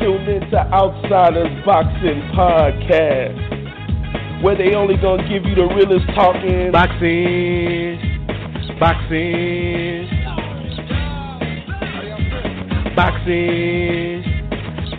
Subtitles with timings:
[0.00, 6.72] You're into Outsiders Boxing Podcast, where they only gonna give you the realest talking.
[6.72, 8.00] Boxing,
[8.80, 10.08] boxing,
[12.96, 14.24] boxing,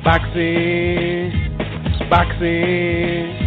[0.03, 1.31] boxing,
[2.09, 3.39] boxing.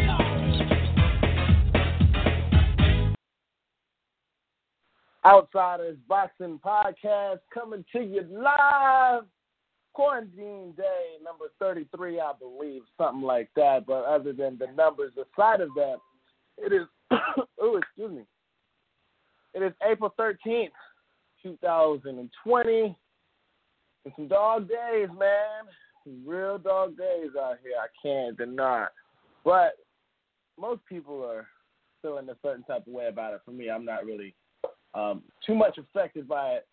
[5.25, 9.25] Outsiders Boxing Podcast coming to you live.
[9.97, 13.87] Quarantine day number 33, I believe, something like that.
[13.87, 15.97] But other than the numbers aside of that,
[16.59, 16.87] it is,
[17.59, 18.25] oh, excuse me.
[19.55, 20.69] It is April 13th,
[21.43, 22.97] 2020.
[24.05, 25.65] And some dog days, man.
[26.05, 27.73] Some real dog days out here.
[27.81, 28.89] I can't deny.
[29.47, 29.79] But
[30.61, 31.47] most people are
[32.03, 33.41] feeling a certain type of way about it.
[33.47, 34.35] For me, I'm not really
[34.93, 36.67] um, too much affected by it.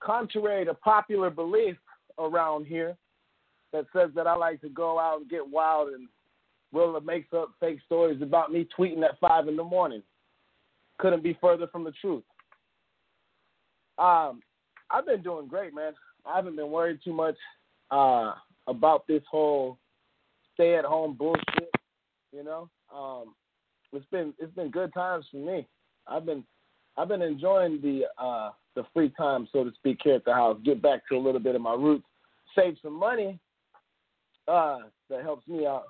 [0.00, 1.76] Contrary to popular belief
[2.18, 2.96] around here
[3.72, 6.08] that says that I like to go out and get wild and
[6.72, 10.02] Willa makes up fake stories about me tweeting at five in the morning.
[10.98, 12.24] Couldn't be further from the truth.
[13.98, 14.42] Um,
[14.90, 15.92] I've been doing great, man.
[16.26, 17.36] I haven't been worried too much
[17.90, 18.34] uh,
[18.66, 19.78] about this whole
[20.54, 21.70] stay at home bullshit.
[22.32, 23.34] You know, um,
[23.92, 25.66] it's been it's been good times for me.
[26.06, 26.44] I've been
[26.96, 30.58] I've been enjoying the uh, the free time, so to speak, here at the house.
[30.64, 32.06] Get back to a little bit of my roots,
[32.54, 33.38] save some money.
[34.46, 34.78] Uh,
[35.10, 35.84] that helps me out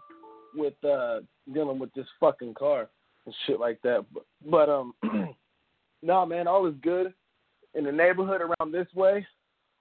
[0.55, 1.21] with uh,
[1.53, 2.89] dealing with this fucking car
[3.27, 4.05] and shit like that.
[4.13, 4.95] But, but um,
[6.03, 7.15] no, man, all is good
[7.75, 9.27] in the neighborhood around this way.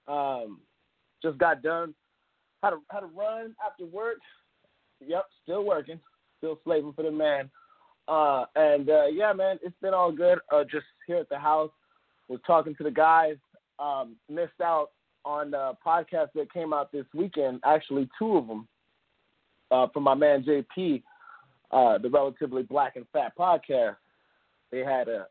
[0.06, 0.60] Um,
[1.22, 1.94] just got done.
[2.62, 4.18] Had to had to run after work.
[5.04, 6.00] Yep, still working,
[6.38, 7.50] still slaving for the man.
[8.08, 10.38] Uh, and uh, yeah, man, it's been all good.
[10.52, 11.70] Uh, just here at the house,
[12.28, 13.36] was talking to the guys.
[13.78, 14.88] Um, missed out
[15.28, 17.60] on the podcast that came out this weekend.
[17.64, 18.66] Actually, two of them
[19.70, 21.02] uh, from my man JP,
[21.70, 23.96] uh, the Relatively Black and Fat podcast.
[24.72, 25.26] They had a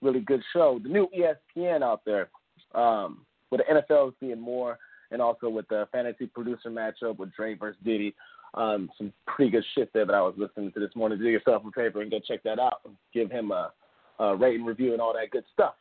[0.00, 0.80] really good show.
[0.82, 2.30] The new ESPN out there
[2.74, 4.78] um, with the NFL seeing more,
[5.10, 8.14] and also with the fantasy producer matchup with Dre versus Diddy.
[8.54, 11.18] Um, some pretty good shit there that I was listening to this morning.
[11.18, 12.80] Do yourself a favor and go check that out.
[13.12, 13.70] Give him a,
[14.18, 15.74] a rating, review, and all that good stuff.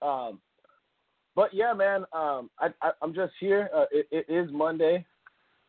[0.00, 0.40] Um,
[1.40, 3.70] but yeah, man, um, I, I, I'm just here.
[3.74, 5.06] Uh, it, it is Monday,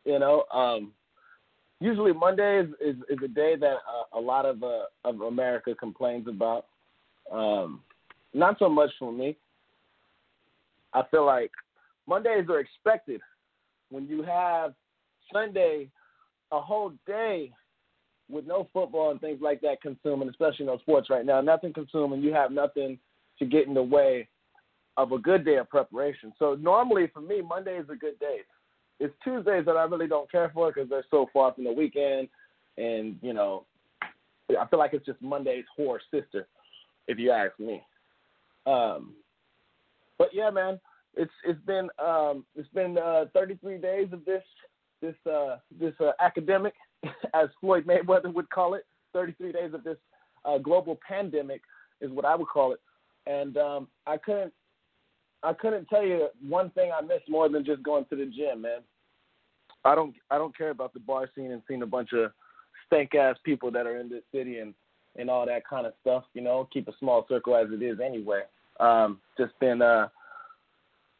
[0.04, 0.44] you know.
[0.52, 0.92] Um,
[1.80, 5.74] usually Monday is, is, is a day that uh, a lot of uh, of America
[5.74, 6.66] complains about.
[7.32, 7.80] Um,
[8.34, 9.34] not so much for me.
[10.92, 11.52] I feel like
[12.06, 13.22] Mondays are expected
[13.88, 14.74] when you have
[15.32, 15.88] Sunday
[16.50, 17.50] a whole day
[18.30, 21.40] with no football and things like that consuming, especially no sports right now.
[21.40, 22.20] Nothing consuming.
[22.20, 22.98] You have nothing
[23.38, 24.28] to get in the way
[24.96, 26.32] of a good day of preparation.
[26.38, 28.38] So normally for me, Monday is a good day.
[29.00, 32.28] It's Tuesdays that I really don't care for because they're so far from the weekend,
[32.76, 33.64] and you know,
[34.48, 36.46] I feel like it's just Monday's whore sister,
[37.08, 37.82] if you ask me.
[38.66, 39.14] Um,
[40.18, 40.78] but yeah, man,
[41.16, 44.42] it's it's been um, it's been uh, 33 days of this
[45.00, 46.74] this uh, this uh, academic,
[47.34, 48.86] as Floyd Mayweather would call it.
[49.14, 49.98] 33 days of this
[50.44, 51.62] uh, global pandemic
[52.00, 52.80] is what I would call it,
[53.26, 54.52] and um, I couldn't
[55.42, 58.62] I couldn't tell you one thing I missed more than just going to the gym,
[58.62, 58.80] man.
[59.84, 62.30] I don't I don't care about the bar scene and seeing a bunch of
[62.86, 64.74] stank ass people that are in this city and
[65.16, 66.24] and all that kind of stuff.
[66.34, 68.42] You know, keep a small circle as it is anyway.
[68.80, 70.08] Um, just been uh,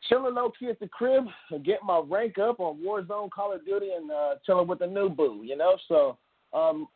[0.08, 3.64] chilling low key at the crib, and getting my rank up on Warzone, Call of
[3.64, 5.42] Duty, and uh, chilling with the new boo.
[5.44, 6.18] You know, so
[6.52, 6.86] um,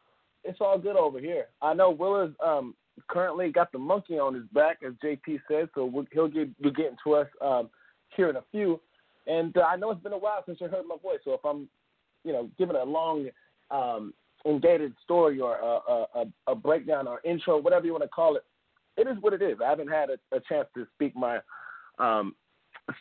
[0.44, 1.46] it's all good over here.
[1.60, 2.74] I know Willa's um,
[3.08, 6.70] currently got the monkey on his back, as JP said, so we'll, he'll get be
[6.70, 7.70] getting to us um,
[8.16, 8.80] here in a few.
[9.26, 11.44] And uh, I know it's been a while since you heard my voice, so if
[11.44, 11.68] I'm,
[12.24, 13.28] you know, giving a long,
[13.70, 14.14] um,
[14.44, 18.44] undated story or a, a, a breakdown or intro, whatever you want to call it,
[18.96, 19.58] it is what it is.
[19.64, 21.40] I haven't had a, a chance to speak my,
[21.98, 22.34] um,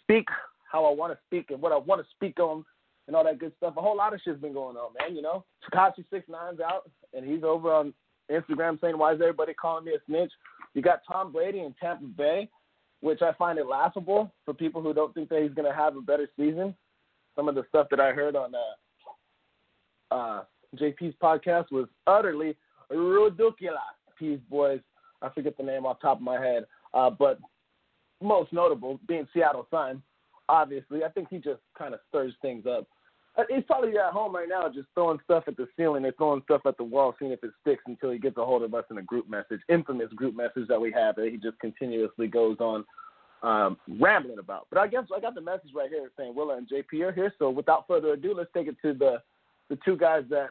[0.01, 0.27] speak
[0.71, 2.65] how I want to speak and what I want to speak on
[3.07, 3.75] and all that good stuff.
[3.77, 5.15] A whole lot of shit's been going on, man.
[5.15, 7.93] You know, Tekashi Six Nine's out and he's over on
[8.29, 10.31] Instagram saying, "Why is everybody calling me a snitch?"
[10.73, 12.49] You got Tom Brady in Tampa Bay,
[13.01, 15.95] which I find it laughable for people who don't think that he's going to have
[15.95, 16.75] a better season.
[17.35, 20.43] Some of the stuff that I heard on uh, uh,
[20.75, 22.55] JP's podcast was utterly
[22.89, 23.79] ridiculous.
[24.17, 24.79] Peace boys,
[25.21, 27.39] I forget the name off the top of my head, uh, but
[28.21, 30.01] most notable being Seattle Sun.
[30.47, 32.87] Obviously, I think he just kind of stirs things up.
[33.37, 36.41] Uh, he's probably at home right now, just throwing stuff at the ceiling and throwing
[36.43, 38.85] stuff at the wall, seeing if it sticks until he gets a hold of us
[38.89, 42.57] in a group message, infamous group message that we have that he just continuously goes
[42.59, 42.85] on
[43.43, 44.67] um, rambling about.
[44.69, 47.33] But I guess I got the message right here saying Willa and JP are here.
[47.37, 49.21] So without further ado, let's take it to the
[49.69, 50.49] the two guys that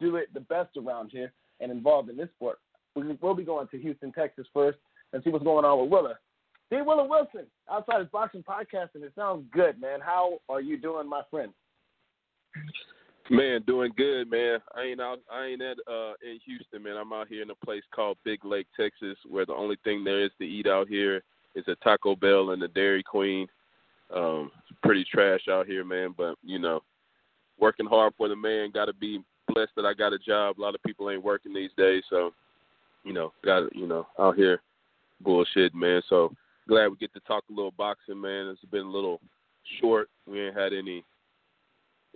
[0.00, 2.58] do it the best around here and involved in this sport.
[2.94, 4.78] We'll be going to Houston, Texas first
[5.12, 6.18] and see what's going on with Willa.
[6.70, 6.78] D.
[6.82, 10.00] Willa Wilson, Outsiders Boxing Podcast, and it sounds good, man.
[10.00, 11.52] How are you doing, my friend?
[13.28, 14.60] Man, doing good, man.
[14.76, 15.18] I ain't out.
[15.32, 16.96] I ain't at uh in Houston, man.
[16.96, 20.24] I'm out here in a place called Big Lake, Texas, where the only thing there
[20.24, 21.22] is to eat out here
[21.56, 23.48] is a Taco Bell and a Dairy Queen.
[24.14, 26.14] Um, it's pretty trash out here, man.
[26.16, 26.82] But you know,
[27.58, 28.70] working hard for the man.
[28.70, 30.58] Got to be blessed that I got a job.
[30.58, 32.32] A lot of people ain't working these days, so
[33.04, 34.60] you know, got you know out here
[35.20, 36.00] bullshit, man.
[36.08, 36.32] So
[36.68, 38.48] glad we get to talk a little boxing, man.
[38.48, 39.20] It's been a little
[39.80, 40.08] short.
[40.28, 41.04] We ain't had any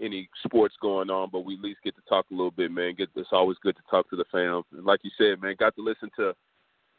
[0.00, 2.94] any sports going on, but we at least get to talk a little bit, man.
[2.96, 4.62] Get it's always good to talk to the fam.
[4.76, 6.34] And like you said, man, got to listen to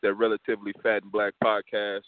[0.04, 2.02] that relatively fat and black podcast.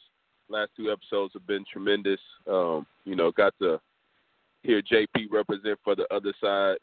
[0.49, 2.19] Last two episodes have been tremendous.
[2.49, 3.79] Um, you know, got to
[4.61, 6.77] hear JP represent for the other side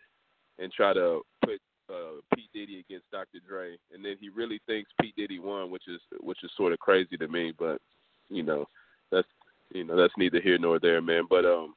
[0.59, 3.39] and try to put uh, P Diddy against Dr.
[3.47, 6.79] Dre, and then he really thinks P Diddy won, which is which is sort of
[6.79, 7.53] crazy to me.
[7.59, 7.81] But
[8.29, 8.67] you know,
[9.11, 9.29] that's
[9.73, 11.25] you know that's neither here nor there, man.
[11.29, 11.75] But um,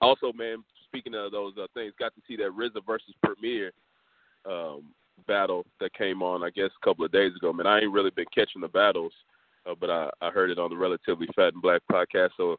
[0.00, 3.72] also, man, speaking of those uh, things, got to see that RZA versus Premier
[4.48, 4.84] um,
[5.26, 7.52] battle that came on, I guess, a couple of days ago.
[7.52, 9.12] Man, I ain't really been catching the battles,
[9.68, 12.30] uh, but I, I heard it on the Relatively Fat and Black podcast.
[12.36, 12.56] So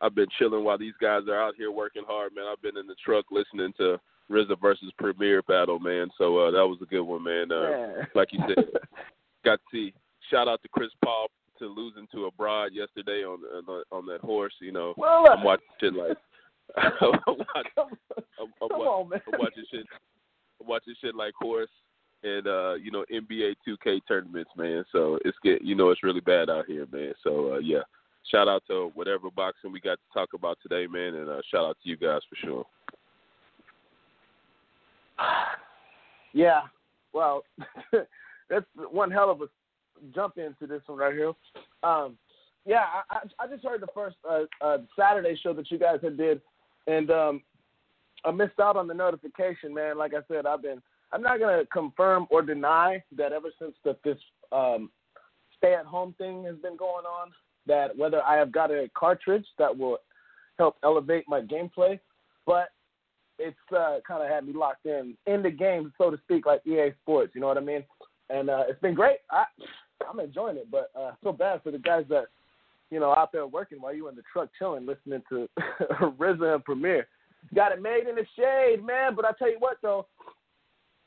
[0.00, 2.44] I've been chilling while these guys are out here working hard, man.
[2.50, 3.98] I've been in the truck listening to
[4.30, 6.08] RZA versus Premier battle, man.
[6.18, 7.50] So uh, that was a good one, man.
[7.50, 8.64] Uh, like you said,
[9.44, 9.92] got to see.
[10.30, 11.28] Shout out to Chris Paul
[11.58, 14.54] to losing to a broad yesterday on on, on that horse.
[14.60, 16.16] You know, well, I'm watching shit like
[16.76, 16.92] I'm,
[17.26, 17.86] watching, I'm,
[18.62, 19.20] I'm, Come on, man.
[19.32, 19.86] I'm watching shit.
[20.60, 21.70] I'm watching shit like horse
[22.22, 24.84] and uh, you know NBA 2K tournaments, man.
[24.92, 27.12] So it's get you know it's really bad out here, man.
[27.22, 27.82] So uh, yeah,
[28.30, 31.64] shout out to whatever boxing we got to talk about today, man, and uh, shout
[31.64, 32.66] out to you guys for sure.
[36.32, 36.62] Yeah,
[37.14, 37.44] well,
[38.50, 39.46] that's one hell of a
[40.14, 41.32] jump into this one right here.
[41.82, 42.18] Um,
[42.66, 46.18] yeah, I, I just heard the first uh, uh, Saturday show that you guys had
[46.18, 46.42] did,
[46.86, 47.42] and um,
[48.24, 49.98] I missed out on the notification, man.
[49.98, 50.82] Like I said, I've been.
[51.12, 54.18] I'm not gonna confirm or deny that ever since the, this
[54.50, 54.90] um,
[55.56, 57.30] stay-at-home thing has been going on,
[57.66, 59.98] that whether I have got a cartridge that will
[60.58, 62.00] help elevate my gameplay,
[62.44, 62.70] but
[63.38, 66.66] it's uh, kind of had me locked in in the game, so to speak, like
[66.66, 67.32] EA Sports.
[67.34, 67.84] You know what I mean?
[68.30, 69.18] And uh, it's been great.
[69.30, 69.44] I
[70.08, 72.26] I'm enjoying it, but uh, I feel bad for the guys that
[72.90, 75.48] you know out there working while you in the truck chilling, listening to
[76.00, 77.06] RZA and Premier.
[77.54, 79.14] Got it made in the shade, man.
[79.14, 80.06] But I tell you what, though,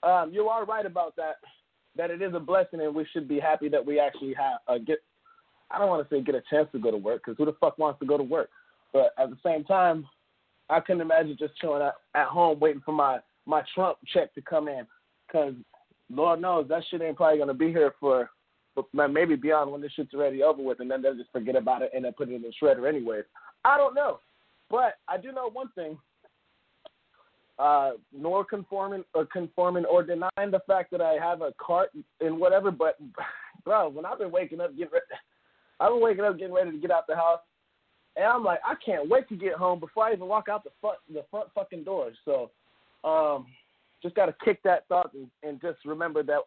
[0.04, 1.36] um, you are right about that.
[1.96, 4.78] That it is a blessing, and we should be happy that we actually have uh,
[4.78, 5.00] get.
[5.72, 7.58] I don't want to say get a chance to go to work because who the
[7.60, 8.50] fuck wants to go to work?
[8.94, 10.08] But at the same time,
[10.70, 14.42] I couldn't imagine just chilling at, at home waiting for my my Trump check to
[14.42, 14.86] come in,
[15.28, 15.54] because
[16.10, 18.30] Lord knows that shit ain't probably gonna be here for
[18.94, 21.92] maybe beyond when this shit's already over with, and then they'll just forget about it
[21.94, 23.24] and then put it in the shredder anyways.
[23.66, 24.19] I don't know,
[24.69, 25.98] but I do know one thing.
[27.57, 31.90] Uh, nor conforming or conforming or denying the fact that I have a cart
[32.21, 32.98] and whatever, but
[33.66, 35.06] bro, when I've been waking up getting ready,
[35.81, 37.42] I've been waking up getting ready to get out the house
[38.16, 40.71] and I'm like, I can't wait to get home before I even walk out the
[40.81, 42.12] front the front fucking door.
[42.26, 42.52] So,
[43.04, 43.48] um,
[44.02, 46.40] just got to kick that thought and, and just remember that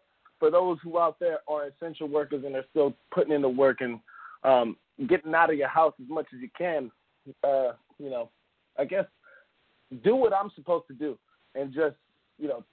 [0.43, 3.81] for those who out there are essential workers and are still putting in the work
[3.81, 4.01] and
[4.43, 4.77] um,
[5.09, 6.91] getting out of your house as much as you can,
[7.45, 8.29] uh, you know,
[8.77, 9.05] I guess
[10.03, 11.17] do what I'm supposed to do
[11.55, 11.95] and just,
[12.41, 12.65] you know,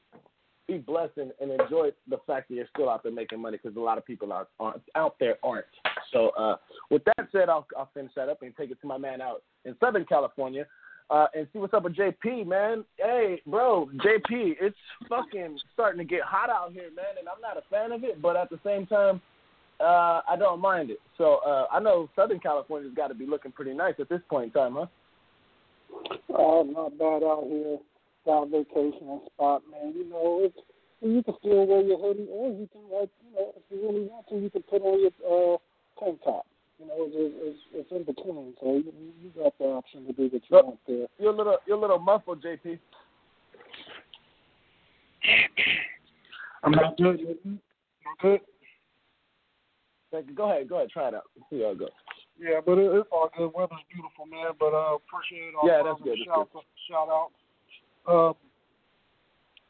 [0.68, 3.78] be blessed and, and enjoy the fact that you're still out there making money because
[3.78, 5.66] a lot of people are, aren't out there aren't.
[6.12, 6.56] So uh,
[6.90, 9.44] with that said, I'll, I'll finish that up and take it to my man out
[9.66, 10.66] in Southern California.
[11.10, 12.86] Uh, and see what's up with JP, man.
[12.98, 17.58] Hey, bro, JP, it's fucking starting to get hot out here, man, and I'm not
[17.58, 19.20] a fan of it, but at the same time,
[19.80, 21.00] uh, I don't mind it.
[21.18, 24.46] So uh, I know Southern California's got to be looking pretty nice at this point
[24.46, 24.86] in time, huh?
[26.30, 27.80] Oh, not bad out here.
[28.26, 29.94] Down vacation spot, man.
[29.96, 30.58] You know, it's
[31.02, 34.04] you can still wear your hoodie, or you can like, you know, if you really
[34.04, 35.58] want to, you can put on your uh,
[36.04, 36.46] tank top.
[36.80, 40.24] You know, it's, it's, it's in between, so you, you got the option to do
[40.24, 41.08] what you want there.
[41.20, 42.80] You're a little, you're a little muffled, JP.
[46.64, 47.20] I'm not good.
[47.20, 47.60] You
[48.22, 48.40] good?
[50.36, 51.24] Go ahead, go ahead, try it out.
[51.50, 51.90] See how it goes.
[52.40, 53.52] Yeah, but it, it's all good.
[53.54, 54.56] Weather's beautiful, man.
[54.58, 56.18] But uh, appreciate all yeah, that's good.
[56.26, 56.88] Shout, that's good.
[56.88, 57.30] shout out.
[58.08, 58.34] Uh,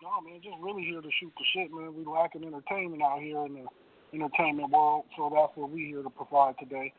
[0.01, 1.93] no, man, just really here to shoot the shit, man.
[1.97, 3.65] We lacking entertainment out here in the
[4.13, 6.93] entertainment world, so that's what we here to provide today.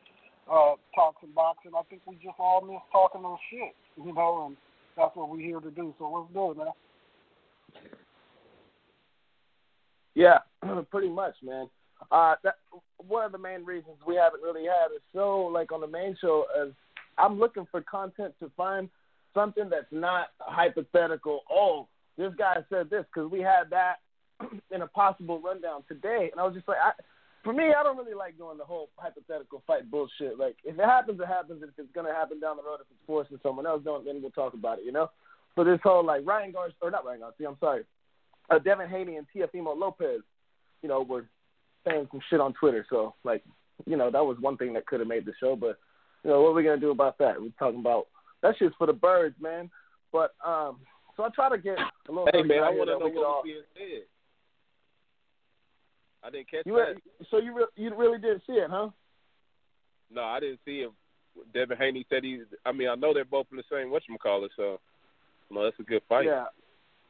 [0.51, 1.71] Uh, talk some boxing.
[1.77, 4.57] I think we just all miss talking those shit, you know, and
[4.97, 5.93] that's what we're here to do.
[5.97, 6.73] So let's do it, man.
[10.13, 10.39] Yeah,
[10.91, 11.69] pretty much, man.
[12.11, 12.55] Uh, that
[12.97, 16.17] one of the main reasons we haven't really had a show like on the main
[16.19, 16.73] show is
[17.17, 18.89] I'm looking for content to find
[19.33, 21.41] something that's not hypothetical.
[21.49, 21.87] Oh,
[22.17, 23.97] this guy said this because we had that
[24.71, 26.91] in a possible rundown today, and I was just like, I,
[27.43, 30.37] for me, I don't really like doing the whole hypothetical fight bullshit.
[30.37, 31.63] Like, if it happens, it happens.
[31.63, 34.31] If it's gonna happen down the road, if it's forcing someone else, don't then we'll
[34.31, 34.85] talk about it.
[34.85, 35.09] You know.
[35.55, 37.83] So this whole like Ryan Garcia or not Ryan Garcia, I'm sorry,
[38.49, 40.21] uh, Devin Haney and Teofimo Lopez,
[40.81, 41.25] you know, were
[41.85, 42.85] saying some shit on Twitter.
[42.89, 43.43] So like,
[43.85, 45.55] you know, that was one thing that could have made the show.
[45.55, 45.77] But
[46.23, 47.41] you know, what are we gonna do about that?
[47.41, 48.07] We're talking about
[48.43, 49.69] that shit's for the birds, man.
[50.11, 50.79] But um,
[51.17, 52.27] so I try to get a little.
[52.31, 53.43] Hey man, I want to know what all...
[53.43, 54.03] was being said.
[56.23, 56.95] I didn't catch you that.
[56.95, 58.89] Re- so you re- you really didn't see it, huh?
[60.09, 60.91] No, I didn't see him.
[61.53, 62.41] Devin Haney said he's.
[62.65, 64.79] I mean, I know they're both in the same whatchamacallit, so
[65.49, 66.25] no, that's a good fight.
[66.25, 66.45] Yeah.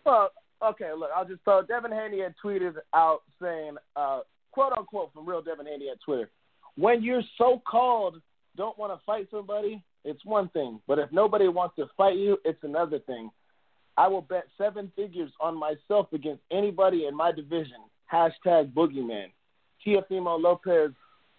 [0.05, 0.29] Well,
[0.63, 0.91] okay.
[0.97, 1.63] Look, I'll just tell.
[1.63, 6.29] Devin Haney had tweeted out saying, uh, quote unquote, from real Devin Haney at Twitter,
[6.75, 8.21] when you're so called
[8.57, 10.79] don't want to fight somebody, it's one thing.
[10.87, 13.29] But if nobody wants to fight you, it's another thing.
[13.97, 17.77] I will bet seven figures on myself against anybody in my division.
[18.11, 19.27] Hashtag boogeyman.
[19.85, 20.91] Teofimo Lopez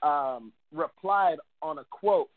[0.02, 2.28] um, replied on a quote.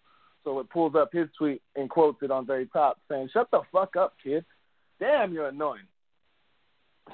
[0.44, 3.62] So it pulls up his tweet and quotes it on very top saying, Shut the
[3.72, 4.46] fuck up, kid.
[5.00, 5.88] Damn, you're annoying.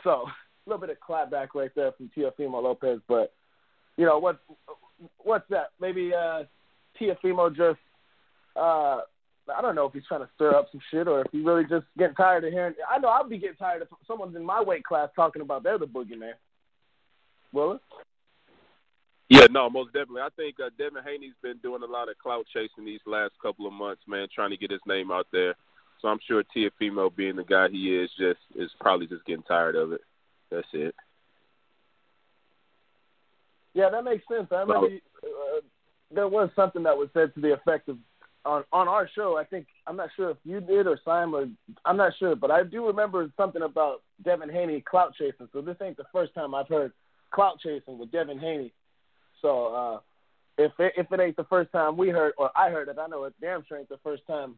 [0.03, 0.09] So
[0.67, 2.99] a little bit of clapback right there from Teofimo Lopez.
[3.07, 3.33] But,
[3.95, 4.39] you know, what,
[5.19, 5.71] what's that?
[5.79, 6.43] Maybe uh,
[6.99, 7.79] Teofimo just
[8.55, 9.01] uh,
[9.55, 11.63] I don't know if he's trying to stir up some shit or if he really
[11.63, 12.73] just getting tired of hearing.
[12.89, 15.79] I know I'll be getting tired of someone's in my weight class talking about they're
[15.79, 16.33] the boogeyman.
[17.53, 17.79] Will?
[19.29, 20.23] Yeah, no, most definitely.
[20.23, 23.65] I think uh, Devin Haney's been doing a lot of clout chasing these last couple
[23.65, 25.55] of months, man, trying to get his name out there.
[26.01, 29.75] So I'm sure Teofimo, being the guy he is, just is probably just getting tired
[29.75, 30.01] of it.
[30.49, 30.95] That's it.
[33.73, 34.47] Yeah, that makes sense.
[34.51, 35.61] I remember uh,
[36.13, 37.97] there was something that was said to the effect of
[38.43, 39.37] on on our show.
[39.37, 41.57] I think I'm not sure if you did or Simon.
[41.85, 45.47] I'm not sure, but I do remember something about Devin Haney clout chasing.
[45.53, 46.91] So this ain't the first time I've heard
[47.31, 48.73] clout chasing with Devin Haney.
[49.41, 49.99] So uh,
[50.57, 53.07] if it, if it ain't the first time we heard or I heard it, I
[53.07, 54.55] know it damn sure ain't the first time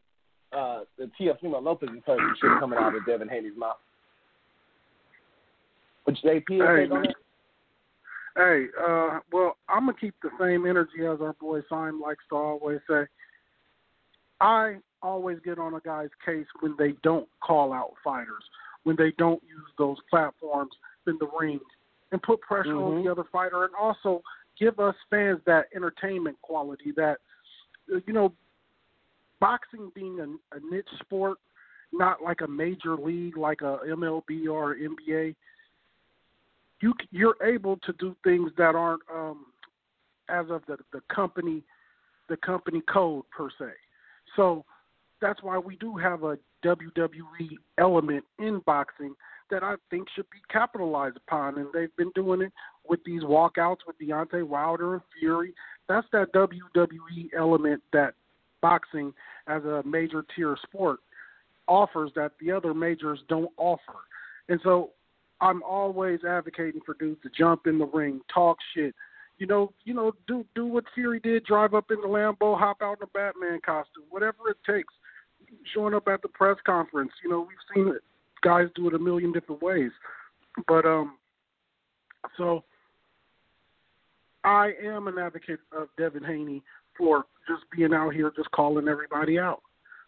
[0.51, 3.77] uh, the Teofimo Lopez has heard shit coming out of Devin Haney's mouth.
[6.06, 7.06] Which JP hey, on?
[8.36, 12.36] Hey, uh, well, I'm gonna keep the same energy as our boy Simon likes to
[12.36, 13.03] always say.
[14.42, 18.44] I always get on a guy's case when they don't call out fighters,
[18.84, 20.72] when they don't use those platforms
[21.08, 21.60] in the ring,
[22.13, 22.98] and put pressure mm-hmm.
[22.98, 24.22] on the other fighter, and also
[24.58, 26.93] give us fans that entertainment quality.
[26.96, 27.17] That
[28.08, 28.32] you know,
[29.41, 31.39] boxing being a, a niche sport,
[31.91, 35.36] not like a major league like a MLB or NBA.
[36.82, 39.48] You you're able to do things that aren't um,
[40.29, 41.63] as of the the company
[42.29, 43.72] the company code per se.
[44.36, 44.63] So
[45.20, 49.15] that's why we do have a WWE element in boxing
[49.52, 52.52] that I think should be capitalized upon, and they've been doing it
[52.88, 55.54] with these walkouts with Deontay Wilder and Fury.
[55.88, 58.14] That's that WWE element that
[58.62, 59.14] boxing,
[59.48, 61.00] as a major tier sport,
[61.68, 64.00] offers that the other majors don't offer.
[64.50, 64.92] And so
[65.42, 68.96] I'm always advocating for dudes to jump in the ring, talk shit,
[69.38, 72.78] you know, you know, do do what Fury did, drive up in the Lambo, hop
[72.82, 74.94] out in a Batman costume, whatever it takes.
[75.74, 78.02] Showing up at the press conference, you know, we've seen it,
[78.44, 79.92] guys do it a million different ways.
[80.68, 81.18] But um,
[82.38, 82.64] so
[84.44, 86.62] I am an advocate of Devin Haney
[86.98, 89.62] for just being out here, just calling everybody out.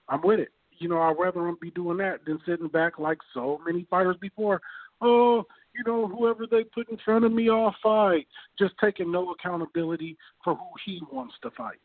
[0.07, 0.49] I'm with it.
[0.77, 4.17] You know, I'd rather him be doing that than sitting back like so many fighters
[4.19, 4.61] before.
[5.01, 8.27] Oh, you know, whoever they put in front of me, I'll fight.
[8.59, 11.79] Just taking no accountability for who he wants to fight.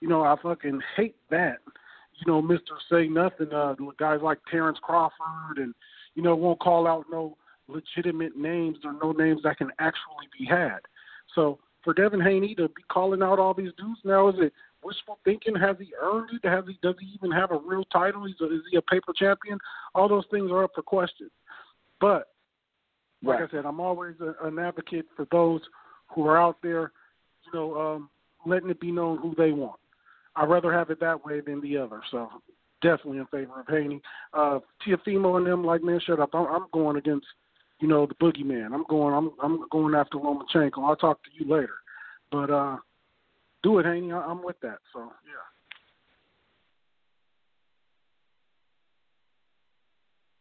[0.00, 1.58] You know, I fucking hate that.
[2.18, 5.74] You know, Mister Say Nothing, uh, guys like Terrence Crawford, and
[6.14, 7.36] you know, won't call out no
[7.68, 10.78] legitimate names or no names that can actually be had.
[11.34, 15.18] So for Devin Haney to be calling out all these dudes now, is it wishful
[15.24, 15.54] thinking?
[15.54, 16.48] Has he earned it?
[16.48, 16.78] Has he?
[16.82, 18.24] Does he even have a real title?
[18.24, 19.58] A, is he a paper champion?
[19.94, 21.30] All those things are up for question.
[22.00, 22.28] But
[23.22, 25.60] Like I said, I'm always a, an advocate for those
[26.14, 26.92] who are out there,
[27.44, 28.10] you know, um,
[28.46, 29.78] letting it be known who they want.
[30.38, 32.00] I'd rather have it that way than the other.
[32.10, 32.28] So
[32.80, 34.00] definitely in favor of Haney.
[34.32, 36.30] Uh, Teofimo and them, like man, shut up.
[36.32, 37.26] I'm, I'm going against,
[37.80, 38.72] you know, the boogeyman.
[38.72, 39.14] I'm going.
[39.14, 40.78] I'm I'm going after Lomachenko.
[40.78, 41.74] I'll talk to you later,
[42.30, 42.76] but uh,
[43.62, 44.12] do it, Haney.
[44.12, 44.78] I, I'm with that.
[44.92, 45.44] So yeah.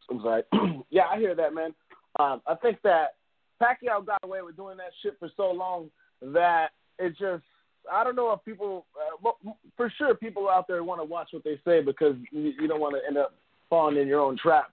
[0.10, 0.44] I'm sorry.
[0.90, 1.74] yeah, I hear that, man.
[2.20, 3.16] Um, I think that
[3.62, 5.90] Pacquiao got away with doing that shit for so long
[6.22, 7.44] that it just
[7.92, 9.32] I don't know if people, uh,
[9.76, 12.80] for sure, people out there want to watch what they say because you, you don't
[12.80, 13.34] want to end up
[13.70, 14.72] falling in your own traps.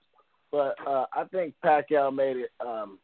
[0.51, 2.99] But uh, I think Pacquiao made it um,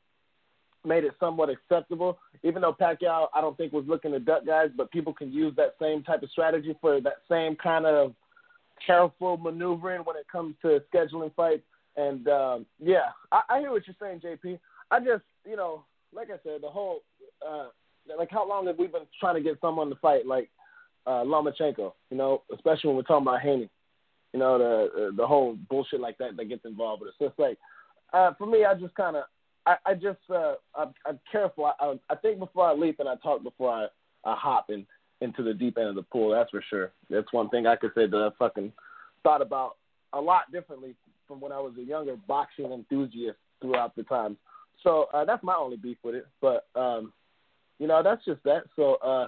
[0.85, 2.19] made it somewhat acceptable.
[2.43, 5.55] Even though Pacquiao, I don't think was looking to duck guys, but people can use
[5.57, 8.15] that same type of strategy for that same kind of
[8.87, 11.65] careful maneuvering when it comes to scheduling fights.
[11.97, 14.59] And um, yeah, I, I hear what you're saying, JP.
[14.91, 17.03] I just, you know, like I said, the whole
[17.47, 17.69] uh,
[18.19, 20.49] like how long have we been trying to get someone to fight like
[21.07, 21.93] uh, Lomachenko?
[22.11, 23.69] You know, especially when we're talking about Haney.
[24.33, 27.15] You know, the the whole bullshit like that that gets involved with it.
[27.19, 27.59] So it's like,
[28.13, 29.25] uh, for me, I just kind of,
[29.67, 31.67] I, I just, uh, I'm, I'm careful.
[31.67, 33.87] I, I, I think before I leap and I talk before I,
[34.25, 34.87] I hop in
[35.21, 36.31] into the deep end of the pool.
[36.31, 36.93] That's for sure.
[37.11, 38.73] That's one thing I could say that I fucking
[39.23, 39.77] thought about
[40.13, 40.95] a lot differently
[41.27, 44.37] from when I was a younger boxing enthusiast throughout the time.
[44.83, 46.27] So uh, that's my only beef with it.
[46.41, 47.13] But um,
[47.81, 48.65] you know, that's just that.
[48.77, 49.27] So, uh,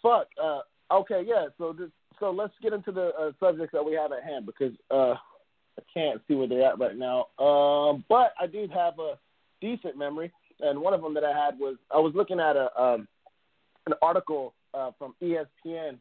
[0.00, 0.28] fuck.
[0.40, 0.60] Uh,
[0.92, 1.46] okay, yeah.
[1.56, 1.88] So, this,
[2.20, 5.82] so let's get into the uh, subjects that we have at hand because uh, I
[5.92, 7.26] can't see where they're at right now.
[7.44, 9.18] Um, but I do have a
[9.60, 10.30] decent memory,
[10.60, 13.08] and one of them that I had was I was looking at a um,
[13.86, 15.98] an article uh, from ESPN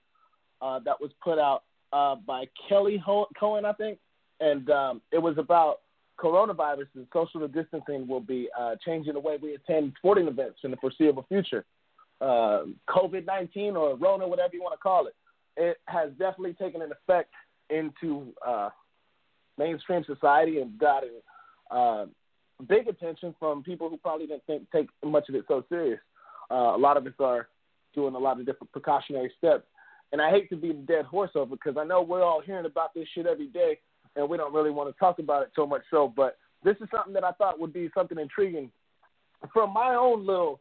[0.61, 1.63] uh, that was put out
[1.93, 3.01] uh, by Kelly
[3.39, 3.97] Cohen, I think,
[4.41, 5.79] and um, it was about
[6.19, 10.71] coronavirus and social distancing will be uh, changing the way we attend sporting events in
[10.71, 11.63] the foreseeable future
[12.21, 15.15] uh, COVID 19 or Rona, whatever you want to call it,
[15.55, 17.31] it has definitely taken an effect
[17.69, 18.69] into uh,
[19.57, 21.09] mainstream society and gotten
[21.71, 22.05] uh,
[22.67, 25.99] big attention from people who probably didn't think, take much of it so serious.
[26.49, 27.49] Uh, a lot of us are
[27.93, 29.63] doing a lot of different precautionary steps.
[30.11, 32.65] And I hate to be the dead horse over because I know we're all hearing
[32.65, 33.79] about this shit every day
[34.15, 36.11] and we don't really want to talk about it so much so.
[36.15, 38.71] But this is something that I thought would be something intriguing
[39.53, 40.59] from my own little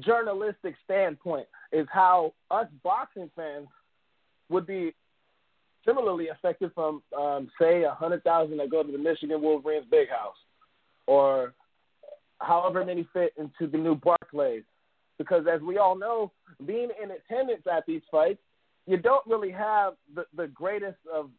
[0.00, 3.68] journalistic standpoint is how us boxing fans
[4.48, 4.94] would be
[5.84, 10.08] similarly affected from, um, say, a hundred thousand that go to the Michigan Wolverines big
[10.08, 10.36] house,
[11.06, 11.54] or
[12.40, 14.64] however many fit into the new Barclays.
[15.18, 16.32] Because as we all know,
[16.66, 18.40] being in attendance at these fights,
[18.86, 21.30] you don't really have the, the greatest of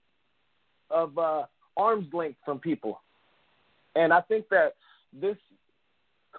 [0.90, 1.44] of uh,
[1.76, 3.02] arm's length from people.
[3.96, 4.76] And I think that
[5.14, 5.38] this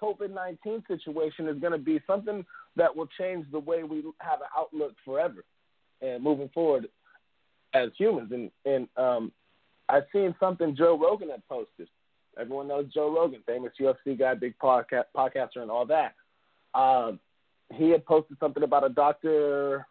[0.01, 4.41] COVID 19 situation is going to be something that will change the way we have
[4.41, 5.43] an outlook forever
[6.01, 6.87] and moving forward
[7.73, 8.31] as humans.
[8.31, 9.31] And, and um,
[9.87, 11.87] I've seen something Joe Rogan had posted.
[12.39, 16.15] Everyone knows Joe Rogan, famous UFC guy, big podcast, podcaster, and all that.
[16.73, 17.19] Um,
[17.73, 19.85] he had posted something about a doctor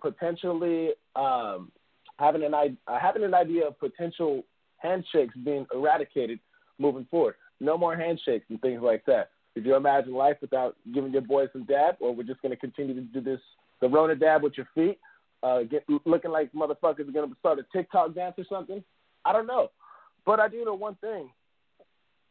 [0.00, 1.70] potentially um,
[2.18, 4.44] having an uh, having an idea of potential
[4.78, 6.40] handshakes being eradicated
[6.78, 7.36] moving forward.
[7.60, 9.30] No more handshakes and things like that.
[9.54, 12.56] Could you imagine life without giving your boys some dab, or we're just going to
[12.56, 13.40] continue to do this
[13.80, 14.98] the Rona dab with your feet,
[15.42, 18.82] uh, get looking like motherfuckers are going to start a TikTok dance or something?
[19.24, 19.70] I don't know,
[20.26, 21.30] but I do know one thing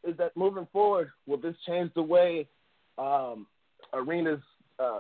[0.03, 2.47] is that moving forward, will this change the way
[2.97, 3.47] um,
[3.93, 4.41] arenas
[4.79, 4.99] uh,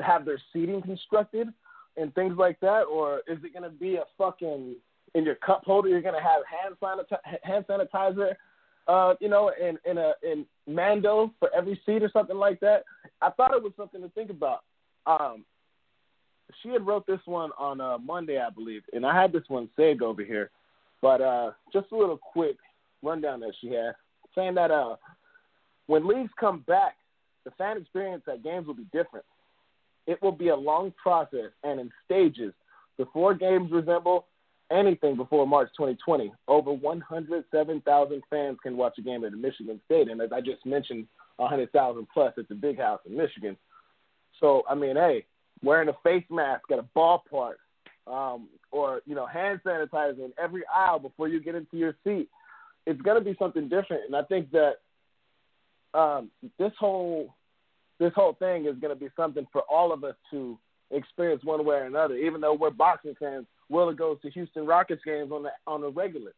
[0.00, 1.48] have their seating constructed
[1.96, 4.74] and things like that, or is it going to be a fucking
[5.14, 5.88] in your cup holder?
[5.88, 8.34] You're going to have hand sanitizer, hand sanitizer
[8.90, 12.82] uh, you know, in in a in Mando for every seat or something like that.
[13.22, 14.64] I thought it was something to think about.
[15.06, 15.44] Um,
[16.60, 19.68] she had wrote this one on uh, Monday, I believe, and I had this one
[19.76, 20.50] saved over here.
[21.00, 22.56] But uh, just a little quick
[23.00, 23.92] rundown that she had,
[24.34, 24.96] saying that uh,
[25.86, 26.96] when leagues come back,
[27.44, 29.24] the fan experience at games will be different.
[30.08, 32.52] It will be a long process and in stages
[32.98, 34.26] before games resemble
[34.70, 36.32] anything before March 2020.
[36.48, 41.06] Over 107,000 fans can watch a game at Michigan State, and as I just mentioned,
[41.36, 43.56] 100,000 plus at the Big House in Michigan.
[44.38, 45.24] So I mean, hey,
[45.62, 47.54] wearing a face mask at a ballpark,
[48.06, 52.28] um, or you know, hand sanitizer in every aisle before you get into your seat,
[52.86, 54.04] it's going to be something different.
[54.06, 54.74] And I think that
[55.94, 57.34] um, this whole
[57.98, 60.58] this whole thing is going to be something for all of us to
[60.90, 62.16] experience one way or another.
[62.16, 65.88] Even though we're boxing fans, Willa goes to Houston Rockets games on the on the
[65.88, 66.32] regular.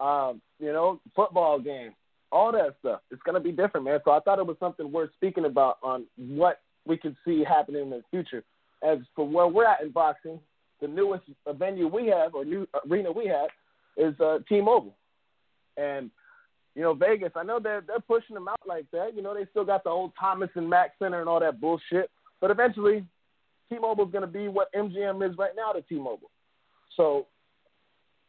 [0.00, 1.94] Um, you know, football games.
[2.32, 3.00] all that stuff.
[3.10, 4.00] It's to be different, man.
[4.04, 7.82] So I thought it was something worth speaking about on what we could see happening
[7.82, 8.44] in the future.
[8.82, 10.38] As for where we're at in boxing,
[10.80, 13.48] the newest venue we have or new arena we have
[13.96, 14.94] is uh, T-Mobile,
[15.78, 16.10] and
[16.74, 17.32] you know Vegas.
[17.34, 19.16] I know they're they're pushing them out like that.
[19.16, 22.10] You know they still got the old Thomas and Mack Center and all that bullshit,
[22.40, 23.04] but eventually
[23.70, 26.30] T-Mobile is going to be what MGM is right now to T-Mobile.
[26.96, 27.26] So,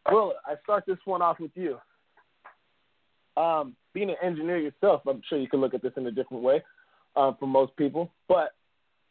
[0.10, 1.77] Willa, I start this one off with you.
[3.36, 6.43] Um, being an engineer yourself, I'm sure you can look at this in a different
[6.43, 6.63] way
[7.15, 8.12] uh, for most people.
[8.27, 8.53] But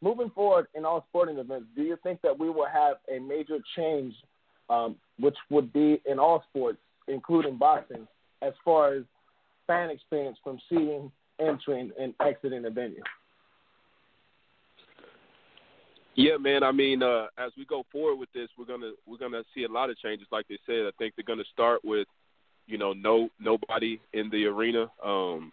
[0.03, 3.59] moving forward in all sporting events, do you think that we will have a major
[3.77, 4.15] change,
[4.69, 8.07] um, which would be in all sports, including boxing,
[8.43, 9.05] as far as
[9.67, 13.03] fan experience from seeing, entering, and exiting a venue?
[16.17, 16.63] Yeah, man.
[16.63, 19.69] I mean, uh, as we go forward with this, we're gonna we're gonna see a
[19.69, 20.27] lot of changes.
[20.33, 22.09] Like they said, I think they're gonna start with,
[22.67, 24.91] you know, no nobody in the arena.
[25.05, 25.53] Um,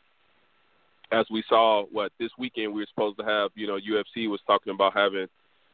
[1.11, 3.51] as we saw, what this weekend we were supposed to have.
[3.55, 5.27] You know, UFC was talking about having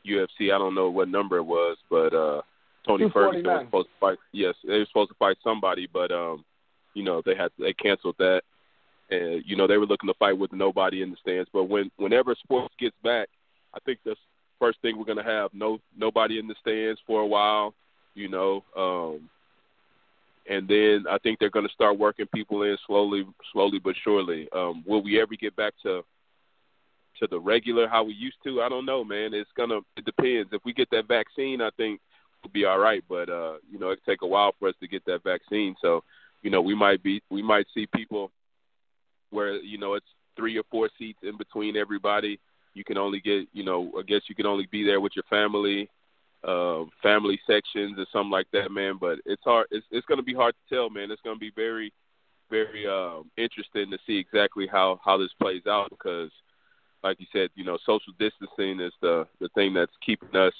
[0.07, 0.51] UFC.
[0.53, 2.41] I don't know what number it was, but uh,
[2.87, 4.17] Tony Ferguson was supposed to fight.
[4.31, 6.43] Yes, they were supposed to fight somebody, but um,
[6.95, 8.41] you know, they had they canceled that,
[9.11, 11.47] and you know they were looking to fight with nobody in the stands.
[11.53, 13.29] But when whenever sports gets back,
[13.75, 14.19] I think that's
[14.59, 17.73] first thing we're gonna have no nobody in the stands for a while,
[18.15, 18.63] you know.
[18.75, 19.29] Um
[20.49, 24.49] and then I think they're gonna start working people in slowly slowly but surely.
[24.53, 26.03] Um will we ever get back to
[27.19, 28.61] to the regular how we used to?
[28.61, 29.33] I don't know, man.
[29.33, 30.49] It's gonna it depends.
[30.51, 31.99] If we get that vaccine I think
[32.43, 33.03] we'll be all right.
[33.07, 35.75] But uh, you know, it take a while for us to get that vaccine.
[35.81, 36.03] So,
[36.41, 38.31] you know, we might be we might see people
[39.29, 42.39] where, you know, it's three or four seats in between everybody
[42.79, 45.25] you can only get, you know, I guess you can only be there with your
[45.29, 45.89] family,
[46.45, 48.95] uh, family sections or something like that, man.
[48.99, 49.67] But it's hard.
[49.69, 51.11] It's it's going to be hard to tell, man.
[51.11, 51.91] It's going to be very,
[52.49, 56.31] very um, interesting to see exactly how how this plays out because,
[57.03, 60.53] like you said, you know, social distancing is the the thing that's keeping us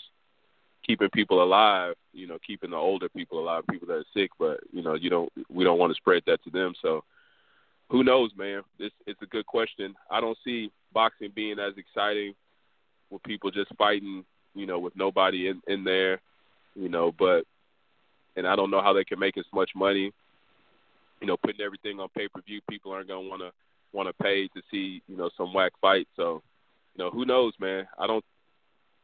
[0.86, 4.60] keeping people alive, you know, keeping the older people alive, people that are sick, but
[4.74, 6.74] you know, you don't we don't want to spread that to them.
[6.82, 7.06] So
[7.90, 8.64] who knows, man?
[8.78, 9.96] This it's a good question.
[10.12, 12.34] I don't see boxing being as exciting
[13.10, 14.24] with people just fighting,
[14.56, 16.22] you know, with nobody in in there,
[16.76, 17.12] you know.
[17.18, 17.46] But
[18.36, 20.12] and I don't know how they can make as much money,
[21.22, 22.62] you know, putting everything on pay per view.
[22.70, 23.52] People aren't gonna
[23.92, 26.08] want to pay to see, you know, some whack fight.
[26.16, 26.42] So,
[26.96, 27.88] you know, who knows, man?
[27.98, 28.24] I don't.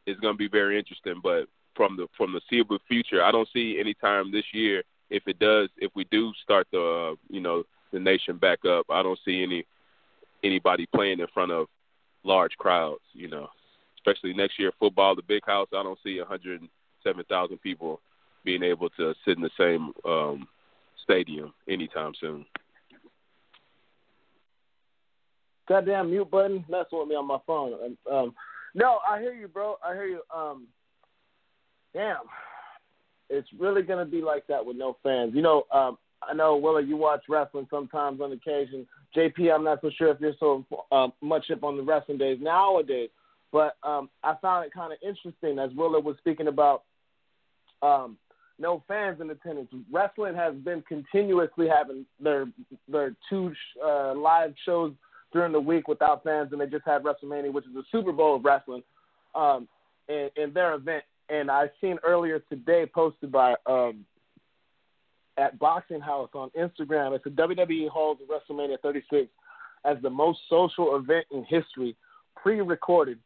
[0.06, 3.78] It's gonna be very interesting, but from the from the foreseeable future, I don't see
[3.78, 4.82] any time this year.
[5.10, 8.86] If it does, if we do start the, uh, you know, the nation back up,
[8.90, 9.64] I don't see any
[10.42, 11.68] anybody playing in front of
[12.26, 13.02] large crowds.
[13.12, 13.48] You know,
[13.98, 15.68] especially next year football, the big house.
[15.72, 18.00] I don't see 107,000 people
[18.44, 20.46] being able to sit in the same um,
[21.02, 22.44] stadium anytime soon.
[25.68, 27.96] Goddamn mute button messing with me on my phone.
[28.10, 28.34] Um,
[28.74, 29.76] no, I hear you, bro.
[29.84, 30.20] I hear you.
[30.34, 30.68] Um,
[31.92, 32.18] damn,
[33.28, 35.32] it's really gonna be like that with no fans.
[35.34, 38.86] You know, um, I know Willa, you watch wrestling sometimes on occasion.
[39.16, 42.38] JP, I'm not so sure if you're so uh, much up on the wrestling days
[42.40, 43.10] nowadays,
[43.52, 46.82] but um, I found it kind of interesting as Willa was speaking about
[47.82, 48.16] um,
[48.58, 49.68] no fans in attendance.
[49.92, 52.46] Wrestling has been continuously having their
[52.88, 53.52] their two
[53.84, 54.92] uh, live shows
[55.32, 58.36] during the week without fans, and they just had WrestleMania, which is the Super Bowl
[58.36, 58.82] of wrestling,
[59.34, 59.68] um,
[60.08, 61.04] in, in their event.
[61.28, 64.04] And I seen earlier today posted by um,
[65.38, 67.14] at Boxing House on Instagram.
[67.14, 69.28] It's the WWE Halls of WrestleMania 36
[69.84, 71.96] as the most social event in history,
[72.34, 73.18] pre-recorded.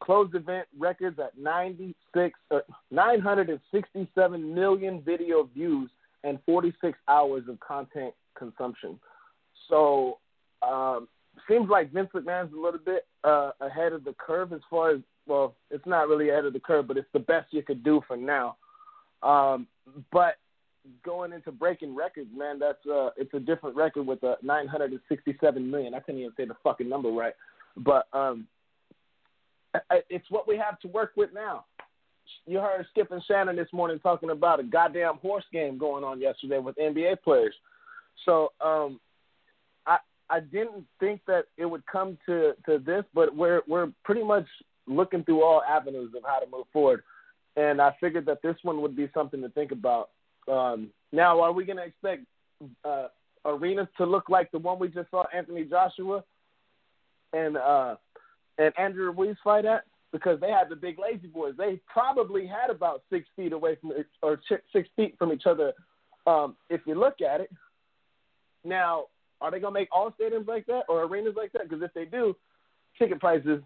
[0.00, 2.58] Closed event records at 96, uh,
[2.90, 5.90] 967 million video views
[6.24, 8.98] and 46 hours of content consumption.
[9.68, 10.18] So,
[10.62, 11.08] um,
[11.48, 15.00] seems like Vince McMahon's a little bit uh, ahead of the curve as far as
[15.26, 15.54] well.
[15.70, 18.16] It's not really ahead of the curve, but it's the best you could do for
[18.16, 18.56] now.
[19.22, 19.66] Um,
[20.12, 20.36] but
[21.04, 25.94] going into breaking records, man, that's uh, it's a different record with a 967 million.
[25.94, 27.34] I couldn't even say the fucking number right,
[27.76, 28.46] but um,
[30.08, 31.64] it's what we have to work with now.
[32.46, 36.20] You heard Skip and Shannon this morning talking about a goddamn horse game going on
[36.20, 37.54] yesterday with NBA players.
[38.24, 39.00] So um,
[39.86, 39.98] I
[40.28, 44.46] I didn't think that it would come to to this, but we're we're pretty much
[44.86, 47.02] looking through all avenues of how to move forward.
[47.56, 50.10] And I figured that this one would be something to think about
[50.50, 52.24] um, now, are we going to expect
[52.84, 53.08] uh,
[53.44, 56.22] arenas to look like the one we just saw Anthony Joshua
[57.32, 57.96] and uh,
[58.58, 59.84] and Andrew Ruiz fight at?
[60.10, 61.54] Because they had the big lazy boys.
[61.58, 64.40] They probably had about six feet away from or
[64.72, 65.72] six feet from each other.
[66.26, 67.50] Um, if you look at it,
[68.64, 69.04] now
[69.40, 71.68] are they gonna make all stadiums like that or arenas like that?
[71.68, 72.34] Because if they do,
[72.98, 73.62] ticket prices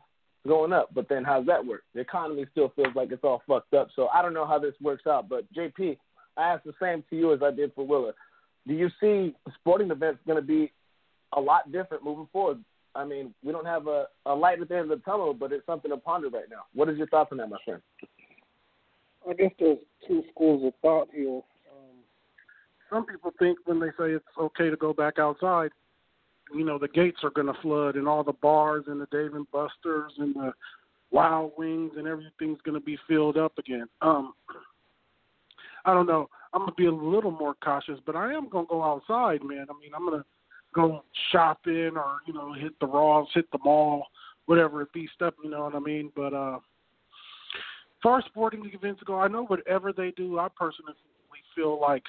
[0.46, 0.90] going up.
[0.94, 1.84] But then how's that work?
[1.94, 3.88] The economy still feels like it's all fucked up.
[3.94, 5.28] So I don't know how this works out.
[5.28, 5.96] But JP,
[6.36, 8.12] I asked the same to you as I did for Willa.
[8.66, 10.72] Do you see sporting events going to be
[11.36, 12.58] a lot different moving forward?
[12.94, 15.52] I mean, we don't have a, a light at the end of the tunnel, but
[15.52, 16.64] it's something to ponder right now.
[16.74, 17.80] What is your thoughts on that, my friend?
[19.28, 21.36] I guess there's two schools of thought here.
[21.36, 21.96] Um,
[22.90, 25.70] some people think when they say it's okay to go back outside,
[26.54, 29.34] you know, the gates are going to flood and all the bars and the Dave
[29.34, 30.52] and Buster's and the
[31.10, 33.86] Wild Wings and everything's going to be filled up again.
[34.02, 34.34] Um,
[35.84, 36.28] I don't know.
[36.52, 39.66] I'm gonna be a little more cautious, but I am gonna go outside, man.
[39.70, 40.24] I mean, I'm gonna
[40.74, 44.06] go shopping or you know hit the Ross, hit the mall,
[44.46, 45.34] whatever it be, step.
[45.42, 46.12] You know what I mean?
[46.14, 50.94] But uh, as far as sporting events go, I know whatever they do, I personally
[51.54, 52.04] feel like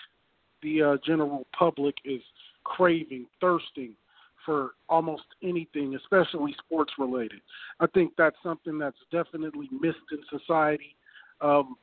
[0.62, 2.22] the uh, general public is
[2.64, 3.94] craving, thirsting
[4.46, 7.40] for almost anything, especially sports related.
[7.80, 10.96] I think that's something that's definitely missed in society.
[11.42, 11.76] Um,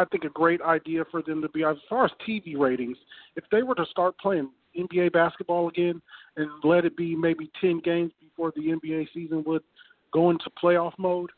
[0.00, 2.96] I think a great idea for them to be as far as TV ratings.
[3.36, 6.00] If they were to start playing NBA basketball again
[6.38, 9.62] and let it be maybe ten games before the NBA season would
[10.10, 11.28] go into playoff mode,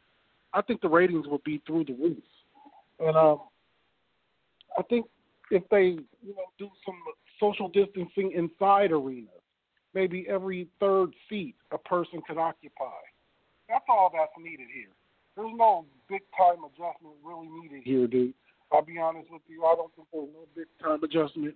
[0.54, 2.22] I think the ratings would be through the roof.
[3.00, 3.40] And um,
[4.78, 5.06] I think
[5.50, 6.94] if they you know do some
[7.40, 9.26] social distancing inside arenas,
[9.92, 13.02] maybe every third seat a person could occupy.
[13.68, 14.92] That's all that's needed here.
[15.34, 18.34] There's no big time adjustment really needed here, dude.
[18.72, 19.64] I'll be honest with you.
[19.64, 21.54] I don't think there's no big time adjustment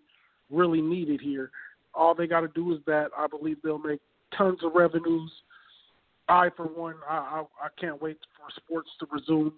[0.50, 1.50] really needed here.
[1.94, 3.08] All they got to do is that.
[3.16, 4.00] I believe they'll make
[4.36, 5.32] tons of revenues.
[6.28, 9.54] I, for one, I, I, I can't wait for sports to resume.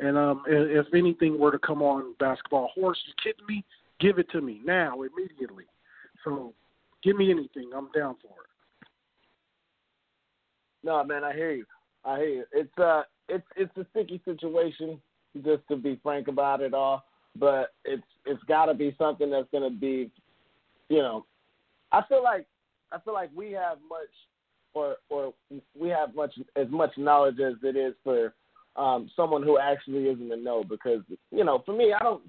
[0.00, 3.64] And um, if anything were to come on basketball, horse, you kidding me?
[4.00, 5.64] Give it to me now, immediately.
[6.24, 6.54] So,
[7.02, 7.70] give me anything.
[7.76, 8.86] I'm down for it.
[10.84, 11.64] No, man, I hear you.
[12.04, 12.44] I hear you.
[12.52, 15.00] It's uh, it's it's a sticky situation
[15.44, 17.04] just to be frank about it all.
[17.36, 20.10] But it's it's got to be something that's going to be,
[20.88, 21.24] you know,
[21.92, 22.46] I feel like
[22.92, 24.08] I feel like we have much,
[24.74, 25.34] or or
[25.78, 28.34] we have much as much knowledge as it is for
[28.76, 30.64] um, someone who actually isn't in know.
[30.64, 32.22] Because you know, for me, I don't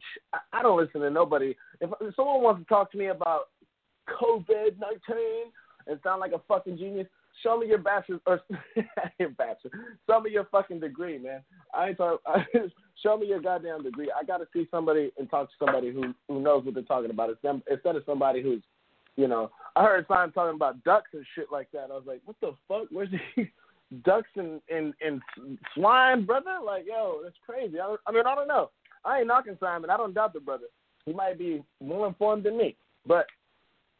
[0.53, 1.55] I don't listen to nobody.
[1.81, 3.49] If, if someone wants to talk to me about
[4.21, 5.51] COVID nineteen
[5.87, 7.07] and sound like a fucking genius,
[7.43, 8.41] show me your bachelor's or
[9.19, 9.71] your bachelor.
[10.07, 11.41] Show me your fucking degree, man.
[11.73, 12.19] I ain't talking.
[13.03, 14.11] show me your goddamn degree.
[14.17, 17.11] I got to see somebody and talk to somebody who who knows what they're talking
[17.11, 17.29] about.
[17.29, 18.61] Instead of somebody who's,
[19.15, 21.89] you know, I heard Simon talking about ducks and shit like that.
[21.91, 22.87] I was like, what the fuck?
[22.91, 23.49] Where's he?
[24.05, 25.21] ducks and, and and
[25.73, 26.59] swine, brother?
[26.63, 27.79] Like, yo, that's crazy.
[27.79, 28.71] I, I mean, I don't know.
[29.05, 29.89] I ain't knocking Simon.
[29.89, 30.65] I don't doubt the brother.
[31.05, 32.75] He might be more informed than me,
[33.05, 33.25] but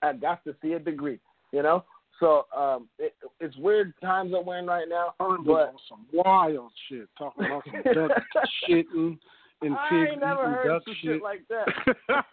[0.02, 1.20] I got to see a degree.
[1.52, 1.84] You know,
[2.20, 5.14] so um, it, it's weird times that we're in right now.
[5.20, 8.12] But some wild shit, talking about some duck
[8.70, 9.18] shitting
[9.62, 11.16] and I pig ain't never heard duck some shit.
[11.16, 11.68] shit like that.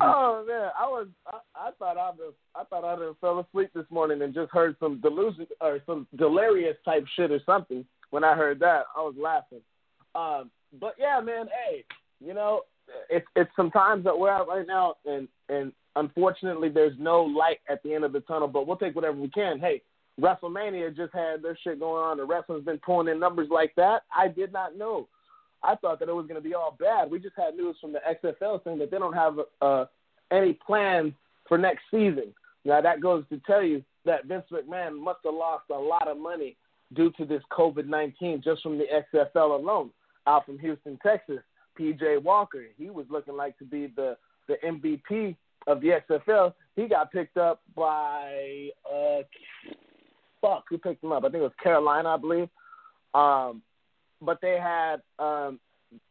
[0.00, 3.70] oh man, I was I, I thought I'd have, I thought I'd have fell asleep
[3.74, 7.84] this morning and just heard some delusion or some delirious type shit or something.
[8.10, 9.60] When I heard that, I was laughing.
[10.14, 10.50] Um,
[10.80, 11.84] but yeah, man, hey,
[12.24, 12.62] you know,
[13.10, 17.58] it's it's some times that we're at right now, and and unfortunately, there's no light
[17.68, 18.48] at the end of the tunnel.
[18.48, 19.58] But we'll take whatever we can.
[19.58, 19.82] Hey,
[20.20, 22.16] WrestleMania just had their shit going on.
[22.16, 24.02] The wrestling's been pulling in numbers like that.
[24.14, 25.08] I did not know.
[25.62, 27.10] I thought that it was going to be all bad.
[27.10, 29.86] We just had news from the XFL saying that they don't have uh,
[30.30, 31.12] any plans
[31.48, 32.34] for next season.
[32.64, 36.18] Now that goes to tell you that Vince McMahon must have lost a lot of
[36.18, 36.56] money
[36.94, 39.90] due to this COVID nineteen just from the XFL alone.
[40.26, 41.38] Out from Houston, Texas,
[41.78, 44.16] PJ Walker, he was looking like to be the
[44.48, 46.54] the MVP of the XFL.
[46.76, 49.22] He got picked up by uh,
[50.40, 51.24] fuck, who picked him up?
[51.24, 52.48] I think it was Carolina, I believe.
[53.14, 53.62] Um,
[54.20, 55.58] but they had um,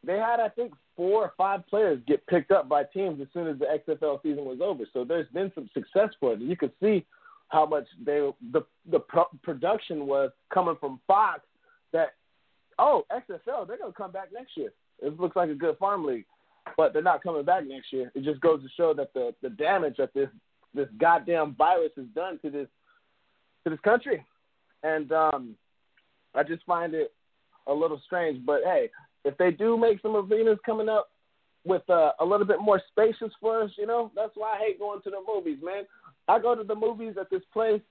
[0.04, 3.46] they had I think four or five players get picked up by teams as soon
[3.46, 4.84] as the XFL season was over.
[4.92, 6.40] So there's been some success for it.
[6.40, 7.04] You could see
[7.48, 11.40] how much they the the pro- production was coming from Fox.
[11.92, 12.14] That
[12.78, 14.72] oh XFL they're gonna come back next year.
[15.00, 16.26] It looks like a good farm league,
[16.76, 18.10] but they're not coming back next year.
[18.14, 20.28] It just goes to show that the the damage that this
[20.74, 22.68] this goddamn virus has done to this
[23.64, 24.24] to this country,
[24.82, 25.54] and um,
[26.34, 27.12] I just find it
[27.66, 28.44] a little strange.
[28.44, 28.90] But hey,
[29.24, 31.10] if they do make some arenas coming up
[31.64, 34.78] with uh, a little bit more spacious for us, you know, that's why I hate
[34.78, 35.84] going to the movies, man.
[36.28, 37.82] I go to the movies at this place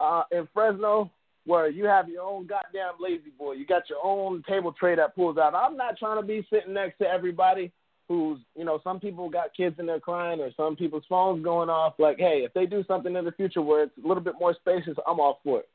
[0.00, 1.10] uh, in Fresno
[1.46, 3.52] where you have your own goddamn lazy boy.
[3.52, 5.54] You got your own table tray that pulls out.
[5.54, 7.70] I'm not trying to be sitting next to everybody
[8.08, 11.70] who's you know some people got kids in there crying or some people's phones going
[11.70, 11.94] off.
[11.98, 14.54] Like hey if they do something in the future where it's a little bit more
[14.54, 15.68] spacious i'm all for it.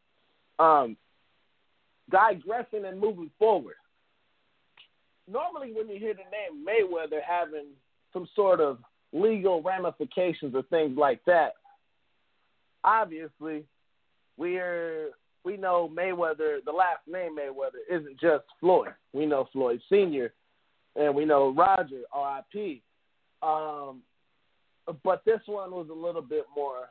[0.59, 0.97] Um
[2.09, 3.75] digressing and moving forward.
[5.31, 7.67] Normally when you hear the name mayweather having
[8.13, 8.79] some sort of
[9.11, 11.53] legal ramifications or things like that
[12.83, 13.63] obviously
[14.37, 15.09] we're
[15.43, 18.93] we know mayweather the last name mayweather isn't just floyd.
[19.13, 20.33] We know floyd senior
[20.95, 22.81] and we know Roger, R.I.P.
[23.41, 24.01] Um,
[25.03, 26.89] but this one was a little bit more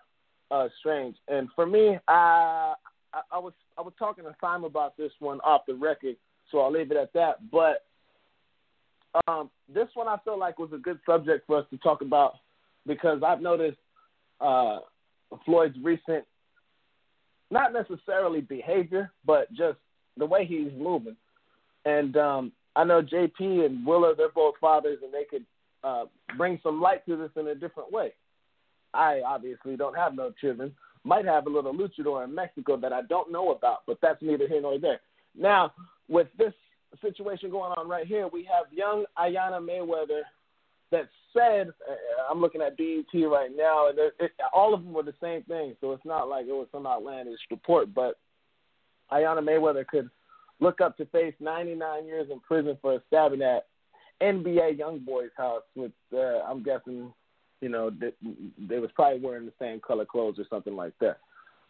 [0.51, 1.17] uh, strange.
[1.29, 2.75] And for me, I,
[3.13, 6.17] I I was I was talking to Simon about this one off the record,
[6.51, 7.51] so I'll leave it at that.
[7.51, 7.85] But
[9.27, 12.35] um, this one I feel like was a good subject for us to talk about
[12.87, 13.79] because I've noticed
[14.41, 14.79] uh,
[15.45, 16.25] Floyd's recent,
[17.51, 19.79] not necessarily behavior, but just
[20.17, 21.17] the way he's moving.
[21.85, 25.45] And um, I know JP and Willa, they're both fathers, and they could
[25.85, 26.05] uh,
[26.37, 28.13] bring some light to this in a different way.
[28.95, 30.75] I obviously don't have no children.
[31.05, 34.49] Might have a little luchador in Mexico that I don't know about, but that's neither
[34.49, 35.01] here nor there.
[35.37, 35.73] Now,
[36.09, 36.53] with this
[37.03, 40.23] situation going on right here, we have young Ayanna Mayweather
[40.91, 45.03] that said, uh, I'm looking at BET right now, and it, all of them were
[45.03, 48.19] the same thing, so it's not like it was some outlandish report, but
[49.13, 50.11] Ayanna Mayweather could
[50.61, 53.67] look up to face 99 years in prison for stabbing at
[54.23, 57.13] NBA YoungBoy's house with, uh, I'm guessing,
[57.61, 58.13] you know, they,
[58.59, 61.19] they was probably wearing the same color clothes or something like that,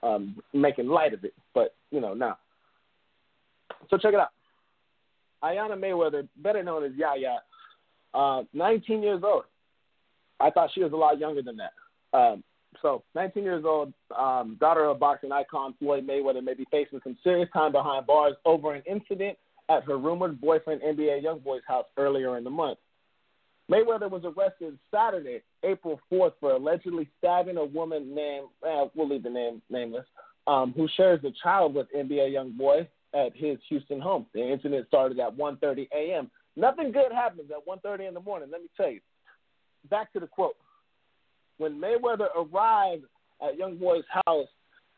[0.03, 1.35] um, making light of it.
[1.55, 2.39] But you know, now,
[3.91, 4.33] so check it out.
[5.43, 7.39] Ayanna Mayweather, better known as Yaya,
[8.15, 9.45] uh, 19 years old.
[10.41, 11.73] I thought she was a lot younger than that.
[12.17, 12.43] Um,
[12.83, 17.17] so, 19 years old, um, daughter of boxing icon Floyd Mayweather may be facing some
[17.25, 19.37] serious time behind bars over an incident
[19.69, 22.79] at her rumored boyfriend NBA YoungBoy's house earlier in the month.
[23.71, 29.23] Mayweather was arrested Saturday, April 4th, for allegedly stabbing a woman named, eh, we'll leave
[29.23, 30.07] the name nameless,
[30.47, 34.27] um, who shares a child with NBA YoungBoy at his Houston home.
[34.33, 36.31] The incident started at 1.30 a.m.
[36.57, 39.01] Nothing good happens at 1.30 in the morning, let me tell you.
[39.91, 40.57] Back to the quote
[41.59, 43.05] when Mayweather arrived
[43.43, 44.49] at YoungBoy's house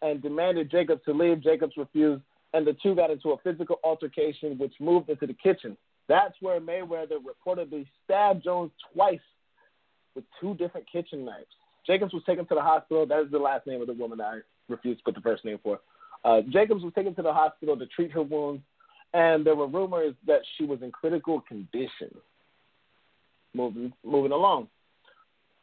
[0.02, 2.22] and demanded Jacobs to leave, Jacobs refused,
[2.54, 5.76] and the two got into a physical altercation, which moved into the kitchen.
[6.08, 9.20] That's where Mayweather reportedly stabbed Jones twice
[10.14, 11.46] with two different kitchen knives.
[11.86, 13.06] Jacobs was taken to the hospital.
[13.06, 15.58] That is the last name of the woman I refused to put the first name
[15.62, 15.80] for.
[16.24, 18.62] Uh, Jacobs was taken to the hospital to treat her wounds,
[19.14, 22.10] and there were rumors that she was in critical condition.
[23.54, 24.68] Moving, moving along.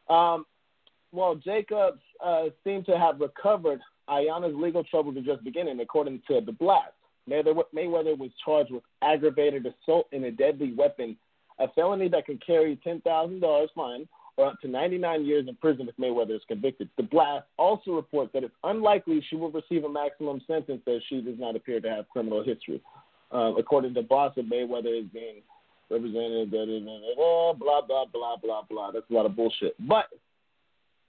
[0.10, 0.46] Um,
[1.12, 3.80] well, Jacobs uh, seemed to have recovered.
[4.10, 6.94] Ayanna's legal troubles are just beginning, according to the Blast.
[7.30, 11.18] Mayweather was charged with aggravated assault in a deadly weapon,
[11.60, 15.98] a felony that can carry $10,000 fine or up to 99 years in prison if
[15.98, 16.90] Mayweather is convicted.
[16.96, 21.22] The Blast also reports that it's unlikely she will receive a maximum sentence as she
[21.22, 22.82] does not appear to have criminal history.
[23.32, 25.42] Um, according to Boss, Mayweather is being
[25.90, 28.92] represented, blah, blah, blah, blah, blah, blah.
[28.92, 29.76] That's a lot of bullshit.
[29.86, 30.06] But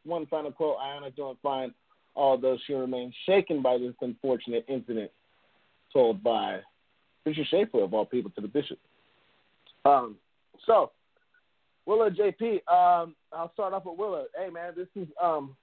[0.04, 1.74] one final quote Ayanna doing fine,
[2.16, 5.11] although she remains shaken by this unfortunate incident
[5.92, 6.61] told by
[7.24, 8.78] Bishop Schaefer, of all people, to the bishop.
[9.84, 10.16] Um,
[10.66, 10.90] so,
[11.87, 14.26] Willa JP, um, I'll start off with Willa.
[14.37, 15.56] Hey, man, this is um,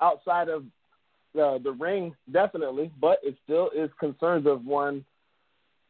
[0.00, 0.64] outside of
[1.34, 5.04] the, the ring, definitely, but it still is concerns of one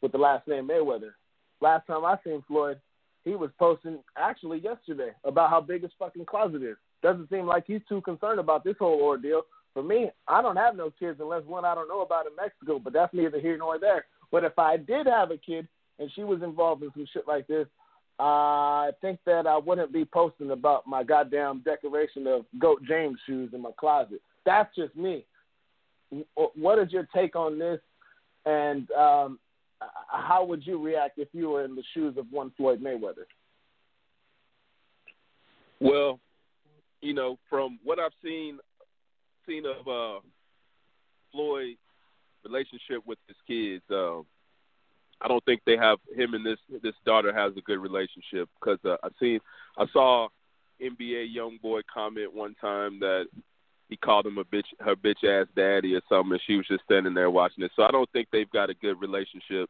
[0.03, 1.13] with the last name Mayweather.
[1.61, 2.79] Last time I seen Floyd,
[3.25, 6.77] he was posting actually yesterday about how big his fucking closet is.
[7.03, 9.43] Doesn't seem like he's too concerned about this whole ordeal.
[9.75, 12.79] For me, I don't have no kids unless one I don't know about in Mexico,
[12.79, 14.07] but that's neither here nor there.
[14.33, 17.47] But if I did have a kid and she was involved in some shit like
[17.47, 17.67] this,
[18.19, 23.51] I think that I wouldn't be posting about my goddamn decoration of Goat James shoes
[23.53, 24.21] in my closet.
[24.45, 25.25] That's just me.
[26.35, 27.81] What is your take on this?
[28.45, 29.39] And um,
[30.09, 33.27] how would you react if you were in the shoes of one Floyd Mayweather?
[35.81, 36.19] Well,
[37.01, 38.59] you know, from what I've seen
[39.47, 40.21] seen of uh,
[41.33, 41.79] Floyd's
[42.45, 44.27] relationship with his kids, um,
[45.21, 48.79] I don't think they have him and this this daughter has a good relationship because
[48.85, 49.41] uh, I seen
[49.77, 50.29] I saw
[50.81, 53.27] NBA YoungBoy comment one time that
[53.89, 56.85] he called him a bitch her bitch ass daddy or something and she was just
[56.85, 57.73] standing there watching it.
[57.75, 59.69] So I don't think they've got a good relationship.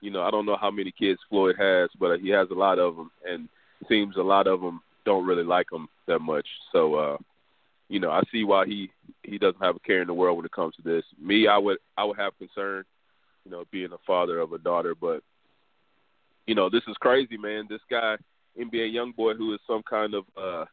[0.00, 2.78] You know, I don't know how many kids Floyd has, but he has a lot
[2.78, 3.48] of them and
[3.88, 6.46] seems a lot of them don't really like him that much.
[6.72, 7.16] So, uh,
[7.88, 8.90] you know, I see why he
[9.22, 11.04] he doesn't have a care in the world when it comes to this.
[11.20, 12.84] Me, I would I would have concern,
[13.44, 15.22] you know, being a father of a daughter, but
[16.46, 17.66] you know, this is crazy, man.
[17.68, 18.16] This guy,
[18.58, 20.64] NBA YoungBoy, who is some kind of uh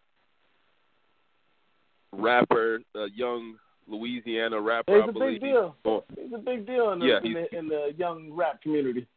[2.13, 3.55] rapper, a young
[3.87, 4.97] Louisiana rapper.
[4.97, 5.75] It's I a believe big deal.
[5.83, 9.07] He's, He's a big deal in the, Yeah, in, the, in the young rap community.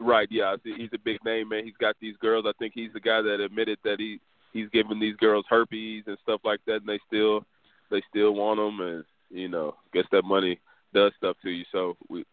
[0.00, 1.64] Right, yeah, he's a big name, man.
[1.64, 2.44] He's got these girls.
[2.46, 4.20] I think he's the guy that admitted that he
[4.52, 7.44] he's giving these girls herpes and stuff like that, and they still
[7.90, 10.60] they still want them, and you know, guess that money
[10.94, 11.64] does stuff to you.
[11.72, 12.24] So we,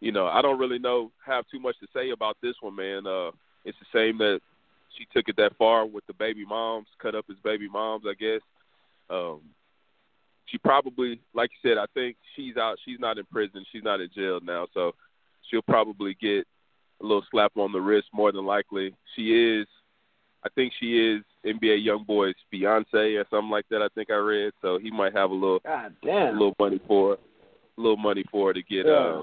[0.00, 3.06] you know, I don't really know have too much to say about this one, man.
[3.06, 3.30] Uh,
[3.64, 4.40] it's the same that
[4.96, 8.14] she took it that far with the baby moms, cut up his baby moms, I
[8.14, 8.40] guess.
[9.08, 9.40] Um,
[10.46, 12.78] she probably, like you said, I think she's out.
[12.84, 13.64] She's not in prison.
[13.70, 14.92] She's not in jail now, so
[15.48, 16.46] she'll probably get
[17.00, 18.94] a little slap on the wrist more than likely.
[19.16, 19.66] She is,
[20.44, 23.82] I think she is NBA YoungBoy's fiance or something like that.
[23.82, 27.14] I think I read, so he might have a little, God a little money for,
[27.14, 28.92] a little money for her to get, Yeah.
[28.92, 29.22] uh,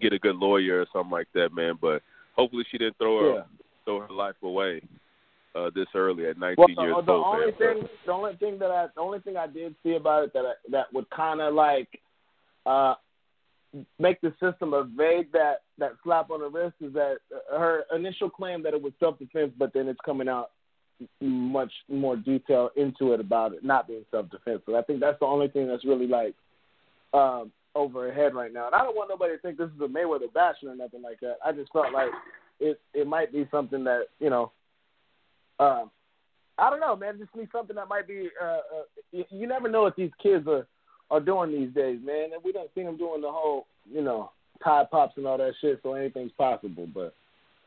[0.00, 1.78] get a good lawyer or something like that, man.
[1.80, 2.02] But
[2.34, 3.42] hopefully she didn't throw her, Yeah.
[3.84, 4.82] throw her life away
[5.54, 7.24] uh, this early at 19 Well, years uh, the old.
[7.26, 7.54] only man.
[7.58, 10.44] Thing, the only thing that I, the only thing I did see about it that
[10.46, 11.88] I, that would kind of like
[12.64, 12.94] uh
[13.98, 17.16] make the system evade that that slap on the wrist is that
[17.50, 20.50] her initial claim that it was self defense, but then it's coming out
[21.20, 24.62] much more detail into it about it not being self defense.
[24.66, 26.34] So I think that's the only thing that's really like
[27.14, 28.66] um over her head right now.
[28.66, 31.20] And I don't want nobody to think this is a Mayweather bashing or nothing like
[31.20, 31.36] that.
[31.44, 32.10] I just felt like
[32.60, 34.52] it it might be something that you know.
[35.58, 35.90] Um,
[36.58, 37.18] I don't know, man.
[37.18, 38.28] Just be something that might be.
[38.40, 40.66] Uh, uh, you, you never know what these kids are
[41.12, 42.30] are doing these days, man.
[42.32, 44.32] And we don't see them doing the whole, you know,
[44.64, 45.78] Tide Pods and all that shit.
[45.82, 46.88] So anything's possible.
[46.92, 47.14] But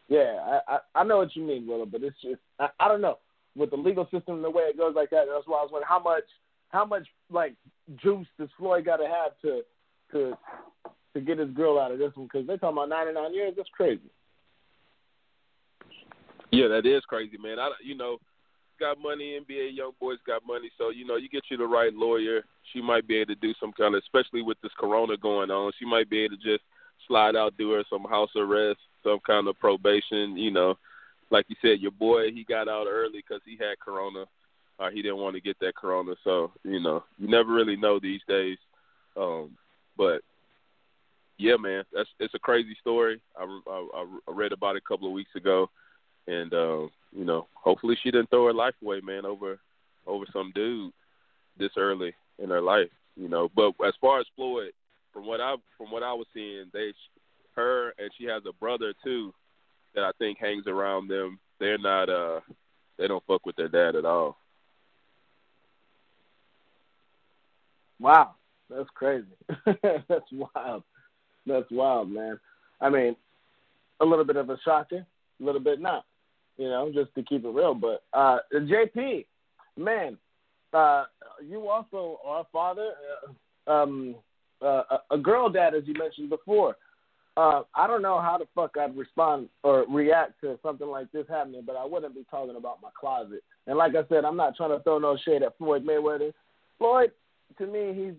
[0.10, 1.86] yeah, I I, I know what you mean, Willow.
[1.86, 3.20] But it's just I, I don't know
[3.56, 5.26] with the legal system and the way it goes like that.
[5.32, 6.24] That's why I was wondering how much
[6.70, 7.54] how much like
[8.02, 9.62] juice does Floyd got to have to
[10.12, 10.38] to
[11.14, 13.54] to get his girl out of this one because they're talking about 99 years.
[13.56, 14.02] That's crazy.
[16.52, 17.60] Yeah, that is crazy, man.
[17.60, 18.18] I you know,
[18.80, 19.40] got money.
[19.40, 22.44] NBA YoungBoys got money, so you know, you get you the right lawyer.
[22.74, 25.72] She might be able to do some kind of, especially with this Corona going on.
[25.80, 26.64] She might be able to just
[27.08, 30.38] slide out, do her some house arrest, some kind of probation.
[30.38, 30.78] You know,
[31.32, 34.26] like you said, your boy he got out early because he had Corona,
[34.80, 36.16] or he didn't want to get that Corona.
[36.24, 38.58] So you know, you never really know these days.
[39.18, 39.58] Um,
[39.98, 40.22] but
[41.38, 43.22] yeah, man, that's it's a crazy story.
[43.38, 45.70] I, I, I read about it a couple of weeks ago
[46.28, 49.60] and uh, you know, hopefully she didn't throw her life away, man, over
[50.08, 50.92] over some dude
[51.58, 53.50] this early in her life, you know.
[53.56, 54.72] But as far as Floyd,
[55.14, 56.94] from what I from what I was seeing, they
[57.56, 59.34] her and she has a brother too
[59.94, 61.40] that I think hangs around them.
[61.60, 62.42] They're not uh
[62.98, 64.38] they don't fuck with their dad at all.
[68.00, 68.36] Wow,
[68.70, 69.26] that's crazy.
[69.82, 70.84] that's wild.
[71.48, 72.40] That's wild, man.
[72.82, 73.16] I mean,
[74.02, 75.06] a little bit of a shocker,
[75.40, 76.04] a little bit not.
[76.58, 77.74] You know, just to keep it real.
[77.74, 79.26] But uh JP,
[79.78, 80.18] man,
[80.74, 81.06] uh
[81.46, 82.92] you also are a father,
[83.68, 84.16] uh, um,
[84.62, 86.78] uh, a- girl dad, as you mentioned before.
[87.38, 91.26] Uh, I don't know how the fuck I'd respond or react to something like this
[91.28, 93.44] happening, but I wouldn't be talking about my closet.
[93.68, 96.32] And like I said, I'm not trying to throw no shade at Floyd Mayweather.
[96.78, 97.12] Floyd,
[97.58, 98.14] to me, he's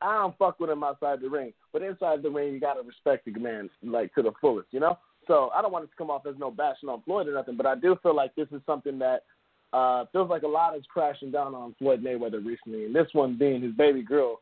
[0.00, 3.24] I don't fuck with him outside the ring, but inside the ring, you gotta respect
[3.24, 4.98] the man like to the fullest, you know.
[5.28, 7.56] So I don't want it to come off as no bashing on Floyd or nothing,
[7.56, 9.24] but I do feel like this is something that
[9.72, 13.38] uh, feels like a lot is crashing down on Floyd Mayweather recently, and this one
[13.38, 14.40] being his baby girl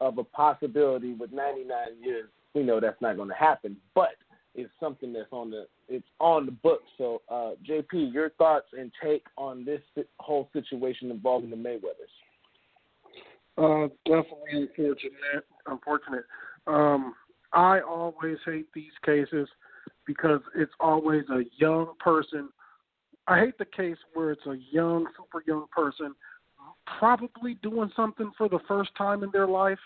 [0.00, 1.68] of a possibility with 99
[2.02, 2.28] years.
[2.54, 4.10] We know that's not going to happen, but
[4.54, 6.84] it's something that's on the it's on the books.
[6.98, 9.80] So, uh, JP, your thoughts and take on this
[10.18, 12.14] whole situation involving the Mayweathers?
[13.58, 15.44] Uh, definitely unfortunate.
[15.66, 16.24] Unfortunate.
[16.66, 17.14] Um,
[17.52, 19.48] I always hate these cases
[20.06, 22.48] because it's always a young person.
[23.26, 26.14] I hate the case where it's a young, super young person
[26.98, 29.78] probably doing something for the first time in their life,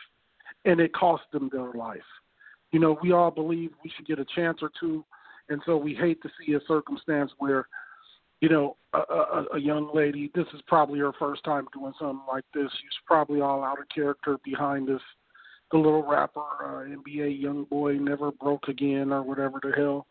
[0.65, 1.99] and it cost them their life.
[2.73, 5.05] You know, we all believe we should get a chance or two,
[5.49, 7.67] and so we hate to see a circumstance where
[8.45, 12.21] you know, a, a, a young lady, this is probably her first time doing something
[12.29, 12.69] like this.
[12.73, 15.01] She's probably all out of character behind this.
[15.75, 20.07] The little rapper, uh, NBA YoungBoy, never broke again, or whatever the hell.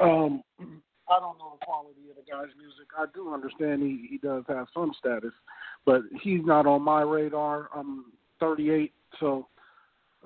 [0.00, 2.86] Um, I don't know the quality of the guy's music.
[2.98, 5.34] I do understand he, he does have some status,
[5.84, 7.68] but he's not on my radar.
[7.76, 8.06] I'm
[8.40, 8.90] 38,
[9.20, 9.46] so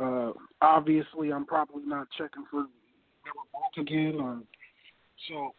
[0.01, 0.31] uh,
[0.63, 4.39] obviously I'm probably not checking for never broke again, or
[5.29, 5.53] so.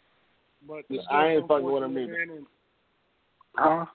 [0.66, 2.14] But it's I ain't fucking with him either.
[2.22, 2.46] and-
[3.58, 3.86] Huh?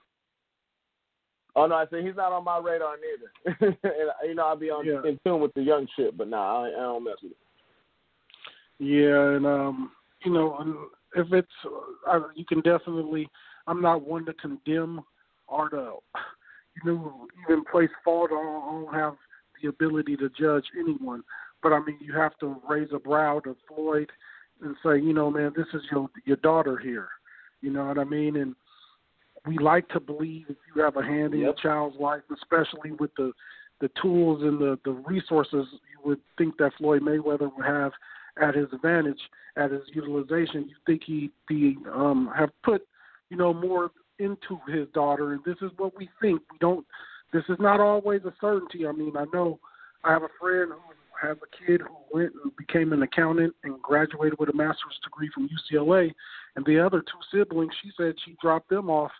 [1.56, 3.56] Oh no, I said he's not on my radar neither.
[3.82, 5.00] and, you know, I'll be on Yeah.
[5.08, 7.38] in tune with the young shit, but nah, I, I don't mess with it.
[8.78, 9.90] Yeah, and um,
[10.22, 11.48] you know, if it's,
[12.10, 13.28] uh, you can definitely.
[13.66, 15.00] I'm not one to condemn
[15.48, 15.94] or to,
[16.84, 18.30] you know, even place fault.
[18.30, 19.14] I don't have
[19.60, 21.22] the ability to judge anyone,
[21.62, 24.10] but I mean, you have to raise a brow to Floyd
[24.62, 27.08] and say, you know, man, this is your your daughter here.
[27.62, 28.36] You know what I mean?
[28.36, 28.54] And
[29.46, 31.46] we like to believe if you have a hand in yep.
[31.46, 33.32] your child's life, especially with the
[33.80, 37.92] the tools and the the resources you would think that Floyd Mayweather would have
[38.40, 39.20] at his advantage,
[39.56, 40.68] at his utilization.
[40.68, 42.82] You think he'd be um, have put,
[43.30, 46.40] you know, more into his daughter, and this is what we think.
[46.50, 46.86] We don't.
[47.32, 48.86] This is not always a certainty.
[48.86, 49.58] I mean, I know
[50.04, 53.80] I have a friend who has a kid who went and became an accountant and
[53.82, 56.12] graduated with a master's degree from UCLA,
[56.54, 59.10] and the other two siblings, she said she dropped them off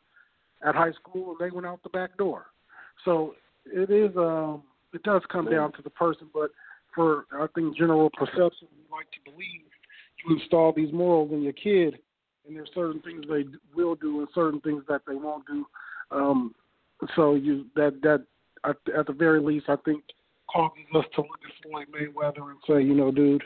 [0.66, 2.46] at high school and they went out the back door.
[3.04, 4.62] So it is um
[4.92, 6.50] it does come down to the person, but
[6.94, 9.62] for I think general perception, we like to believe
[10.24, 11.98] you install these morals in your kid,
[12.46, 13.44] and there's certain things they
[13.74, 15.66] will do and certain things that they won't do.
[16.10, 16.54] Um,
[17.14, 18.24] so you that that
[18.64, 20.02] at, at the very least, I think
[20.52, 23.42] causes us to look at Floyd Mayweather and say, you know, dude,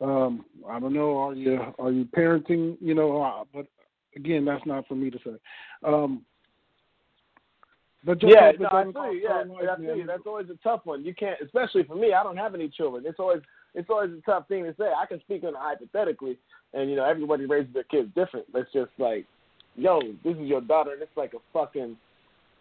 [0.00, 2.76] um, I don't know, are you are you parenting?
[2.80, 3.66] You know, uh, but
[4.16, 5.36] again, that's not for me to say.
[5.84, 6.22] Um,
[8.04, 8.68] but just yeah, like no,
[9.00, 9.22] I you.
[9.24, 10.06] Yeah, I man.
[10.06, 11.04] That's always a tough one.
[11.04, 12.14] You can't, especially for me.
[12.14, 13.04] I don't have any children.
[13.06, 13.42] It's always
[13.74, 14.84] it's always a tough thing to say.
[14.84, 16.38] I can speak on it hypothetically,
[16.72, 18.46] and you know everybody raises their kids different.
[18.52, 19.26] But it's just like,
[19.76, 21.96] yo, this is your daughter, and it's like a fucking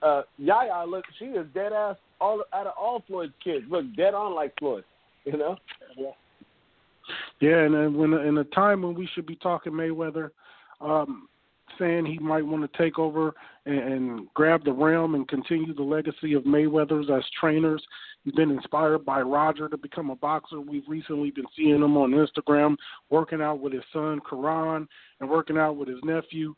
[0.02, 0.86] uh Yaya.
[0.86, 1.96] Look, she is dead ass.
[2.20, 4.84] All out of all Floyd's kids, look dead on like Floyd.
[5.26, 5.56] You know.
[7.40, 10.32] Yeah, and then when in a time when we should be talking Mayweather,
[10.82, 11.28] um,
[11.80, 13.34] saying he might want to take over
[13.66, 17.84] and, and grab the realm and continue the legacy of Mayweather's as trainers.
[18.24, 20.60] He's been inspired by Roger to become a boxer.
[20.60, 22.76] We've recently been seeing him on Instagram
[23.10, 24.88] working out with his son Koraun
[25.20, 26.54] and working out with his nephew.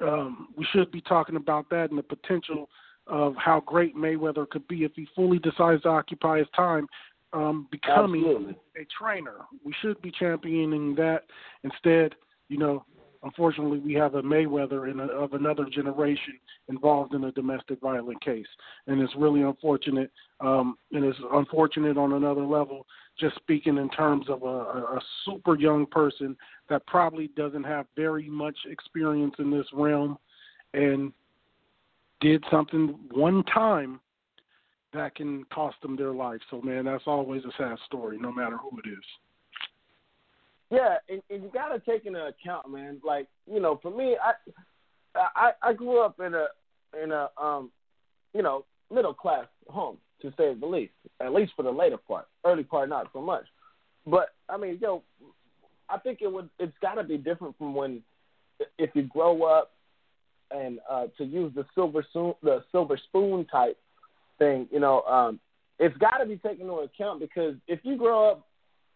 [0.00, 2.68] Um, we should be talking about that and the potential
[3.06, 6.86] of how great Mayweather could be if he fully decides to occupy his time
[7.32, 8.56] um, becoming Absolutely.
[8.76, 9.36] a trainer.
[9.64, 11.22] We should be championing that
[11.64, 12.14] instead.
[12.48, 12.84] You know,
[13.26, 18.46] unfortunately, we have a Mayweather a, of another generation involved in a domestic violent case,
[18.86, 20.10] and it's really unfortunate.
[20.40, 22.86] Um, and it's unfortunate on another level.
[23.18, 26.36] Just speaking in terms of a, a super young person
[26.68, 30.18] that probably doesn't have very much experience in this realm,
[30.72, 31.12] and
[32.20, 34.00] did something one time
[34.92, 36.40] that can cost them their life.
[36.50, 39.04] So, man, that's always a sad story, no matter who it is.
[40.70, 43.00] Yeah, and, and you got to take into account, man.
[43.04, 44.32] Like you know, for me, I
[45.36, 46.46] I I grew up in a
[47.02, 47.70] in a um
[48.34, 50.92] you know middle class home to say the least.
[51.20, 53.44] At least for the later part, early part not so much.
[54.06, 55.02] But I mean, yo,
[55.88, 58.02] I think it would it's got to be different from when
[58.78, 59.72] if you grow up
[60.50, 63.78] and uh to use the silver spoon the silver spoon type
[64.38, 65.38] thing, you know, um
[65.78, 68.46] it's got to be taken into account because if you grow up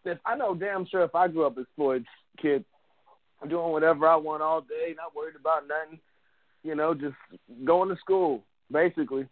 [0.05, 2.05] if I know damn sure if I grew up as Floyd's
[2.41, 2.65] kid,
[3.49, 5.99] doing whatever I want all day, not worried about nothing,
[6.63, 7.15] you know, just
[7.65, 9.27] going to school, basically,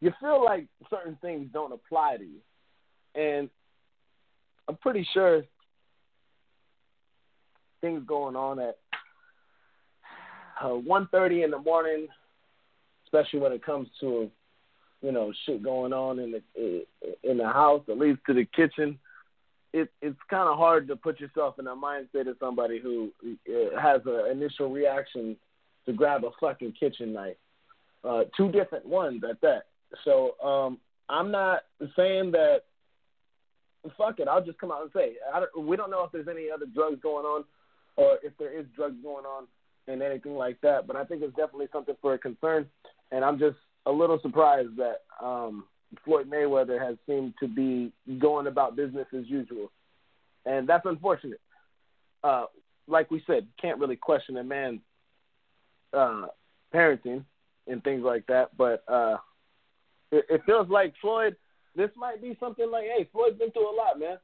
[0.00, 2.40] you feel like certain things don't apply to you.
[3.14, 3.48] And
[4.68, 5.42] I'm pretty sure
[7.80, 8.76] things going on at
[10.60, 12.08] uh, 1.30 in the morning,
[13.06, 14.30] especially when it comes to,
[15.02, 16.84] you know, shit going on in the
[17.22, 18.98] in the house that leads to the kitchen
[19.74, 23.80] it, it's kind of hard to put yourself in the mindset of somebody who uh,
[23.80, 25.36] has an initial reaction
[25.84, 27.36] to grab a fucking kitchen knife.
[28.04, 29.64] Uh, two different ones at that.
[30.04, 31.62] So um, I'm not
[31.96, 32.60] saying that.
[33.98, 36.46] Fuck it, I'll just come out and say don't, we don't know if there's any
[36.50, 37.44] other drugs going on,
[37.96, 39.46] or if there is drugs going on
[39.88, 40.86] and anything like that.
[40.86, 42.66] But I think it's definitely something for a concern,
[43.12, 45.64] and I'm just a little surprised that um,
[46.04, 49.70] Floyd Mayweather has seemed to be going about business as usual,
[50.44, 51.40] and that's unfortunate.
[52.22, 52.46] Uh,
[52.86, 54.80] like we said, can't really question a man's
[55.92, 56.26] uh,
[56.74, 57.24] parenting
[57.66, 59.16] and things like that, but uh,
[60.10, 61.36] it, it feels like Floyd.
[61.76, 64.18] This might be something like, hey, Floyd's been through a lot, man.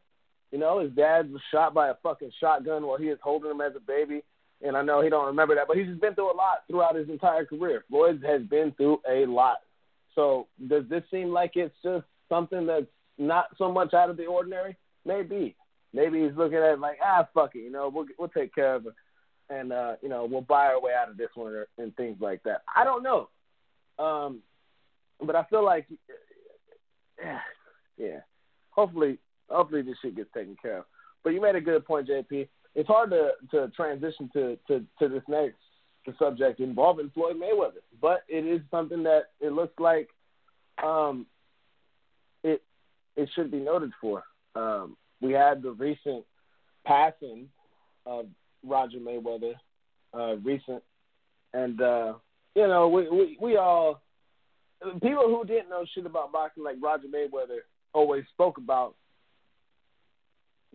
[0.53, 3.61] You know, his dad was shot by a fucking shotgun while he was holding him
[3.61, 4.23] as a baby.
[4.63, 6.95] And I know he don't remember that, but he's just been through a lot throughout
[6.95, 7.85] his entire career.
[7.89, 9.59] Floyd has been through a lot.
[10.15, 12.87] So does this seem like it's just something that's
[13.19, 14.77] not so much out of the ordinary?
[15.05, 15.57] Maybe.
[15.93, 18.77] Maybe he's looking at it like, ah, fuck it, you know, we'll we'll take care
[18.77, 18.95] of it,
[19.49, 22.43] and uh, you know, we'll buy our way out of this one and things like
[22.45, 22.63] that.
[22.75, 23.29] I don't know,
[23.99, 24.41] um,
[25.21, 25.87] but I feel like,
[27.21, 27.41] yeah,
[27.99, 28.21] yeah.
[28.71, 30.85] Hopefully, hopefully this shit gets taken care of.
[31.25, 32.47] But you made a good point, JP.
[32.77, 35.57] It's hard to to transition to to to this next
[36.19, 40.09] subject involving Floyd Mayweather, but it is something that it looks like
[40.83, 41.27] um,
[42.43, 42.63] it
[43.17, 44.25] it should be noted for.
[44.55, 46.25] Um, we had the recent
[46.87, 47.49] passing
[48.07, 48.27] of
[48.65, 49.55] Roger Mayweather,
[50.15, 50.83] uh, recent,
[51.53, 52.15] and uh,
[52.55, 54.01] you know we, we we all
[54.95, 57.61] people who didn't know shit about boxing like Roger Mayweather
[57.93, 58.95] always spoke about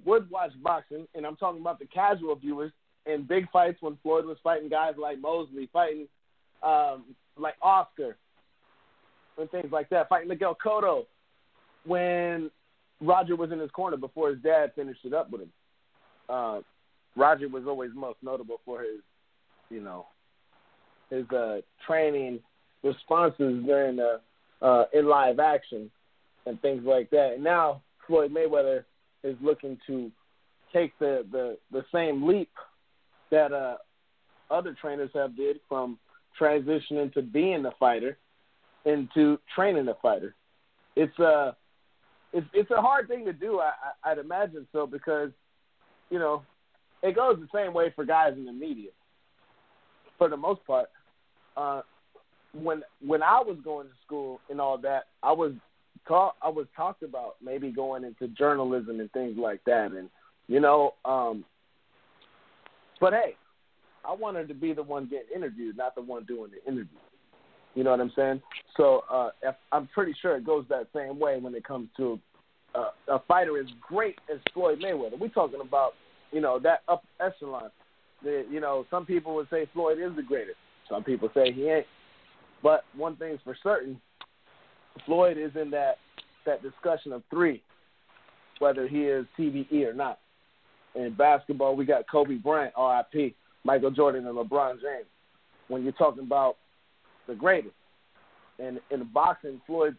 [0.06, 2.72] would watch boxing, and I'm talking about the casual viewers
[3.06, 6.08] in big fights when Floyd was fighting guys like Mosley, fighting
[6.64, 7.04] um,
[7.38, 8.18] like Oscar,
[9.38, 11.06] and things like that, fighting Miguel Cotto
[11.86, 12.50] when
[13.02, 15.52] Roger was in his corner before his dad finished it up with him.
[16.30, 16.62] Uh,
[17.16, 19.02] Roger was always most notable for his,
[19.70, 20.08] you know,
[21.10, 22.40] his uh, training
[22.84, 24.20] responses during the
[24.62, 25.92] uh, in live action
[26.46, 27.34] and things like that.
[27.36, 28.84] And now Floyd Mayweather
[29.24, 30.12] is looking to
[30.74, 32.50] take the the, the same leap
[33.32, 33.78] that uh,
[34.52, 35.98] other trainers have did from
[36.40, 38.18] transitioning to being a fighter
[38.86, 40.36] into training a fighter.
[40.96, 41.52] It's a uh,
[42.34, 43.60] it's it's a hard thing to do.
[43.60, 43.72] I,
[44.04, 45.30] I'd imagine so because
[46.10, 46.44] you know
[47.02, 48.92] it goes the same way for guys in the media
[50.18, 50.90] for the most part.
[51.56, 51.82] Uh,
[52.54, 55.54] when when I was going to school and all that, I was
[56.08, 60.10] taught I was talked about maybe going into journalism and things like that, and
[60.48, 61.44] you know, um,
[63.00, 63.36] but hey,
[64.08, 66.98] I wanted to be the one getting interviewed, not the one doing the interview.
[67.74, 68.42] You know what I'm saying?
[68.78, 69.30] So uh,
[69.72, 72.20] I'm pretty sure it goes that same way when it comes to
[72.74, 75.20] uh, a fighter as great as Floyd Mayweather.
[75.20, 75.94] We're talking about
[76.32, 77.70] you know that up echelon.
[78.24, 80.58] The, you know, some people would say Floyd is the greatest.
[80.90, 81.86] Some people say he ain't.
[82.64, 84.00] But one thing's for certain,
[85.06, 85.98] Floyd is in that
[86.46, 87.62] that discussion of three,
[88.60, 90.20] whether he is TBE or not.
[90.96, 95.08] In basketball, we got Kobe Bryant, RIP, Michael Jordan, and LeBron James.
[95.68, 96.56] When you're talking about
[97.28, 97.74] the greatest,
[98.60, 99.98] and in boxing, Floyd's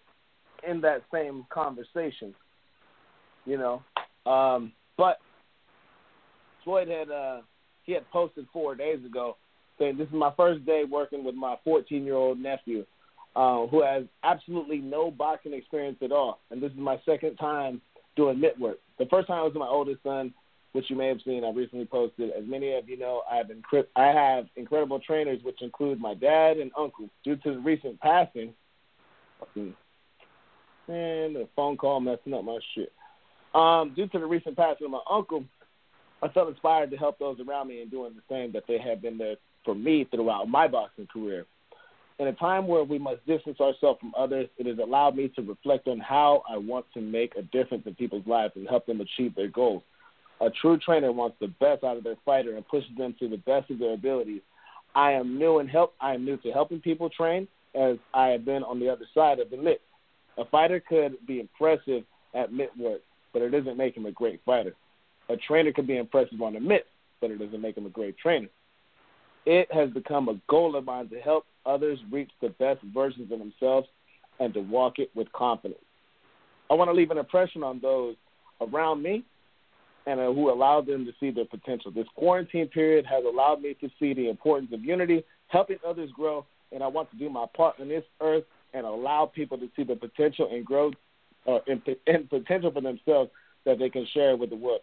[0.67, 2.35] in that same conversation.
[3.45, 5.19] You know, um, but
[6.65, 7.41] Floyd had uh,
[7.85, 9.37] he had posted four days ago
[9.79, 12.85] saying, "This is my first day working with my 14 year old nephew,
[13.37, 17.81] uh, who has absolutely no boxing experience at all, and this is my second time
[18.17, 18.79] doing mitt work.
[18.99, 20.33] The first time I was with my oldest son,
[20.77, 21.43] which you may have seen.
[21.43, 22.33] I recently posted.
[22.33, 23.51] As many of you know, I have
[23.97, 27.09] I have incredible trainers, which include my dad and uncle.
[27.25, 28.53] Due to the recent passing,
[29.57, 29.75] and
[30.87, 32.93] the phone call messing up my shit.
[33.55, 35.45] Um, due to the recent passing of my uncle,
[36.23, 39.01] I felt inspired to help those around me in doing the same that they have
[39.01, 41.47] been there for me throughout my boxing career.
[42.19, 45.43] In a time where we must distance ourselves from others, it has allowed me to
[45.43, 49.01] reflect on how I want to make a difference in people's lives and help them
[49.01, 49.83] achieve their goals.
[50.41, 53.39] A true trainer wants the best out of their fighter and pushes them to the
[53.39, 54.43] best of their abilities.
[54.95, 55.95] I am new and help.
[56.01, 59.39] I am new to helping people train, as I have been on the other side
[59.41, 59.81] of the mitt.
[60.39, 63.01] A fighter could be impressive at mitt work,
[63.33, 64.75] but it doesn't make him a great fighter.
[65.29, 66.87] A trainer could be impressive on the mitt,
[67.21, 68.49] but it doesn't make him a great trainer.
[69.47, 73.39] It has become a goal of mine to help others reach the best versions of
[73.39, 73.89] themselves
[74.39, 75.81] and to walk it with confidence.
[76.71, 78.17] I want to leave an impression on those
[78.61, 79.25] around me
[80.07, 81.91] and uh, who allowed them to see their potential.
[81.91, 86.47] This quarantine period has allowed me to see the importance of unity, helping others grow,
[86.73, 89.85] and I want to do my part on this earth and allow people to see
[89.85, 90.95] the potential and growth
[91.49, 93.31] uh, and, and potential for themselves
[93.65, 94.81] that they can share with the world.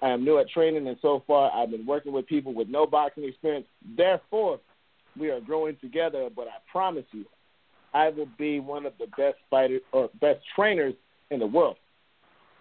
[0.00, 2.86] I am new at training, and so far I've been working with people with no
[2.86, 3.66] boxing experience.
[3.96, 4.58] Therefore,
[5.18, 6.28] we are growing together.
[6.34, 7.24] But I promise you,
[7.94, 10.94] I will be one of the best fighters or best trainers
[11.30, 11.76] in the world.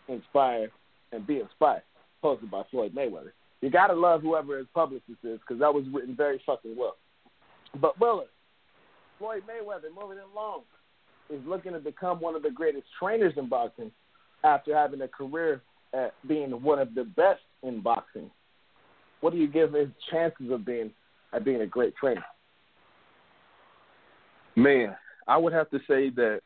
[0.08, 0.70] Inspire
[1.12, 1.84] and be inspired.
[2.22, 3.32] Posted by Floyd Mayweather.
[3.62, 6.96] You gotta love whoever his publicist is because that was written very fucking well.
[7.80, 8.28] But Willard,
[9.18, 10.62] Floyd Mayweather, moving along,
[11.30, 13.92] is looking to become one of the greatest trainers in boxing
[14.44, 15.62] after having a career
[15.94, 18.30] at being one of the best in boxing.
[19.22, 20.92] What do you give his chances of being
[21.34, 22.24] at being a great trainer?
[24.56, 24.96] Man,
[25.28, 26.42] I would have to say that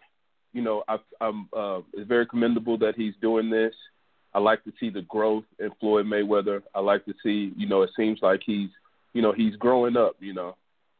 [0.53, 3.73] you know I, I'm uh, it's very commendable that he's doing this.
[4.35, 6.61] I like to see the growth in Floyd Mayweather.
[6.75, 8.69] I like to see you know it seems like he's
[9.13, 10.17] you know he's growing up.
[10.19, 10.55] You know,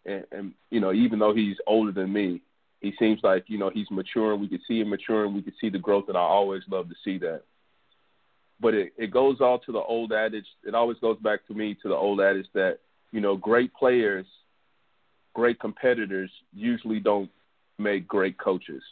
[0.06, 2.42] and, and you know even though he's older than me,
[2.82, 4.42] he seems like you know he's maturing.
[4.42, 5.36] We can see him maturing.
[5.36, 7.44] We can see the growth, and I always love to see that
[8.60, 10.46] but it, it goes all to the old adage.
[10.66, 12.80] It always goes back to me to the old adage that
[13.12, 14.26] you know great players,
[15.34, 17.30] great competitors usually don't
[17.78, 18.84] make great coaches.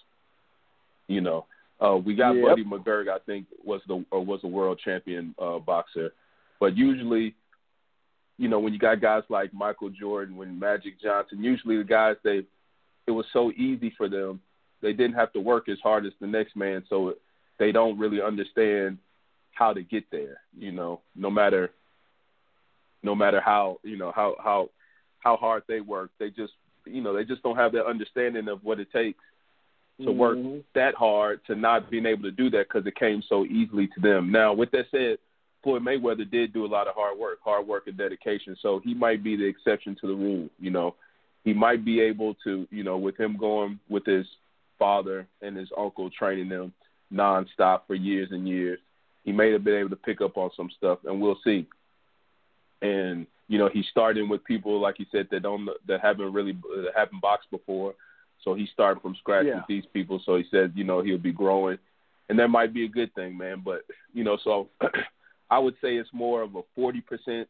[1.07, 1.45] You know,
[1.83, 2.45] Uh, we got Yep.
[2.45, 6.13] Buddy McGirt, I think, was the or was a world champion uh, boxer,
[6.59, 7.35] but usually,
[8.37, 12.15] you know, when you got guys like Michael Jordan, when Magic Johnson, usually the guys
[12.23, 12.45] they,
[13.05, 14.39] it was so easy for them,
[14.81, 17.15] they didn't have to work as hard as the next man, so
[17.59, 18.97] they don't really understand
[19.51, 20.39] how to get there.
[20.57, 21.71] You know, no matter,
[23.03, 24.69] no matter how you know how how
[25.19, 26.53] how hard they work, they just
[26.85, 29.19] you know they just don't have that understanding of what it takes
[30.01, 30.63] to work Mhm.
[30.73, 33.99] that hard to not being able to do that because it came so easily to
[33.99, 34.31] them.
[34.31, 35.19] Now, with that said,
[35.61, 38.55] Floyd Mayweather did do a lot of hard work, hard work and dedication.
[38.57, 40.49] So he might be the exception to the rule.
[40.59, 40.95] You know,
[41.43, 44.27] he might be able to, you know, with him going with his
[44.77, 46.73] father and his uncle training them
[47.13, 48.79] nonstop for years and years,
[49.23, 51.65] he may have been able to pick up on some stuff, and we'll see.
[52.81, 56.53] And you know, he's starting with people like you said that don't that haven't really
[56.53, 57.93] that haven't boxed before.
[58.43, 59.55] So he's starting from scratch Yeah.
[59.57, 60.21] with these people.
[60.25, 61.77] So he said, you know, he'll be growing,
[62.29, 63.61] and that might be a good thing, man.
[63.63, 63.81] But
[64.13, 64.69] you know, so
[65.49, 67.47] I would say it's more of a forty percent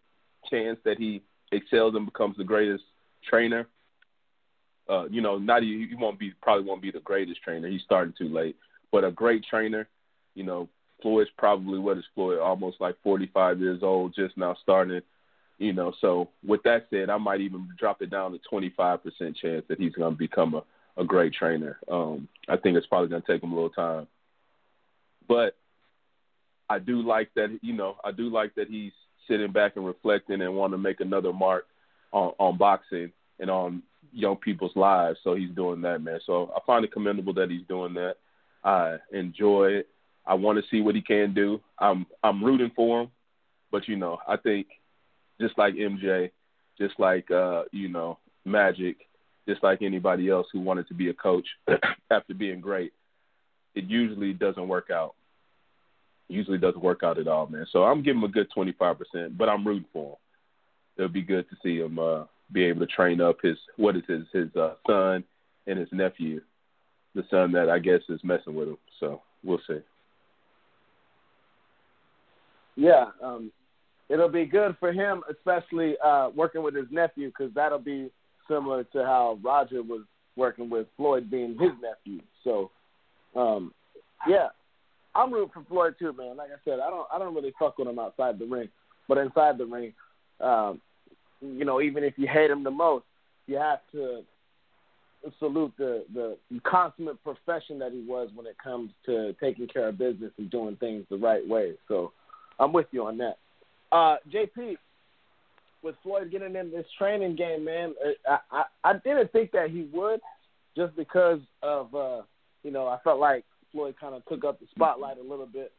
[0.49, 1.21] chance that he
[1.51, 2.83] excels and becomes the greatest
[3.29, 3.67] trainer.
[4.89, 7.69] Uh, you know, not he, he won't be probably won't be the greatest trainer.
[7.69, 8.55] He's starting too late,
[8.91, 9.87] but a great trainer.
[10.35, 10.67] You know,
[11.01, 12.39] Floyd's probably what is Floyd?
[12.39, 15.01] Almost like forty five years old, just now starting.
[15.59, 19.01] You know, so with that said, I might even drop it down to twenty five
[19.03, 20.63] percent chance that he's going to become a
[20.97, 21.79] a great trainer.
[21.91, 24.07] Um, I think it's probably going to take him a little time,
[25.27, 25.55] but
[26.69, 27.59] I do like that.
[27.61, 28.91] You know, I do like that he's
[29.27, 31.65] sitting back and reflecting and want to make another mark
[32.11, 35.19] on, on boxing and on young people's lives.
[35.23, 36.19] So he's doing that, man.
[36.25, 38.15] So I find it commendable that he's doing that.
[38.63, 39.87] I enjoy it.
[40.25, 41.59] I want to see what he can do.
[41.77, 43.11] I'm I'm rooting for him,
[43.71, 44.67] but you know, I think
[45.41, 46.31] just like MJ,
[46.77, 48.97] just like uh, you know, Magic,
[49.47, 51.47] just like anybody else who wanted to be a coach
[52.11, 52.93] after being great,
[53.75, 55.15] it usually doesn't work out.
[56.29, 57.65] Usually doesn't work out at all, man.
[57.71, 60.17] So I'm giving him a good 25%, but I'm rooting for him.
[60.97, 64.03] It'll be good to see him uh, be able to train up his what is
[64.07, 65.23] his his uh, son
[65.65, 66.41] and his nephew,
[67.15, 68.77] the son that I guess is messing with him.
[68.99, 69.79] So we'll see.
[72.75, 73.51] Yeah, um,
[74.09, 78.11] it'll be good for him, especially uh, working with his nephew, because that'll be
[78.47, 80.01] similar to how Roger was
[80.35, 82.21] working with Floyd being his nephew.
[82.43, 82.71] So,
[83.35, 83.73] um,
[84.27, 84.47] yeah,
[85.15, 86.37] I'm rooting for Floyd too, man.
[86.37, 88.69] Like I said, I don't I don't really fuck with him outside the ring,
[89.07, 89.93] but inside the ring,
[90.41, 90.81] um,
[91.41, 93.05] you know, even if you hate him the most,
[93.47, 94.21] you have to
[95.39, 99.97] salute the the consummate profession that he was when it comes to taking care of
[99.97, 101.73] business and doing things the right way.
[101.87, 102.11] So,
[102.59, 103.37] I'm with you on that.
[103.91, 104.77] Uh, JP,
[105.83, 107.93] with Floyd getting in this training game, man,
[108.27, 110.21] I, I I didn't think that he would,
[110.75, 112.21] just because of uh,
[112.63, 115.71] you know I felt like Floyd kind of took up the spotlight a little bit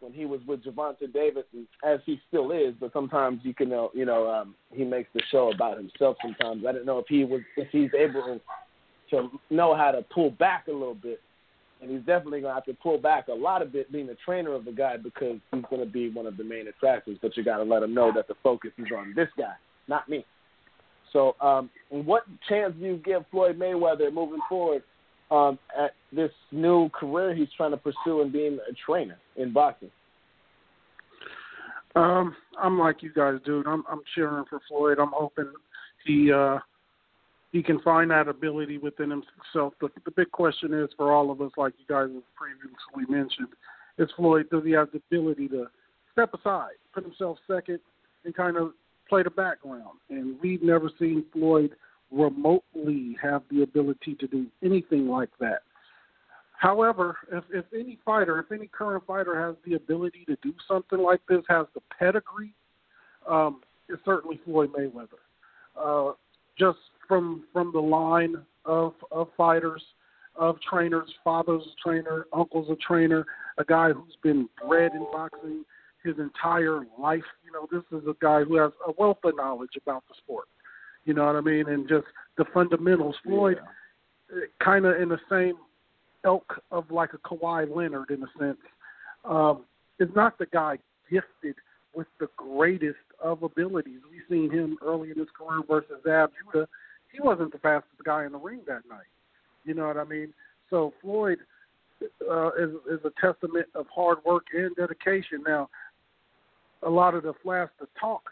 [0.00, 2.74] when he was with Gervonta Davis, and as he still is.
[2.80, 6.16] But sometimes you can know, you know, um, he makes the show about himself.
[6.20, 8.40] Sometimes I didn't know if he was if he's able
[9.10, 11.20] to know how to pull back a little bit.
[11.82, 14.16] And he's definitely going to have to pull back a lot of it being the
[14.24, 17.18] trainer of the guy because he's going to be one of the main attractors.
[17.20, 19.54] But you got to let him know that the focus is on this guy,
[19.88, 20.24] not me.
[21.12, 24.82] So, um, what chance do you give Floyd Mayweather moving forward
[25.30, 29.90] um, at this new career he's trying to pursue in being a trainer in boxing?
[31.94, 33.66] Um, I'm like you guys, dude.
[33.66, 34.98] I'm I'm cheering for Floyd.
[34.98, 35.52] I'm hoping
[36.06, 36.58] he uh
[37.52, 39.74] he can find that ability within himself.
[39.80, 43.48] The, the big question is for all of us, like you guys have previously mentioned,
[43.98, 45.66] is Floyd does he have the ability to
[46.12, 47.78] step aside, put himself second,
[48.24, 48.72] and kind of
[49.08, 49.98] play the background?
[50.08, 51.76] And we've never seen Floyd
[52.10, 55.60] remotely have the ability to do anything like that.
[56.58, 61.00] However, if, if any fighter, if any current fighter has the ability to do something
[61.00, 62.54] like this, has the pedigree,
[63.28, 65.18] um, it's certainly Floyd Mayweather.
[65.76, 66.12] Uh,
[66.58, 66.78] just
[67.12, 69.82] from from the line of of fighters,
[70.34, 73.26] of trainers, father's a trainer, uncle's a trainer,
[73.58, 75.62] a guy who's been bred in boxing
[76.02, 77.22] his entire life.
[77.44, 80.46] You know, this is a guy who has a wealth of knowledge about the sport.
[81.04, 81.68] You know what I mean?
[81.68, 82.06] And just
[82.38, 83.16] the fundamentals.
[83.22, 83.58] Floyd,
[84.64, 85.56] kind of in the same
[86.24, 88.56] ilk of like a Kawhi Leonard in a sense,
[89.26, 89.64] um,
[90.00, 90.78] is not the guy
[91.10, 91.56] gifted
[91.94, 94.00] with the greatest of abilities.
[94.10, 96.66] We've seen him early in his career versus Zab Judah.
[97.12, 99.06] He wasn't the fastest guy in the ring that night.
[99.64, 100.32] You know what I mean?
[100.70, 101.38] So Floyd
[102.28, 105.42] uh, is is a testament of hard work and dedication.
[105.46, 105.68] Now,
[106.82, 108.30] a lot of the flash, the talk,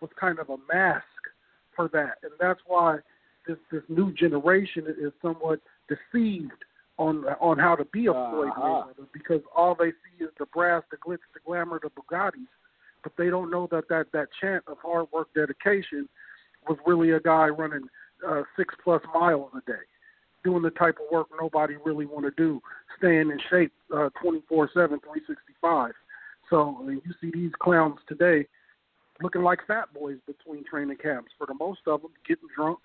[0.00, 1.04] was kind of a mask
[1.74, 2.98] for that, and that's why
[3.46, 6.52] this this new generation is somewhat deceived
[6.98, 8.62] on on how to be a Floyd Uh-huh.
[8.62, 12.48] Mayweather because all they see is the brass, the glitz, the glamour, the Bugattis,
[13.02, 16.08] but they don't know that that that chant of hard work, dedication,
[16.68, 17.88] was really a guy running
[18.26, 19.84] uh, six plus miles a day,
[20.44, 22.60] doing the type of work nobody really want to do,
[22.98, 25.92] staying in shape uh, 24/7, 365.
[26.50, 28.46] So I mean, you see these clowns today
[29.22, 31.32] looking like fat boys between training camps.
[31.38, 32.78] For the most of them, getting drunk.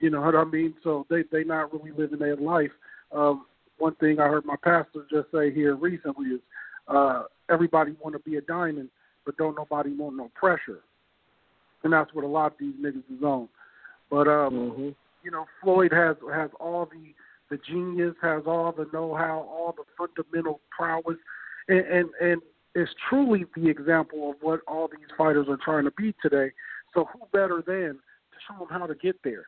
[0.00, 0.74] You know what I mean?
[0.82, 2.72] So they they not really living their life.
[3.12, 3.46] Um,
[3.78, 6.40] one thing I heard my pastor just say here recently is
[6.88, 8.90] uh, everybody want to be a diamond,
[9.24, 10.80] but don't nobody want no pressure.
[11.82, 13.48] And that's what a lot of these niggas is on.
[14.10, 14.88] But um, Mm-hmm.
[15.22, 17.14] you know, Floyd has has all the
[17.50, 21.16] the genius, has all the know how, all the fundamental prowess,
[21.68, 22.42] and, and and
[22.74, 26.52] is truly the example of what all these fighters are trying to be today.
[26.94, 29.46] So who better than to show them how to get there?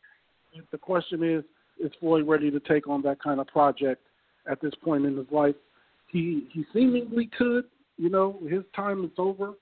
[0.73, 1.45] The question is,
[1.79, 4.03] is Floyd ready to take on that kind of project
[4.51, 5.55] at this point in his life?
[6.09, 7.65] He he seemingly could.
[7.97, 9.55] You know, his time is over.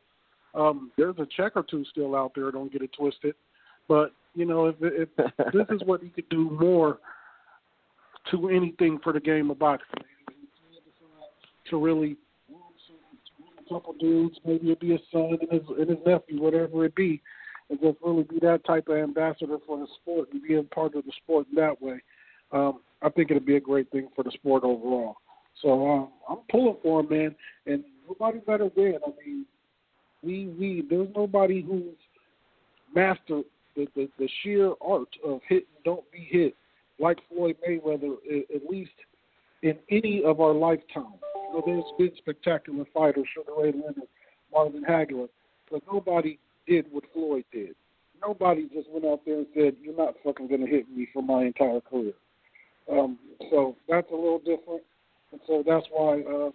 [0.55, 2.51] Um, there's a check or two still out there.
[2.51, 3.35] Don't get it twisted.
[3.89, 5.09] But you know, if, if
[5.53, 6.99] this is what he could do more
[8.31, 10.05] to anything for the game of boxing,
[11.71, 12.17] to really
[13.59, 16.95] a couple dudes, maybe it'd be his son and his and his nephew, whatever it
[16.95, 17.21] be,
[17.71, 20.95] and just really be that type of ambassador for the sport and be a part
[20.95, 22.01] of the sport in that way.
[22.53, 25.17] Um, I think it'd be a great thing for the sport overall.
[25.63, 27.35] So um, I'm pulling for him, man,
[27.67, 28.99] and nobody better than.
[29.05, 29.47] I mean,
[30.23, 31.97] we we there's nobody who's
[32.95, 33.45] mastered
[33.77, 36.55] the, the the sheer art of hit and don't be hit
[36.99, 38.15] like Floyd Mayweather,
[38.55, 38.91] at least
[39.63, 41.19] in any of our lifetime.
[41.35, 44.09] You know, there's been spectacular fighters, Sugar Ray Leonard,
[44.53, 45.29] Marvin Hagler,
[45.71, 47.75] but nobody did what Floyd did.
[48.21, 51.45] Nobody just went out there and said, "You're not fucking to hit me for my
[51.45, 52.15] entire career."
[52.91, 53.19] Um,
[53.51, 54.83] so that's a little different,
[55.33, 56.51] and so that's why uh,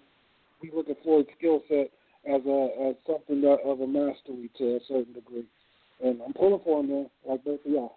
[0.61, 1.91] we look at Floyd's skill set
[2.25, 5.45] as a as something that, of a mastery to a certain degree.
[6.03, 7.95] And I'm pulling for him, man, like both of y'all.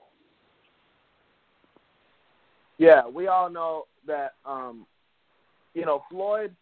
[2.78, 4.86] Yeah, we all know that um,
[5.74, 6.54] you know Floyd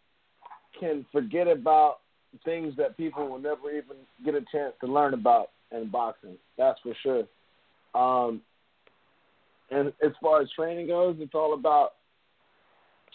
[0.78, 1.98] can forget about
[2.44, 6.36] things that people will never even get a chance to learn about in boxing.
[6.56, 7.24] That's for sure.
[7.94, 8.40] Um,
[9.70, 11.94] and as far as training goes, it's all about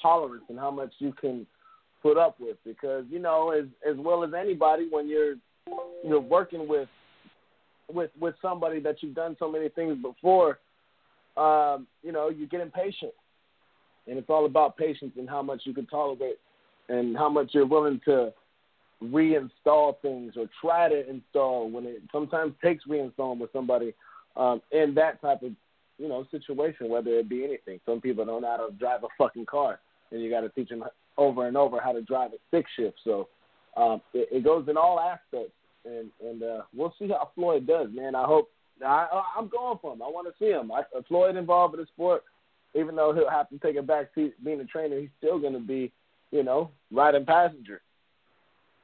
[0.01, 1.45] tolerance and how much you can
[2.01, 2.57] put up with.
[2.65, 5.35] Because you know, as as well as anybody, when you're
[6.03, 6.89] you're working with
[7.91, 10.59] with with somebody that you've done so many things before,
[11.37, 13.13] um, you know, you get impatient.
[14.07, 16.39] And it's all about patience and how much you can tolerate
[16.87, 18.31] and how much you're willing to
[19.03, 23.93] reinstall things or try to install when it sometimes takes reinstalling with somebody
[24.35, 25.51] um, in that type of
[25.97, 27.79] you know situation, whether it be anything.
[27.85, 29.79] Some people don't know how to drive a fucking car,
[30.11, 30.83] and you got to teach them
[31.17, 32.97] over and over how to drive a stick shift.
[33.03, 33.27] So
[33.75, 35.53] um, it, it goes in all aspects,
[35.87, 38.15] and and uh, we'll see how Floyd does, man.
[38.15, 38.49] I hope
[38.85, 39.07] I,
[39.37, 40.01] I'm going for him.
[40.01, 40.71] I want to see him.
[40.71, 42.23] I, Floyd involved in the sport,
[42.75, 45.53] even though he'll have to take a back seat being a trainer, he's still going
[45.53, 45.91] to be,
[46.31, 47.81] you know, riding passenger.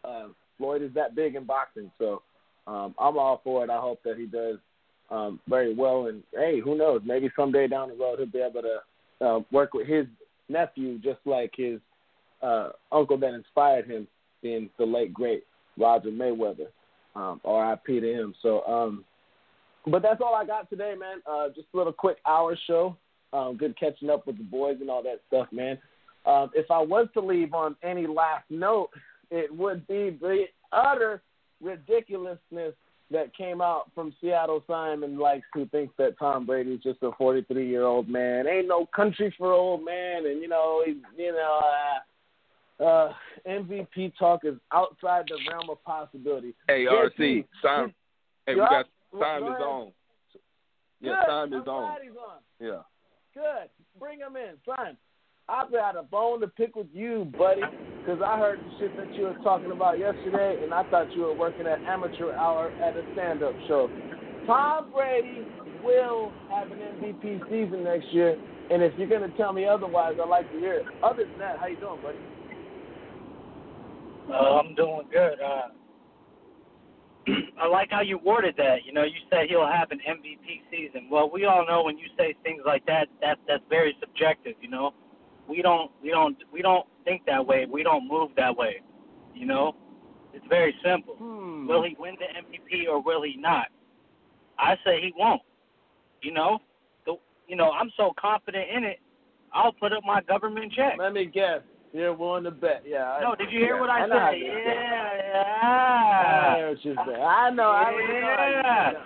[0.03, 0.27] Uh,
[0.57, 2.21] Floyd is that big in boxing, so
[2.67, 3.69] um, I'm all for it.
[3.69, 4.57] I hope that he does
[5.09, 7.01] um, very well, and hey, who knows?
[7.05, 10.05] Maybe someday down the road he'll be able to uh, work with his
[10.49, 11.79] nephew, just like his
[12.41, 14.07] uh, uncle that inspired him,
[14.41, 15.43] being the late great
[15.77, 16.67] Roger Mayweather.
[17.15, 17.99] Um, R.I.P.
[17.99, 18.33] to him.
[18.41, 19.05] So, um,
[19.85, 21.21] but that's all I got today, man.
[21.29, 22.97] Uh, just a little quick hour show.
[23.33, 25.77] Um, good catching up with the boys and all that stuff, man.
[26.25, 28.89] Um, if I was to leave on any last note,
[29.29, 31.21] it would be the utter
[31.61, 32.73] ridiculousness
[33.11, 37.67] that came out from Seattle Simon likes who thinks that Tom Brady's just a 43
[37.67, 38.47] year old man.
[38.47, 41.99] Ain't no country for old man, and you know, he's, you know, uh,
[42.83, 43.13] uh,
[43.47, 46.53] MVP talk is outside the realm of possibility.
[46.67, 47.93] Hey, JP, RC, Simon.
[48.45, 48.85] Hey, we got
[49.19, 49.91] time is on.
[50.99, 51.29] Yeah, Good.
[51.29, 51.83] time is on.
[51.83, 51.97] on.
[52.59, 52.81] Yeah.
[53.33, 53.69] Good.
[53.99, 54.97] Bring him in, son.
[55.49, 57.61] I've got a bone to pick with you, buddy,
[57.99, 61.23] because I heard the shit that you were talking about yesterday, and I thought you
[61.23, 63.89] were working at amateur hour at a stand-up show.
[64.47, 65.45] Tom Brady
[65.83, 68.37] will have an MVP season next year,
[68.71, 70.85] and if you're going to tell me otherwise, I'd like to hear it.
[71.03, 72.17] Other than that, how you doing, buddy?
[74.29, 75.39] Uh, I'm doing good.
[75.41, 75.67] Uh,
[77.61, 78.85] I like how you worded that.
[78.85, 81.07] You know, you said he'll have an MVP season.
[81.09, 84.55] Well, we all know when you say things like that, that that's very subjective.
[84.61, 84.93] You know,
[85.47, 87.65] we don't we don't we don't think that way.
[87.69, 88.81] We don't move that way.
[89.33, 89.75] You know,
[90.33, 91.15] it's very simple.
[91.15, 91.67] Hmm.
[91.67, 93.67] Will he win the MVP or will he not?
[94.59, 95.41] I say he won't.
[96.21, 96.59] You know,
[97.05, 97.15] the,
[97.47, 98.99] you know I'm so confident in it.
[99.53, 100.95] I'll put up my government check.
[100.97, 101.61] Let me guess.
[101.93, 102.83] You're willing to bet.
[102.87, 103.05] Yeah.
[103.05, 104.09] I, No, did you hear yeah, what I, I said?
[104.09, 104.23] Yeah.
[104.25, 106.55] I yeah.
[106.57, 107.19] hear what you said.
[107.21, 107.69] I know.
[107.69, 108.89] I already know how you Yeah.
[108.91, 109.01] feel.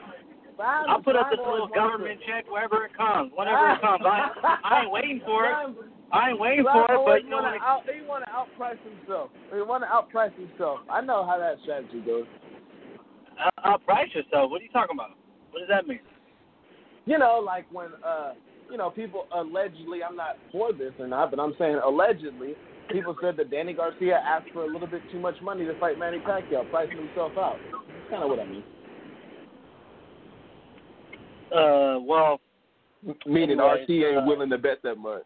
[0.57, 4.01] Simon- I'll put up this little government check wherever it comes, whenever it comes.
[4.05, 5.51] I, I ain't waiting for it.
[6.11, 9.29] I ain't waiting for it, but you know wanna out, he want to outprice himself.
[9.53, 10.79] He want to outprice himself.
[10.89, 12.25] I know how that strategy goes.
[13.37, 14.49] uh, outprice yourself.
[14.49, 15.11] What are you talking about?
[15.51, 15.99] What does that mean?
[17.05, 18.33] You know, like when uh,
[18.69, 19.99] you know, people allegedly.
[20.03, 22.55] I'm not for this or not, but I'm saying allegedly.
[22.89, 25.99] People said that Danny Garcia asked for a little bit too much money to fight
[25.99, 27.59] Manny Pacquiao, pricing himself out.
[27.93, 28.63] That's kind of what I mean.
[31.53, 32.39] Uh, well,
[33.25, 35.23] Meaning Anyway, RC ain't uh, willing to bet that much.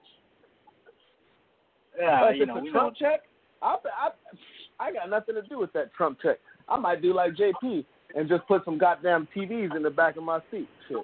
[1.99, 3.07] yeah, But if you it's know, a we Trump know.
[3.09, 3.21] check,
[3.61, 6.37] I, I, I got nothing to do with that Trump check.
[6.67, 7.85] I might do like JP
[8.15, 10.67] and just put some goddamn TVs in the back of my seat.
[10.87, 10.97] Shit.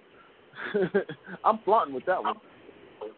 [1.45, 2.35] I'm flaunting with that one.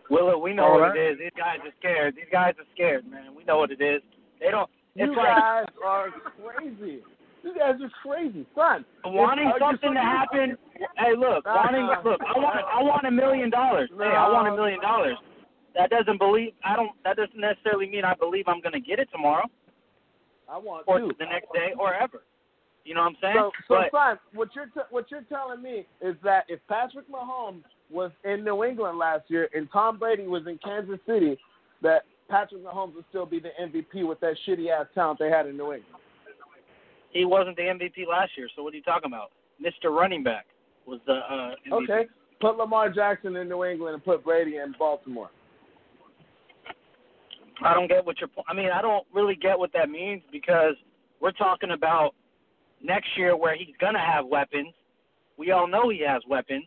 [0.10, 0.98] Well, we know All what right.
[0.98, 1.20] it is.
[1.20, 2.16] These guys are scared.
[2.16, 3.36] These guys are scared, man.
[3.36, 4.02] We know what it is.
[4.40, 4.70] They don't.
[4.96, 6.08] It's You like guys are
[6.44, 7.00] crazy.
[7.44, 8.84] You guys are crazy, son.
[9.06, 10.58] wanting something to happen.
[10.98, 11.86] Hey, look, Nah, wanting.
[11.88, 12.02] nah.
[12.04, 12.60] Look, I want.
[12.60, 13.90] I want a million dollars.
[13.98, 15.16] Hey, I want a million dollars.
[15.76, 16.52] That doesn't believe.
[16.66, 16.92] I don't.
[17.06, 19.46] That doesn't necessarily mean I believe I'm going to get it tomorrow
[20.52, 21.12] I want or to.
[21.20, 22.24] the next day or ever.
[22.90, 23.36] You know what I'm saying?
[23.38, 27.62] So, so but what you're t- what you're telling me is that if Patrick Mahomes
[27.92, 31.38] was in New England last year and Tom Brady was in Kansas City,
[31.84, 35.46] that Patrick Mahomes would still be the MVP with that shitty ass talent they had
[35.46, 35.84] in New England.
[37.12, 38.50] he wasn't the MVP last year.
[38.56, 39.30] So what are you talking about?
[39.64, 39.96] Mr.
[39.96, 40.48] Running Back
[40.88, 41.84] was the uh, MVP.
[41.84, 42.10] Okay,
[42.42, 45.30] put Lamar Jackson in New England and put Brady in Baltimore.
[47.64, 50.74] I don't get what your I mean, I don't really get what that means because
[51.22, 52.16] we're talking about
[52.82, 54.74] next year where he's going to have weapons.
[55.38, 56.66] We all know he has weapons,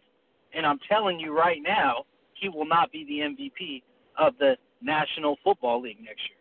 [0.54, 2.04] and I'm telling you right now,
[2.34, 3.82] he will not be the MVP
[4.18, 6.38] of the National Football League next year.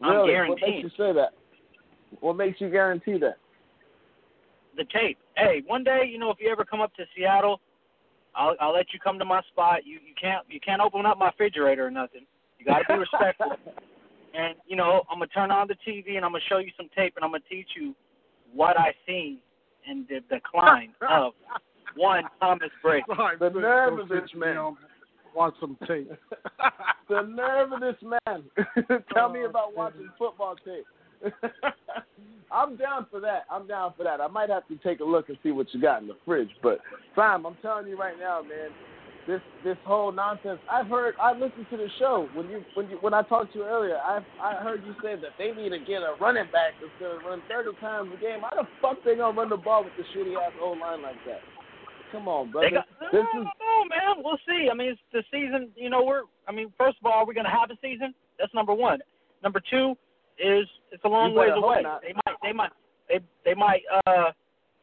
[0.00, 0.48] I'm Really?
[0.48, 1.30] What makes you say that?
[2.20, 3.38] What makes you guarantee that?
[4.76, 5.18] the tape.
[5.36, 7.60] Hey, one day, you know, if you ever come up to Seattle,
[8.34, 9.86] I'll I'll let you come to my spot.
[9.86, 12.26] You you can't you can't open up my refrigerator or nothing.
[12.58, 13.56] You got to be respectful.
[14.34, 16.88] and you know, I'm gonna turn on the TV and I'm gonna show you some
[16.96, 17.94] tape and I'm gonna teach you
[18.54, 19.38] what I seen
[19.90, 21.32] in the decline of
[21.96, 23.04] one Thomas Brady.
[23.14, 24.54] Sorry, The nerve of this man.
[24.54, 24.76] down,
[25.34, 26.10] Watch some tape.
[27.08, 28.44] the nerve of this man.
[29.12, 30.86] Tell me Oh, about watching football tape.
[32.52, 33.44] I'm down for that.
[33.50, 34.20] I'm down for that.
[34.20, 36.50] I might have to take a look and see what you got in the fridge.
[36.62, 36.78] But
[37.16, 38.70] Sam, I'm telling you right now, man,
[39.26, 40.60] this this whole nonsense.
[40.70, 41.14] I've heard.
[41.20, 43.96] I listened to the show when you when you when I talked to you earlier.
[43.96, 47.26] I I heard you say that they need to get a running back that's gonna
[47.26, 48.40] run 30 times a game.
[48.40, 51.16] How the fuck they gonna run the ball with the shitty ass old line like
[51.26, 51.40] that?
[52.14, 52.70] Come on, brother.
[52.70, 54.22] Got, this no, is no, man.
[54.22, 54.68] We'll see.
[54.70, 55.70] I mean, it's the season.
[55.74, 56.22] You know, we're.
[56.46, 58.14] I mean, first of all, are we going to have a season?
[58.38, 59.00] That's number one.
[59.42, 59.94] Number two
[60.38, 61.82] is it's a long ways away.
[61.82, 62.02] not.
[62.02, 62.36] They might.
[62.40, 62.70] They might.
[63.08, 63.82] They they might.
[64.06, 64.30] Uh,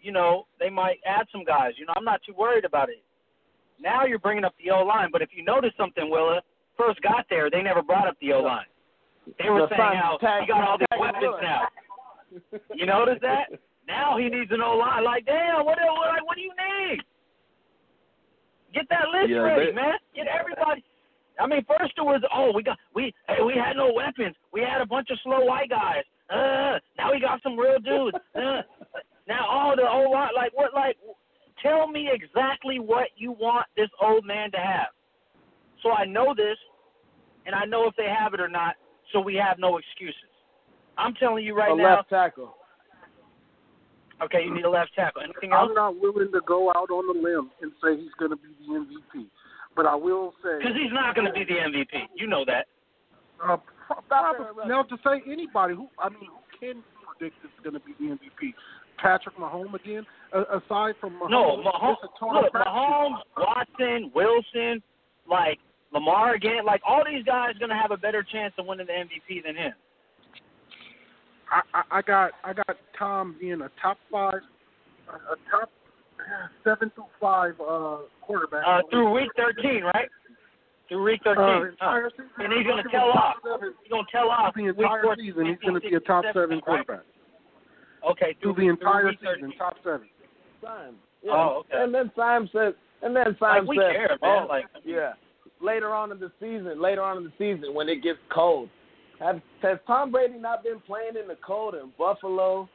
[0.02, 1.72] you know, they might add some guys.
[1.78, 3.02] You know, I'm not too worried about it.
[3.82, 6.42] Now you're bringing up the O line, but if you notice something, Willa,
[6.78, 8.66] first got there, they never brought up the O line.
[9.42, 11.68] They were The saying how tag- he got all these weapons now.
[12.74, 13.50] You notice that?
[13.88, 15.04] Now he needs an O line.
[15.04, 17.00] Like, damn, what, what, like, what do you need?
[18.74, 19.96] Get that list Yeah, ready, they- man.
[20.16, 20.84] Get everybody.
[21.40, 24.36] I mean, first it was, oh, we got we hey, we had no weapons.
[24.54, 26.04] We had a bunch of slow white guys.
[26.30, 28.16] Uh, now we got some real dudes.
[28.36, 28.62] Uh,
[29.28, 30.98] now all the old line, like what, like,
[31.62, 34.88] tell me exactly what you want this old man to have,
[35.84, 36.58] so I know this,
[37.46, 38.76] and I know if they have it or not,
[39.12, 40.16] so we have no excuses.
[40.98, 41.96] I'm telling you right a now.
[41.98, 42.56] left tackle.
[44.22, 45.24] Okay, you need a left tackle.
[45.24, 45.70] Anything else?
[45.70, 48.50] I'm not willing to go out on the limb and say he's going to be
[48.62, 49.26] the MVP,
[49.76, 52.06] but I will say Because he's not going to be the MVP.
[52.16, 52.68] You know that.
[53.44, 53.58] uh,
[54.68, 56.84] now to say anybody who I mean who can
[57.18, 58.54] predict is going to be the MVP.
[58.98, 60.06] Patrick Mahomes again.
[60.34, 61.96] Uh, aside from Mahomes, No, Mahomes.
[62.04, 62.54] it's a total Look.
[62.54, 64.82] Mahomes, Watson, Wilson,
[65.30, 65.60] like
[65.94, 66.66] Lamar again.
[66.66, 69.56] Like all these guys going to have a better chance of winning the MVP than
[69.56, 69.74] him.
[71.52, 74.40] I, I, I got I got Tom being a top five,
[75.10, 75.70] a, top
[76.64, 78.64] seven through five uh, quarterback.
[78.66, 80.08] Uh, through week 13, right?
[80.88, 81.44] Through week 13.
[81.44, 82.10] Uh, Huh.
[82.40, 83.36] And he's gonna tell off.
[83.44, 86.00] He's going to tell off the week entire 14, season, he's going to be a
[86.00, 86.86] top 16, seven right?
[88.02, 88.24] Quarterback.
[88.28, 89.36] Okay, Through through, the entire week 13.
[89.46, 90.08] season, top seven.
[90.64, 90.96] Simon.
[91.24, 91.32] Yeah.
[91.34, 91.84] Oh, okay.
[91.84, 94.44] And then Simon said, and then Simon Like, said, care, man.
[94.44, 95.14] oh, Like, yeah.
[95.62, 98.70] Later on in the season, later on in the season, when it gets cold,
[99.20, 102.68] have, has Tom Brady not been playing in the cold in Buffalo,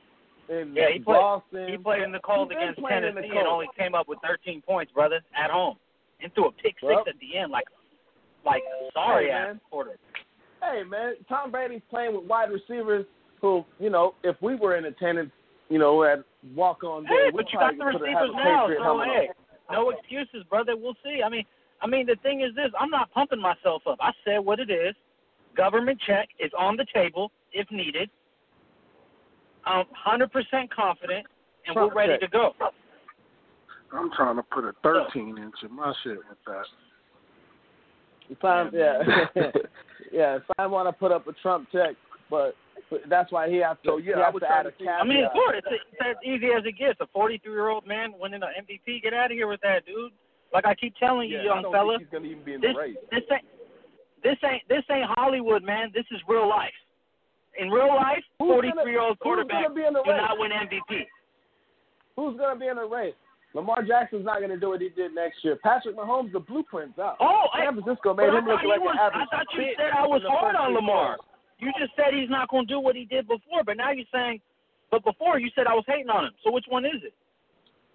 [0.49, 3.66] in Yeah, he played- He played in the cold He's against Tennessee the and only
[3.77, 5.77] came up with 13 points, brother, at home,
[6.20, 7.66] and threw a pick six Well- at the end, like
[8.45, 8.62] like
[8.95, 9.89] sorry Hey, ass man.
[10.62, 13.05] Hey man, Tom Brady's playing with wide receivers
[13.41, 15.30] who, you know, if we were in attendance,
[15.68, 16.24] you know, at
[16.55, 19.28] walk on day, Hey, we but you got the receivers now, so hey,
[19.68, 19.72] on.
[19.72, 20.76] no excuses, brother.
[20.76, 21.22] We'll see.
[21.24, 21.45] I mean,
[21.82, 23.99] I mean, the thing is this: I'm not pumping myself up.
[24.01, 24.95] I said what it is.
[25.57, 28.11] Government check is on the table if needed.
[29.64, 30.30] I'm 100%
[30.70, 31.26] confident,
[31.66, 32.53] and we're ready to go.
[33.93, 36.64] I'm trying to put a 13 inch in my shit with that.
[38.28, 39.03] If I'm, yeah,
[40.12, 40.37] yeah.
[40.37, 41.95] If I want to put up a Trump check,
[42.30, 42.55] but, but
[43.09, 43.89] that's why he has to.
[43.91, 45.01] So, yeah, I has was to add a to see- caveat.
[45.01, 47.01] I mean, of course, it's, it's as easy as it gets.
[47.01, 49.03] A 43 year old man winning an MVP.
[49.03, 50.12] Get out of here with that, dude.
[50.53, 52.55] Like I keep telling you, yeah, I young don't fella, think he's gonna even be
[52.55, 52.97] in this the race.
[53.11, 53.45] this ain't
[54.22, 55.91] this ain't this ain't Hollywood, man.
[55.93, 56.72] This is real life.
[57.59, 60.20] In real life, 43 year old who's gonna be in the do race?
[60.22, 61.07] not win MVP.
[62.16, 63.14] Who's gonna be in the race?
[63.55, 65.57] Lamar Jackson's not gonna do what he did next year.
[65.62, 67.16] Patrick Mahomes, the blueprint's out.
[67.20, 69.28] Oh, I, San Francisco but made I him look thought like was, an average.
[69.32, 71.16] I thought you said I was hard on Lamar.
[71.16, 71.24] quarters.
[71.59, 74.05] You just said he's not going to do what he did before, but now you're
[74.13, 74.41] saying,
[74.91, 76.33] but before you said I was hating on him.
[76.45, 77.15] So which one is it?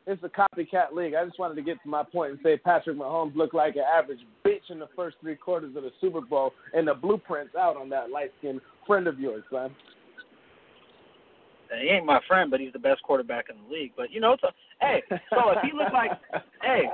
[0.08, 1.14] It's a copycat league.
[1.14, 3.84] I just wanted to get to my point and say Patrick Mahomes looked like an
[3.84, 7.78] average bitch in the first three quarters of the Super Bowl, and the blueprint's out
[7.78, 9.76] on that light skinned friend of yours, son.
[11.80, 13.92] He ain't my friend, but he's the best quarterback in the league.
[13.96, 14.52] But you know, it's a,
[14.82, 16.12] hey, so if he looks like,
[16.64, 16.90] hey,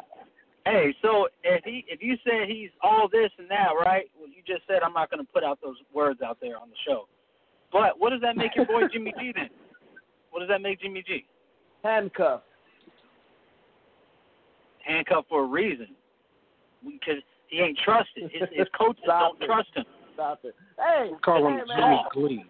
[0.70, 4.05] hey, so if he if you said he's all this and that, right?
[4.18, 6.70] Well, you just said I'm not going to put out those words out there on
[6.70, 7.07] the show.
[7.72, 9.49] But what does that make your boy Jimmy G then?
[10.32, 11.26] What does that make Jimmy G?
[11.84, 12.43] handcuffed.
[14.86, 15.88] Handcuffed for a reason,
[16.84, 18.32] because he ain't trusted.
[18.32, 19.45] His, his coaches Stop don't it.
[19.45, 19.86] trust him.
[20.13, 20.55] Stop it.
[20.78, 21.78] Hey, Call hey, him man.
[21.78, 22.45] Jimmy Glee.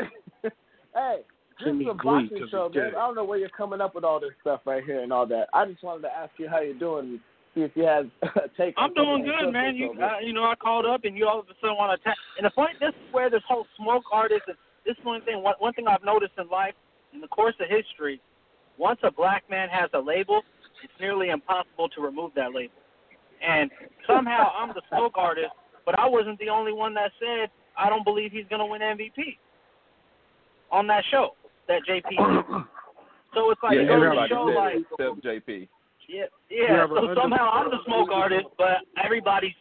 [0.94, 1.18] hey,
[1.64, 2.90] this is a Glee, boxing 'cause show, man.
[2.90, 2.96] gay.
[2.96, 5.26] I don't know where you're coming up with all this stuff right here and all
[5.26, 5.48] that.
[5.52, 7.20] I just wanted to ask you how you're doing and
[7.58, 8.74] see if you had a take.
[8.76, 9.74] I'm doing good, man.
[9.76, 10.02] You over.
[10.02, 12.16] uh, you know, I called up and you all of a sudden want to attack.
[12.36, 14.42] And the point, this is where this whole smoke artist.
[14.46, 14.56] And
[14.86, 15.42] this is one thing.
[15.42, 16.74] One, one thing I've noticed in life,
[17.12, 18.20] in the course of history,
[18.78, 20.42] once a black man has a label,
[20.82, 22.74] it's nearly impossible to remove that label.
[23.46, 23.70] And
[24.06, 25.50] somehow I'm the smoke artist,
[25.84, 28.80] but I wasn't the only one that said I don't believe he's going to win
[28.80, 29.38] MVP
[30.70, 31.30] on that show,
[31.66, 32.64] that JP.
[33.34, 35.68] So it's like yeah, it goes to show like it except JP.
[36.08, 36.86] Yeah, yeah.
[36.88, 39.54] So somehow I'm the smoke artist, but everybody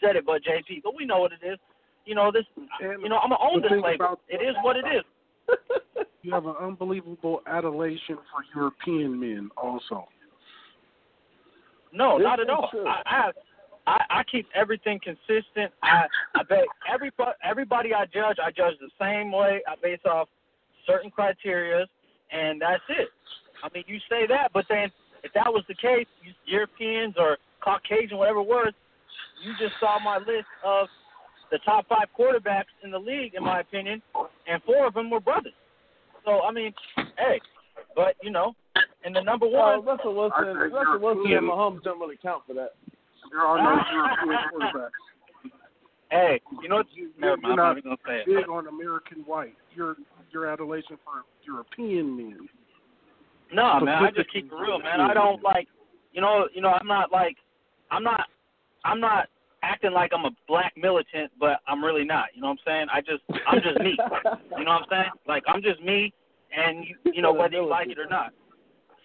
[0.00, 0.82] said it but JP.
[0.82, 1.58] But we know what it is.
[2.06, 2.44] You know this.
[2.80, 4.20] You know I'm gonna own this label.
[4.28, 5.04] It is what it is.
[6.22, 10.06] You have an unbelievable adulation for European men, also.
[11.92, 12.70] No, This not at all.
[12.86, 13.30] I, I
[13.86, 15.72] I I keep everything consistent.
[15.82, 19.62] I I bet everybody everybody I judge, I judge the same way.
[19.66, 20.28] Uh, I base off
[20.86, 21.86] certain criteria,
[22.30, 23.08] and that's it.
[23.64, 24.90] I mean, you say that, but then
[25.22, 26.06] if that was the case,
[26.46, 28.76] Europeans or Caucasian, whatever words,
[29.44, 30.88] you just saw my list of
[31.50, 34.00] the top five quarterbacks in the league, in my opinion,
[34.46, 35.52] and four of them were brothers.
[36.24, 37.40] So I mean, hey,
[37.96, 38.54] but you know,
[39.04, 42.42] and the number Oh, one, Russell Wilson, I Russell Wilson and Mahomes don't really count
[42.46, 42.74] for that.
[43.30, 44.90] There are no European quarterbacks.
[46.10, 46.86] hey, you know what?
[46.94, 48.26] You- Never You're mind, I'm not not even gonna say it.
[48.26, 49.56] big on American white.
[49.74, 49.96] Your
[50.30, 52.48] your adulation for European men.
[53.52, 55.00] No, man, I just keep it real, man.
[55.00, 55.68] I don't like,
[56.12, 57.36] you know, you know, I'm not like,
[57.90, 58.26] I'm not,
[58.84, 59.26] I'm not
[59.62, 62.26] acting like I'm a black militant, but I'm really not.
[62.34, 62.86] You know what I'm saying?
[62.92, 63.96] I just, I'm just me.
[64.58, 65.10] You know what I'm saying?
[65.26, 66.12] Like I'm just me,
[66.56, 68.32] and you, you know whether you like it or not.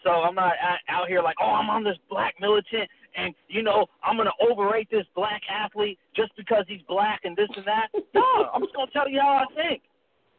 [0.03, 3.63] So I'm not out, out here like, oh, I'm on this black militant, and you
[3.63, 7.87] know, I'm gonna overrate this black athlete just because he's black and this and that.
[8.13, 9.81] No, I'm just gonna tell you how I think.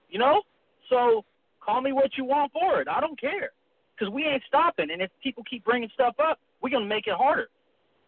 [0.09, 0.43] You know?
[0.89, 1.25] So
[1.61, 2.89] call me what you want for it.
[2.89, 3.51] I don't care,
[3.97, 4.91] because we ain't stopping.
[4.91, 7.49] And if people keep bringing stuff up, we're gonna make it harder.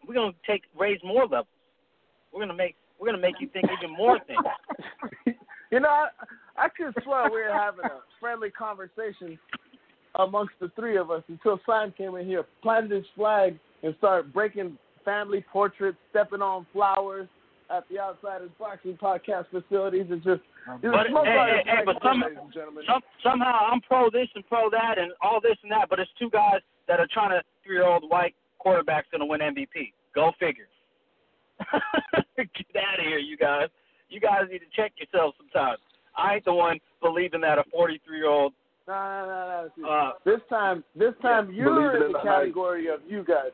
[0.07, 1.47] We're gonna take raise more levels.
[2.33, 5.35] We're gonna make we're gonna make you think even more things.
[5.71, 6.07] you know, I,
[6.57, 9.39] I could swear we were having a friendly conversation
[10.15, 14.33] amongst the three of us until Simon came in here, planted his flag, and started
[14.33, 17.27] breaking family portraits, stepping on flowers
[17.69, 20.05] at the Outsiders Boxing Podcast facilities.
[20.09, 20.41] It's just,
[20.81, 22.83] it's But, smoke hey, hey, hey, but some- ladies and gentlemen.
[22.87, 26.11] Some, somehow I'm pro this and pro that and all this and that, but it's
[26.19, 29.93] two guys that are trying to three year old white quarterback's gonna win MVP.
[30.15, 30.67] Go figure.
[32.37, 33.67] Get out of here, you guys.
[34.09, 35.79] You guys need to check yourselves sometimes.
[36.17, 38.53] I ain't the one believing that a 43 year old.
[38.87, 39.89] No, no, no, no.
[39.89, 42.27] Uh, This time, this time believe you're in in the the hype.
[42.39, 43.51] category of you guys.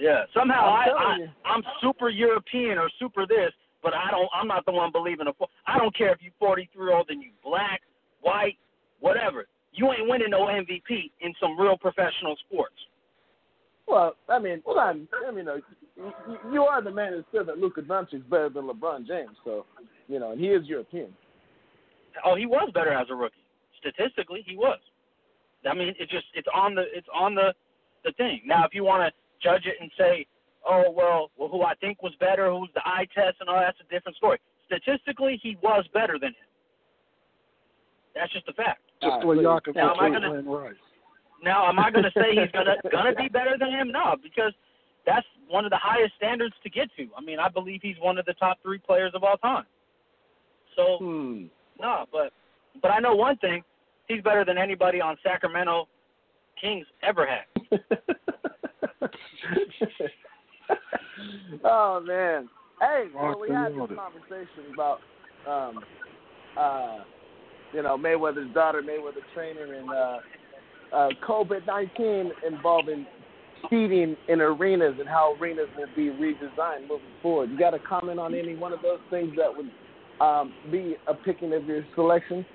[0.00, 3.52] Yeah, somehow I'm I, I I'm super European or super this,
[3.82, 4.28] but I don't.
[4.34, 5.32] I'm not the one believing a.
[5.66, 7.82] I don't care if you're 43 year old and you black,
[8.22, 8.56] white,
[9.00, 9.46] whatever.
[9.72, 12.74] You ain't winning no MVP in some real professional sports.
[13.86, 15.56] Well, I mean, well, I'm, I mean, uh,
[15.96, 16.12] you,
[16.52, 19.66] you are the man who said that Luka Doncic's better than LeBron James, so
[20.08, 21.12] you know, and he is European.
[22.24, 23.36] Oh, he was better as a rookie.
[23.78, 24.78] Statistically, he was.
[25.68, 27.52] I mean, it's just it's on the it's on the
[28.04, 28.40] the thing.
[28.46, 30.26] Now, if you want to judge it and say,
[30.66, 33.78] oh well, well, who I think was better, who's the eye test, and all that's
[33.80, 34.38] a different story.
[34.66, 36.48] Statistically, he was better than him.
[38.14, 38.80] That's just a fact.
[39.02, 39.58] Just what Now,
[39.94, 40.76] am I was gonna- playing right.
[41.42, 43.90] Now, am I going to say he's gonna gonna be better than him?
[43.90, 44.52] No, because
[45.06, 47.08] that's one of the highest standards to get to.
[47.16, 49.64] I mean, I believe he's one of the top three players of all time.
[50.76, 51.46] So Hmm.
[51.80, 52.32] no, but
[52.82, 53.64] but I know one thing:
[54.06, 55.88] he's better than anybody on Sacramento
[56.60, 57.46] Kings ever had.
[61.64, 62.48] oh man.
[62.80, 65.00] Hey, so we had roll this conversation about
[65.46, 65.84] um
[66.56, 67.04] uh
[67.72, 70.18] you know, Mayweather's daughter, Mayweather trainer and uh
[70.94, 73.06] uh COVID nineteen involving
[73.68, 77.50] seating in arenas and how arenas will be redesigned moving forward.
[77.50, 79.70] You got a comment on any one of those things that would
[80.26, 82.46] um, be a picking of your selection?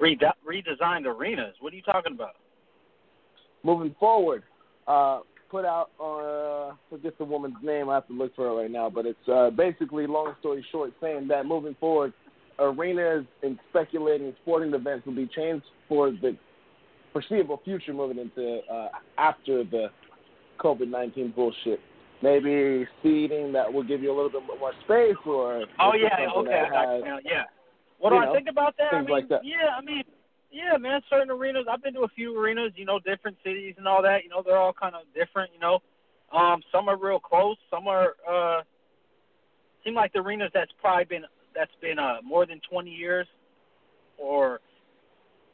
[0.00, 1.54] Rede- redesigned arenas.
[1.60, 2.34] What are you talking about?
[3.64, 4.44] moving forward,
[4.86, 5.20] uh,
[5.50, 7.88] put out on uh, forget the woman's name.
[7.88, 10.92] I have to look for it right now, but it's uh, basically, long story short,
[11.00, 12.12] saying that moving forward,
[12.58, 16.36] arenas and speculating sporting events will be changed for the
[17.12, 18.88] foreseeable future, moving into uh,
[19.18, 19.88] after the
[20.60, 21.80] COVID nineteen bullshit.
[22.22, 26.64] Maybe seating that will give you a little bit more space, or Oh yeah, okay,
[26.72, 27.42] I has- Yeah.
[27.98, 28.88] What do I think about that?
[28.92, 29.40] I things mean, like that.
[29.44, 30.02] yeah, I mean,
[30.54, 31.00] yeah, man.
[31.10, 31.66] Certain arenas.
[31.70, 32.72] I've been to a few arenas.
[32.76, 34.22] You know, different cities and all that.
[34.22, 35.50] You know, they're all kind of different.
[35.52, 35.80] You know,
[36.32, 37.56] um, some are real close.
[37.70, 38.14] Some are.
[38.28, 38.62] uh
[39.82, 41.24] Seem like the arenas that's probably been
[41.54, 43.26] that's been uh more than 20 years,
[44.16, 44.60] or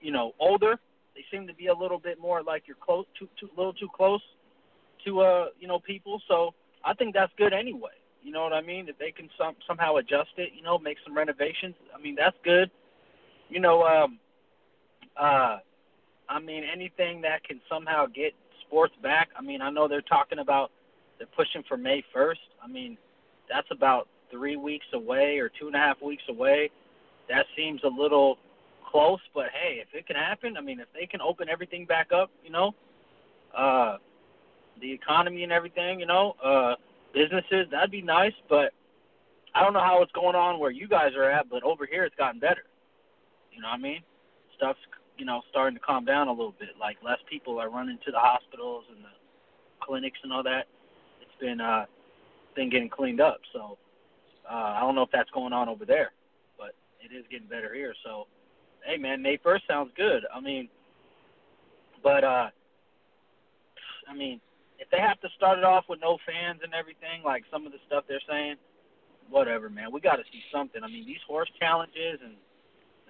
[0.00, 0.78] you know, older.
[1.14, 3.88] They seem to be a little bit more like you're close, too, too, little too
[3.94, 4.22] close
[5.04, 6.20] to uh, you know, people.
[6.28, 6.54] So
[6.84, 7.90] I think that's good anyway.
[8.22, 8.88] You know what I mean?
[8.88, 11.74] If they can some somehow adjust it, you know, make some renovations.
[11.94, 12.70] I mean, that's good.
[13.48, 14.18] You know, um,
[15.20, 15.58] uh,
[16.28, 18.32] I mean, anything that can somehow get
[18.66, 19.28] sports back.
[19.36, 20.70] I mean, I know they're talking about
[21.18, 22.40] they're pushing for May first.
[22.62, 22.96] I mean,
[23.48, 26.70] that's about three weeks away or two and a half weeks away.
[27.28, 28.38] That seems a little
[28.90, 32.08] close, but hey, if it can happen, I mean, if they can open everything back
[32.12, 32.72] up, you know,
[33.56, 33.98] uh,
[34.80, 36.74] the economy and everything, you know, uh,
[37.12, 38.32] businesses, that'd be nice.
[38.48, 38.72] But
[39.54, 42.04] I don't know how it's going on where you guys are at, but over here
[42.04, 42.62] it's gotten better.
[43.52, 44.00] You know what I mean?
[44.56, 44.78] Stuff's
[45.20, 46.70] you know starting to calm down a little bit.
[46.80, 49.12] Like less people are running to the hospitals and the
[49.84, 50.64] clinics and all that.
[51.20, 51.84] It's been uh
[52.56, 53.38] been getting cleaned up.
[53.52, 53.76] So
[54.50, 56.12] uh, I don't know if that's going on over there,
[56.58, 56.74] but
[57.04, 57.94] it is getting better here.
[58.02, 58.26] So
[58.84, 60.24] hey man, May first sounds good.
[60.34, 60.70] I mean,
[62.02, 62.48] but uh,
[64.08, 64.40] I mean,
[64.78, 67.72] if they have to start it off with no fans and everything, like some of
[67.72, 68.56] the stuff they're saying,
[69.28, 69.92] whatever, man.
[69.92, 70.82] We got to see something.
[70.82, 72.36] I mean, these horse challenges and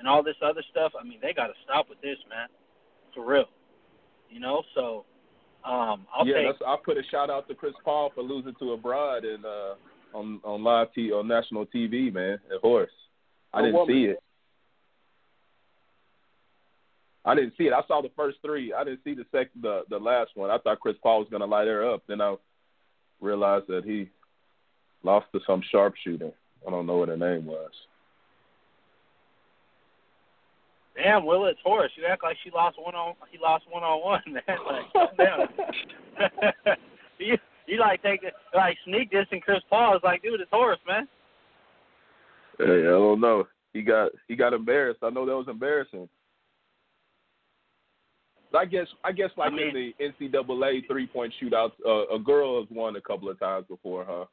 [0.00, 0.92] and all this other stuff.
[1.00, 2.48] I mean, they got to stop with this, man.
[3.14, 3.44] For real.
[4.30, 5.04] You know, so
[5.64, 6.46] um, I'll yeah, take.
[6.46, 9.44] that's, I put a shout out to Chris Paul for losing to a broad and
[9.44, 9.74] uh,
[10.14, 12.38] on on live t on national TV, man.
[12.54, 12.90] Of course,
[13.52, 13.94] I A didn't woman.
[13.94, 14.18] see it.
[17.24, 17.72] I didn't see it.
[17.72, 18.72] I saw the first three.
[18.72, 20.50] I didn't see the sec the the last one.
[20.50, 22.02] I thought Chris Paul was gonna light her up.
[22.08, 22.36] Then I
[23.20, 24.08] realized that he
[25.02, 26.30] lost to some sharpshooter.
[26.66, 27.70] I don't know what her name was.
[31.02, 31.90] Damn, Will, it's horse.
[31.96, 33.14] You act like she lost one on.
[33.30, 34.58] He lost one on one, man.
[34.66, 36.76] Like, down.
[37.18, 37.36] you
[37.66, 38.20] you like take
[38.54, 41.08] like sneak this and Chris Paul is like, dude, it's horse, man.
[42.58, 43.46] Hey, I don't know.
[43.72, 45.00] He got he got embarrassed.
[45.02, 46.08] I know that was embarrassing.
[48.54, 52.18] I guess I guess like I mean- in the NCAA three point shootouts, uh, a
[52.18, 54.24] girl has won a couple of times before, huh?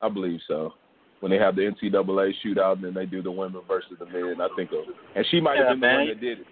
[0.00, 0.72] I believe so.
[1.20, 4.40] When they have the NCAA shootout and then they do the women versus the men,
[4.40, 4.84] I think, of,
[5.16, 5.92] and she might Yeah, have been man.
[5.94, 6.46] the one that did it.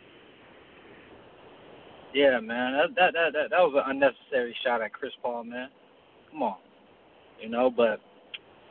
[2.15, 2.73] Yeah, man.
[2.73, 5.69] That that that that, that was an unnecessary shot at Chris Paul, man.
[6.31, 6.57] Come on,
[7.41, 7.71] you know.
[7.71, 8.01] But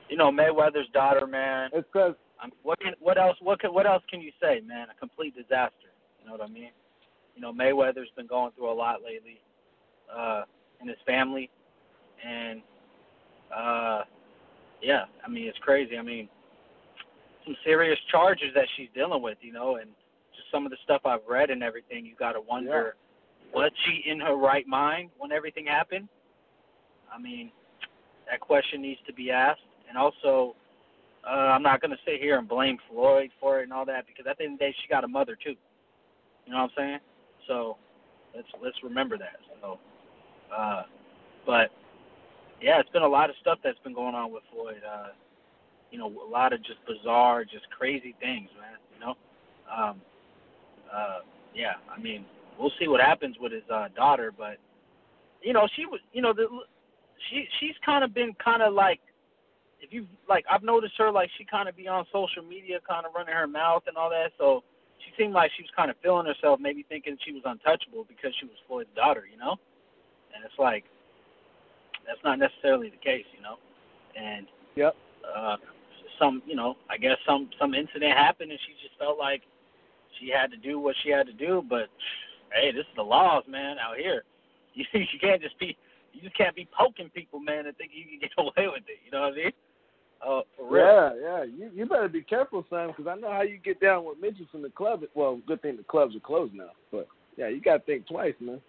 [0.09, 1.69] you know Mayweather's daughter, man.
[1.73, 4.87] It says I'm, what can what else what can what else can you say, man?
[4.89, 5.93] A complete disaster.
[6.21, 6.71] You know what I mean?
[7.35, 9.39] You know Mayweather's been going through a lot lately,
[10.13, 10.43] uh,
[10.81, 11.49] in his family,
[12.25, 12.61] and
[13.55, 14.01] uh,
[14.85, 15.97] yeah, I mean it's crazy.
[15.97, 16.29] I mean
[17.45, 19.89] some serious charges that she's dealing with, you know, and
[20.35, 22.05] just some of the stuff I've read and everything.
[22.05, 22.95] You got to wonder
[23.53, 26.07] was she in her right mind when everything happened?
[27.13, 27.51] I mean,
[28.29, 29.61] that question needs to be asked.
[29.87, 30.55] And also,
[31.25, 34.05] uh, I'm not going to sit here and blame Floyd for it and all that
[34.07, 35.55] because at the end of the day, she got a mother too.
[36.45, 36.99] You know what I'm saying?
[37.47, 37.77] So
[38.35, 39.37] let's let's remember that.
[39.61, 39.79] So,
[40.55, 40.83] uh,
[41.45, 41.71] But
[42.61, 44.81] yeah, it's been a lot of stuff that's been going on with Floyd.
[44.87, 45.09] Uh,
[45.91, 48.77] you know, a lot of just bizarre, just crazy things, man.
[48.93, 49.15] You know,
[49.71, 50.01] um,
[50.93, 51.19] uh,
[51.53, 51.73] yeah.
[51.89, 52.25] I mean,
[52.59, 54.57] we'll see what happens with his uh, daughter, but
[55.41, 56.47] you know, she was, you know, the
[57.29, 58.99] she she's kind of been kind of like
[59.79, 63.05] if you like I've noticed her like she kind of be on social media kind
[63.05, 64.63] of running her mouth and all that so
[64.99, 68.31] she seemed like she was kind of feeling herself maybe thinking she was untouchable because
[68.39, 69.55] she was Floyd's daughter you know
[70.33, 70.85] and it's like
[72.07, 73.57] that's not necessarily the case you know
[74.15, 74.95] and yep
[75.25, 75.57] uh
[76.19, 79.41] some you know I guess some some incident happened and she just felt like
[80.19, 81.89] she had to do what she had to do but
[82.53, 84.23] hey this is the laws man out here
[84.73, 85.77] you you can't just be
[86.15, 88.99] you just can't be poking people, man, and think you can get away with it.
[89.05, 89.51] You know what I mean?
[90.25, 90.85] Uh, for real.
[90.85, 91.43] Yeah, yeah.
[91.43, 94.49] You you better be careful, son, because I know how you get down with midgets
[94.53, 95.03] in the club.
[95.13, 97.07] Well, good thing the clubs are closed now, but
[97.37, 98.61] yeah, you got to think twice, man.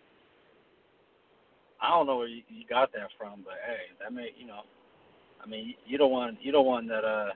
[1.81, 4.63] I don't know where you, you got that from, but hey, that may you know,
[5.43, 7.31] I mean, you don't want you don't want that uh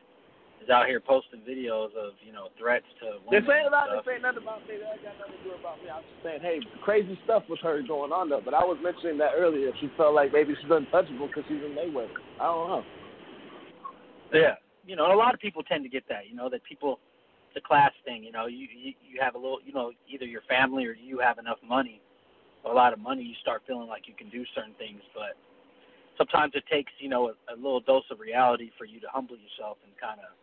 [0.63, 3.45] is out here posting videos of you know threats to women.
[3.45, 4.77] This ain't about this ain't nothing about me.
[4.77, 5.89] That got nothing to do about me.
[5.89, 8.43] I'm just saying, hey, crazy stuff with her going on though.
[8.45, 9.73] But I was mentioning that earlier.
[9.81, 12.13] She felt like maybe she's untouchable because she's in Mayweather.
[12.41, 12.85] I don't know.
[14.33, 14.55] Yeah,
[14.87, 16.29] you know, a lot of people tend to get that.
[16.29, 17.01] You know, that people,
[17.49, 18.23] it's a class thing.
[18.23, 21.19] You know, you you, you have a little, you know, either your family or you
[21.19, 22.01] have enough money,
[22.65, 25.01] a lot of money, you start feeling like you can do certain things.
[25.15, 25.37] But
[26.19, 29.37] sometimes it takes, you know, a, a little dose of reality for you to humble
[29.37, 30.37] yourself and kind of,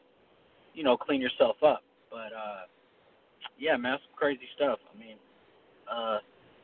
[0.73, 1.83] you know, clean yourself up.
[2.09, 2.65] But uh,
[3.59, 4.79] yeah, man, some crazy stuff.
[4.93, 5.17] I mean,
[5.89, 6.19] uh,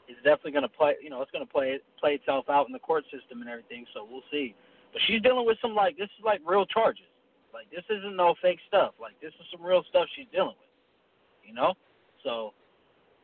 [0.07, 0.95] it's definitely going to play.
[1.01, 3.85] You know, it's going to play play itself out in the court system and everything.
[3.93, 4.55] So we'll see.
[4.91, 7.09] But she's dealing with some like this is like real charges.
[7.53, 8.93] Like this isn't no fake stuff.
[8.99, 10.73] Like this is some real stuff she's dealing with.
[11.45, 11.73] You know?
[12.23, 12.53] So,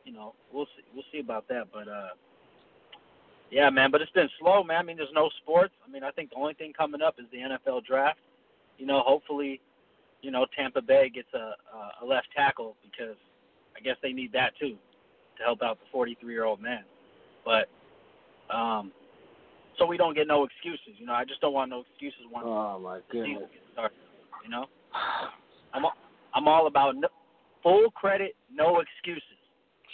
[0.09, 1.65] you know, we'll see we'll see about that.
[1.71, 2.09] But uh
[3.51, 4.77] yeah, man, but it's been slow, man.
[4.77, 5.73] I mean there's no sports.
[5.87, 8.17] I mean I think the only thing coming up is the NFL draft.
[8.79, 9.61] You know, hopefully,
[10.23, 11.53] you know, Tampa Bay gets a
[12.01, 13.17] a left tackle because
[13.77, 14.77] I guess they need that too
[15.37, 16.83] to help out the 43 year old man.
[17.45, 17.69] But
[18.53, 18.91] um,
[19.77, 20.97] so we don't get no excuses.
[20.97, 23.49] You know, I just don't want no excuses once Oh my the season goodness.
[23.53, 23.97] gets started.
[24.43, 24.65] You know,
[25.73, 25.93] I'm all,
[26.33, 27.07] I'm all about no,
[27.61, 29.38] full credit, no excuses.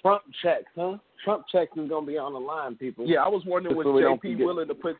[0.05, 0.97] Trump checks, huh?
[1.23, 3.07] Trump checks is gonna be on the line, people.
[3.07, 4.97] Yeah, I was wondering Just was so JP willing to put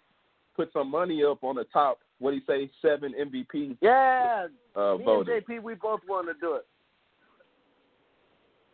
[0.55, 1.99] put some money up on the top.
[2.17, 2.71] What do you say?
[2.81, 4.47] Seven MVP Yeah.
[4.75, 5.27] uh, me and.
[5.27, 6.65] JP, we both want to do it.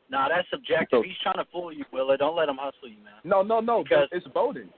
[0.10, 1.00] Nah, that's subjective.
[1.00, 2.18] So- He's trying to fool you, Willa.
[2.18, 3.14] Don't let him hustle you, man.
[3.26, 3.84] No, no, no.
[3.84, 4.70] Because- it's voting,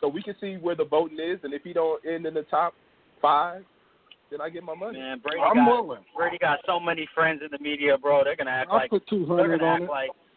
[0.00, 2.42] so we can see where the voting is, and if he don't end in the
[2.44, 2.74] top
[3.22, 3.64] five,
[4.30, 4.98] then I get my money.
[4.98, 6.04] Man, Brady I'm got willing.
[6.14, 8.24] Brady got so many friends in the media, bro.
[8.24, 9.90] They're gonna act I'll like put two they're gonna on act it.
[9.90, 10.27] like Man, I don't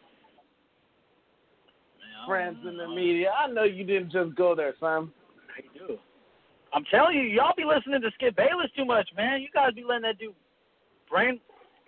[2.27, 3.31] Friends in the media.
[3.37, 5.11] I know you didn't just go there, Sam.
[5.57, 5.97] I do.
[6.73, 9.41] I'm telling you, y'all be listening to Skip Bayless too much, man.
[9.41, 10.33] You guys be letting that dude
[11.09, 11.39] brain,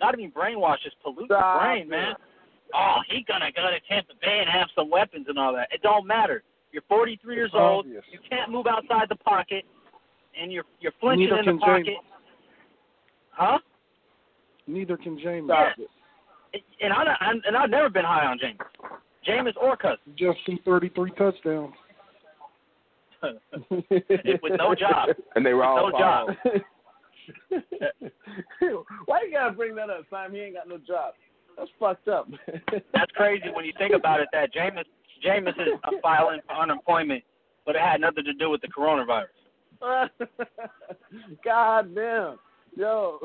[0.01, 1.89] not even brainwash, just pollute the brain, it.
[1.89, 2.13] man.
[2.75, 5.69] Oh, he gonna go to Tampa Bay and have some weapons and all that.
[5.71, 6.43] It don't matter.
[6.71, 7.85] You're 43 years It's old.
[7.85, 8.03] obvious.
[8.11, 9.63] You can't move outside the pocket,
[10.39, 11.85] and you're you're flinching Neither in the pocket.
[11.87, 11.97] Jameis.
[13.31, 13.59] Huh?
[14.67, 15.45] Neither can Jameis.
[15.45, 16.63] Stop it.
[16.81, 17.03] And I
[17.45, 18.59] and I've never been high on James,
[19.27, 21.73] Jameis or Cousins Just threw 33 touchdowns.
[23.69, 25.09] with no job.
[25.35, 26.29] And they were all no job.
[29.05, 30.33] Why you gotta bring that up, Sam?
[30.33, 31.13] He ain't got no job.
[31.57, 32.27] That's fucked up.
[32.93, 34.27] That's crazy when you think about it.
[34.33, 34.83] That Jameis
[35.25, 37.23] Jameis is filing for unemployment,
[37.65, 39.27] but it had nothing to do with the coronavirus.
[41.45, 42.39] God damn.
[42.75, 43.19] Yo.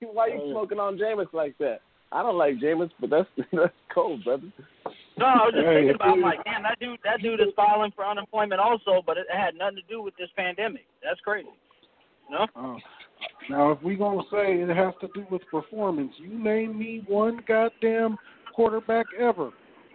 [0.00, 0.50] Why you Oh.
[0.52, 1.80] smoking on Jameis like that?
[2.10, 4.52] I don't like Jameis, but that's that's cold, brother.
[5.18, 7.92] No, I was just Hey, thinking about like, damn, that dude that dude is filing
[7.94, 10.86] for unemployment also, but it had nothing to do with this pandemic.
[11.02, 11.48] That's crazy.
[12.30, 12.46] No?
[12.56, 12.78] Uh,
[13.50, 17.40] now, if we gonna say it has to do with performance, you name me one
[17.46, 18.16] goddamn
[18.54, 19.50] quarterback ever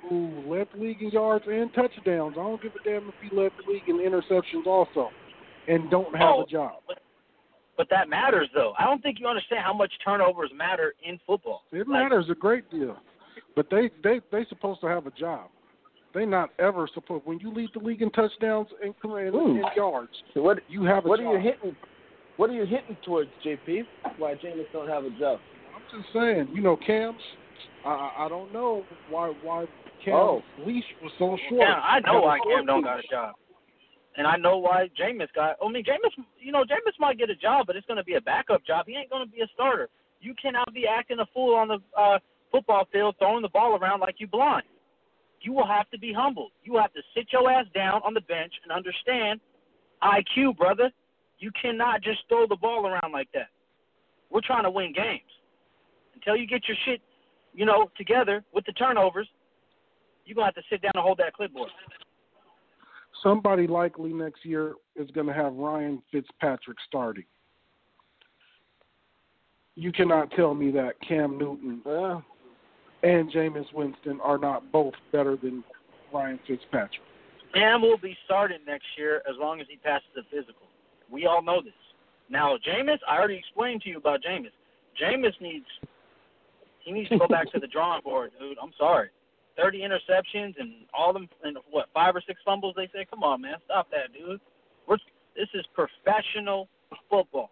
[0.08, 2.36] who led the league in yards and touchdowns.
[2.38, 5.10] I don't give a damn if he led the league in interceptions also,
[5.68, 6.44] and don't have Oh.
[6.44, 6.76] a job.
[7.76, 8.74] But that matters though.
[8.80, 11.64] I don't think you understand how much turnovers matter in football.
[11.72, 12.98] It Like, matters a great deal,
[13.58, 15.50] but they they they supposed to have a job.
[16.14, 17.26] They not ever supposed.
[17.26, 19.56] When you lead the league in touchdowns and, and, Ooh.
[19.56, 21.28] and yards, So what you have a what job.
[21.28, 21.76] are you hitting
[22.38, 23.84] what are you hitting towards, JP?
[24.20, 25.40] Why Jameis don't have a job?
[25.76, 27.20] I'm just saying, you know, Cam's.
[27.84, 29.66] I I I don't know why why
[30.06, 30.44] Cam's Oh.
[30.66, 31.68] leash was so short.
[31.68, 33.36] Yeah, I know why Have Cam don't got a job.
[34.18, 35.58] And I know why Jameis got.
[35.64, 38.16] I mean, Jameis, you know, Jameis might get a job, but it's going to be
[38.16, 38.86] a backup job.
[38.88, 39.90] He ain't going to be a starter.
[40.22, 42.18] You cannot be acting a fool on the uh,
[42.58, 44.64] football field, throwing the ball around like you blind.
[45.42, 46.52] You will have to be humbled.
[46.64, 49.40] You will have to sit your ass down on the bench and understand
[50.02, 50.90] IQ, brother.
[51.40, 53.50] You cannot just throw the ball around like that.
[54.32, 55.22] We're trying to win games.
[56.16, 57.02] Until you get your shit,
[57.54, 59.28] you know, together with the turnovers,
[60.26, 61.70] you're gonna have to sit down and hold that clipboard.
[63.24, 67.26] Somebody likely next year is going to have Ryan Fitzpatrick starting.
[69.76, 72.22] You cannot tell me that Cam Newton Yeah.
[73.04, 75.64] And Jameis Winston are not both better than
[76.14, 77.02] Ryan Fitzpatrick.
[77.54, 80.68] Cam will be starting next year as long as he passes the physical.
[81.10, 81.74] We all know this.
[82.30, 84.52] Now, Jameis, I already explained to you about Jameis.
[85.02, 85.66] Jameis needs
[86.84, 88.58] he needs to go back to the drawing board, dude.
[88.62, 89.10] I'm sorry.
[89.58, 92.76] Thirty interceptions and all them and what five or six fumbles.
[92.78, 94.40] They say, come on, man, stop that, dude.
[94.88, 94.98] We're
[95.36, 96.68] this is professional
[97.10, 97.52] football.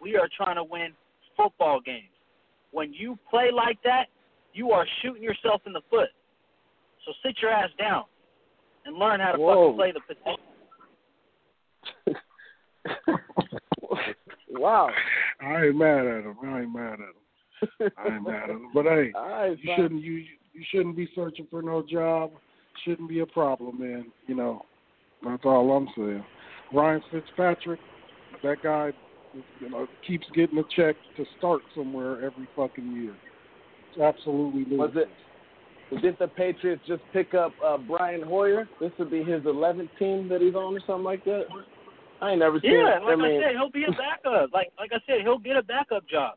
[0.00, 0.92] We are trying to win
[1.36, 2.08] football games.
[2.70, 4.06] When you play like that,
[4.56, 6.08] you are shooting yourself in the foot.
[7.04, 8.04] So sit your ass down
[8.84, 9.76] and learn how to Whoa.
[9.76, 10.40] fucking play the position.
[14.50, 14.88] wow.
[15.40, 16.36] I ain't mad at him.
[16.42, 17.92] I ain't mad at him.
[17.98, 18.70] I ain't mad at him.
[18.74, 19.76] But hey, All right, you fine.
[19.76, 22.32] shouldn't you you shouldn't be searching for no job.
[22.84, 24.06] Shouldn't be a problem, man.
[24.26, 24.62] You know,
[25.24, 26.24] that's all I'm saying.
[26.72, 27.80] Ryan Fitzpatrick,
[28.42, 28.92] that guy,
[29.60, 33.14] you know, keeps getting a check to start somewhere every fucking year.
[33.96, 35.08] It's absolutely Was it?
[36.02, 38.68] Did the Patriots just pick up uh, Brian Hoyer?
[38.80, 41.44] This would be his 11th team that he's on, or something like that.
[42.20, 42.72] I ain't never seen.
[42.72, 43.04] Yeah, it.
[43.04, 44.52] like I mean, I said, he'll be a backup.
[44.52, 46.36] Like like I said, he'll get a backup job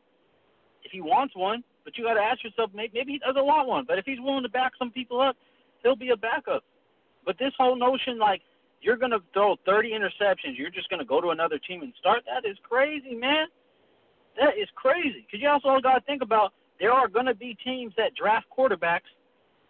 [0.84, 1.64] if he wants one.
[1.84, 3.84] But you got to ask yourself, maybe, maybe he doesn't want one.
[3.88, 5.34] But if he's willing to back some people up,
[5.82, 6.62] he'll be a backup.
[7.24, 8.42] But this whole notion, like
[8.80, 12.22] you're gonna throw 30 interceptions, you're just gonna go to another team and start.
[12.26, 13.46] That is crazy, man.
[14.38, 15.26] That is crazy.
[15.26, 19.10] Because you also got to think about there are gonna be teams that draft quarterbacks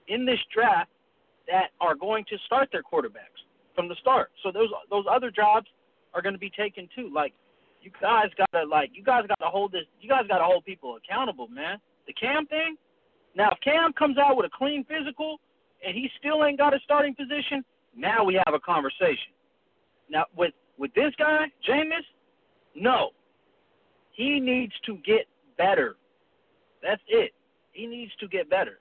[0.08, 0.90] in this draft
[1.46, 3.42] that are going to start their quarterbacks
[3.74, 4.30] from the start.
[4.42, 5.66] So those those other jobs
[6.14, 7.10] are going to be taken too.
[7.14, 7.32] Like
[7.82, 9.84] you guys gotta like you guys gotta hold this.
[10.00, 11.78] You guys gotta hold people accountable, man.
[12.06, 12.76] The Cam thing.
[13.36, 15.38] Now, if Cam comes out with a clean physical
[15.86, 17.64] and he still ain't got a starting position,
[17.96, 19.32] now we have a conversation.
[20.08, 22.06] Now with with this guy, Jameis,
[22.74, 23.10] no,
[24.12, 25.26] he needs to get
[25.56, 25.96] better.
[26.82, 27.32] That's it.
[27.72, 28.78] He needs to get better.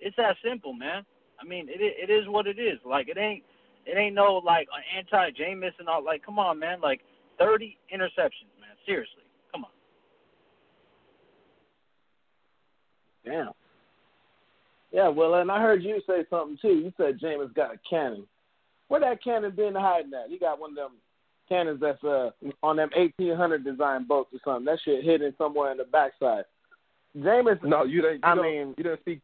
[0.00, 1.04] It's that simple, man.
[1.40, 2.78] I mean, it it is what it is.
[2.84, 3.42] Like it ain't
[3.86, 6.04] it ain't no like an anti Jameis and all.
[6.04, 6.80] Like, come on, man.
[6.80, 7.00] Like
[7.38, 8.76] thirty interceptions, man.
[8.86, 9.70] Seriously, come on.
[13.24, 13.50] Damn.
[14.92, 16.74] Yeah, well, and I heard you say something too.
[16.74, 18.26] You said Jameis got a cannon.
[18.88, 20.28] Where that cannon been hiding at?
[20.28, 20.92] He got one of them
[21.48, 22.30] cannons that's uh
[22.62, 24.66] on them eighteen hundred design boats or something.
[24.66, 26.44] That shit hidden somewhere in the backside.
[27.16, 28.16] Jameis, No, you didn't.
[28.16, 29.20] You I don't- mean- you didn't see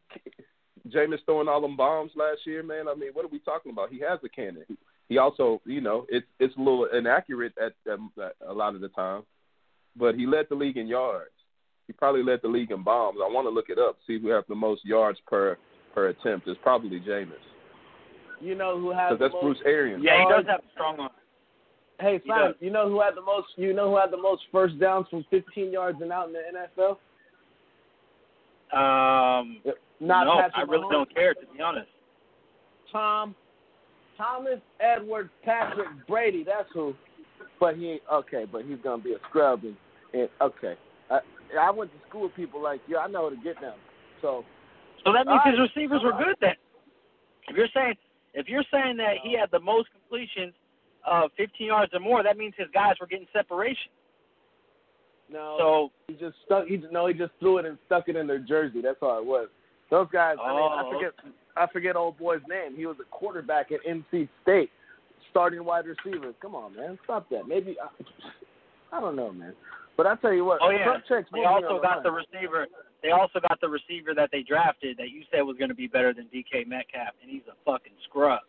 [0.89, 2.89] Jameis throwing all them bombs last year, man.
[2.89, 3.91] I mean, what are we talking about?
[3.91, 4.65] He has a cannon.
[5.09, 8.81] He also, you know, it's it's a little inaccurate at, um, at a lot of
[8.83, 9.23] the time,
[9.97, 11.31] but he led the league in yards.
[11.87, 13.19] He probably led the league in bombs.
[13.23, 15.57] I want to look it up, see who have the most yards per
[15.95, 16.47] per attempt.
[16.49, 17.33] It's probably Jameis
[18.41, 20.05] you know who has because the that's most, Bruce Arians.
[20.05, 21.11] Yeah, he does have a strong arm.
[22.01, 22.57] Hey, He Simon, does.
[22.61, 23.49] you know who had the most?
[23.57, 26.43] You know who had the most first downs from fifteen yards and out in the
[26.79, 26.99] NFL?
[28.73, 29.61] Um,
[30.01, 30.91] Not no, Patrick I really Mahomes.
[30.91, 31.89] don't care to be honest.
[32.93, 33.35] Tom,
[34.17, 36.45] Thomas Edward Patrick Brady.
[36.45, 36.95] That's who.
[37.61, 38.45] But he okay.
[38.51, 39.65] But he's gonna be a scrub.
[39.65, 39.77] And,
[40.13, 40.75] and okay,
[41.11, 41.21] I,
[41.59, 42.99] I went to school with people like you.
[42.99, 43.75] I know how to get them.
[44.21, 44.45] So
[45.05, 45.71] So that means All his right.
[45.75, 46.55] receivers were good then.
[47.49, 47.95] If you're saying
[48.35, 50.53] if you're saying that he had the most completions
[51.07, 53.91] of 15 yards or more, that means his guys were getting separation.
[55.33, 56.67] No, So he just stuck.
[56.67, 58.81] He no, he just threw it and stuck it in their jersey.
[58.83, 59.49] That's all it was.
[59.91, 60.37] Those guys.
[60.43, 60.93] I mean, I Oh.
[60.93, 61.13] forget.
[61.57, 62.77] I forget old boy's name.
[62.77, 64.71] He was a quarterback at NC State,
[65.31, 66.33] starting wide receiver.
[66.41, 67.49] Come on, man, stop that.
[67.49, 69.55] Maybe I, I don't know, man.
[69.97, 70.61] But I tell you what.
[70.63, 72.67] oh yeah, checks they also got the receiver.
[73.03, 75.87] They also got the receiver that they drafted that you said was going to be
[75.87, 78.41] better than DK Metcalf, and he's a fucking scrub.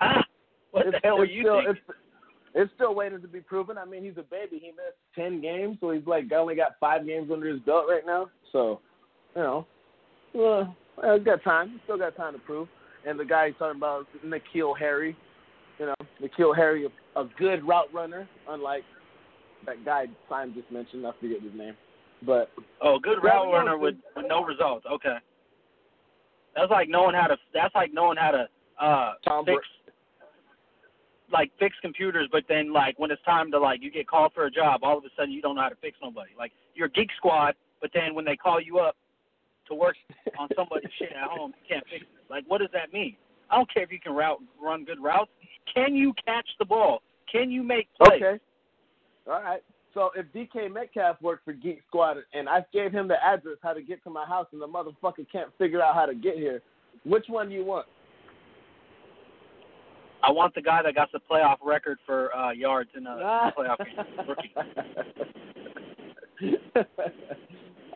[0.00, 0.22] Huh?
[0.72, 1.82] What it's, the hell were you still, thinking?
[1.88, 1.98] It's,
[2.54, 3.78] it's still waiting to be proven.
[3.78, 4.58] I mean, he's a baby.
[4.60, 8.04] He missed ten games, so he's like only got five games under his belt right
[8.04, 8.30] now.
[8.52, 8.80] So,
[9.36, 9.66] you know,
[10.34, 11.70] well, well, he's got time.
[11.70, 12.68] He's still got time to prove.
[13.06, 15.16] And the guy he's talking about, is N'Keal Harry.
[15.78, 18.82] You know, N'Keal Harry, a, a good route runner, unlike
[19.66, 21.06] that guy Simon just mentioned.
[21.06, 21.74] I forget his name,
[22.26, 22.50] but
[22.82, 24.84] Oh, good route runner with, with no results.
[24.90, 25.16] Okay.
[26.56, 27.36] That's like knowing how to.
[27.54, 28.48] That's like knowing how to
[28.84, 29.58] uh Tom fix,
[31.32, 34.46] like fix computers, but then like when it's time to like you get called for
[34.46, 36.30] a job, all of a sudden you don't know how to fix nobody.
[36.38, 38.96] Like you're a geek squad, but then when they call you up
[39.68, 39.96] to work
[40.38, 42.30] on somebody's shit at home, you can't fix it.
[42.30, 43.16] Like what does that mean?
[43.50, 45.30] I don't care if you can route run good routes.
[45.72, 47.02] Can you catch the ball?
[47.30, 48.22] Can you make plays?
[48.22, 48.38] Okay.
[49.26, 49.62] All right.
[49.94, 53.72] So if DK Metcalf worked for Geek Squad and I gave him the address how
[53.72, 56.62] to get to my house and the motherfucker can't figure out how to get here,
[57.04, 57.86] which one do you want?
[60.22, 63.10] I want the guy that got the playoff record for uh, yards in a
[63.56, 63.96] playoff game.
[64.28, 64.52] Rookie.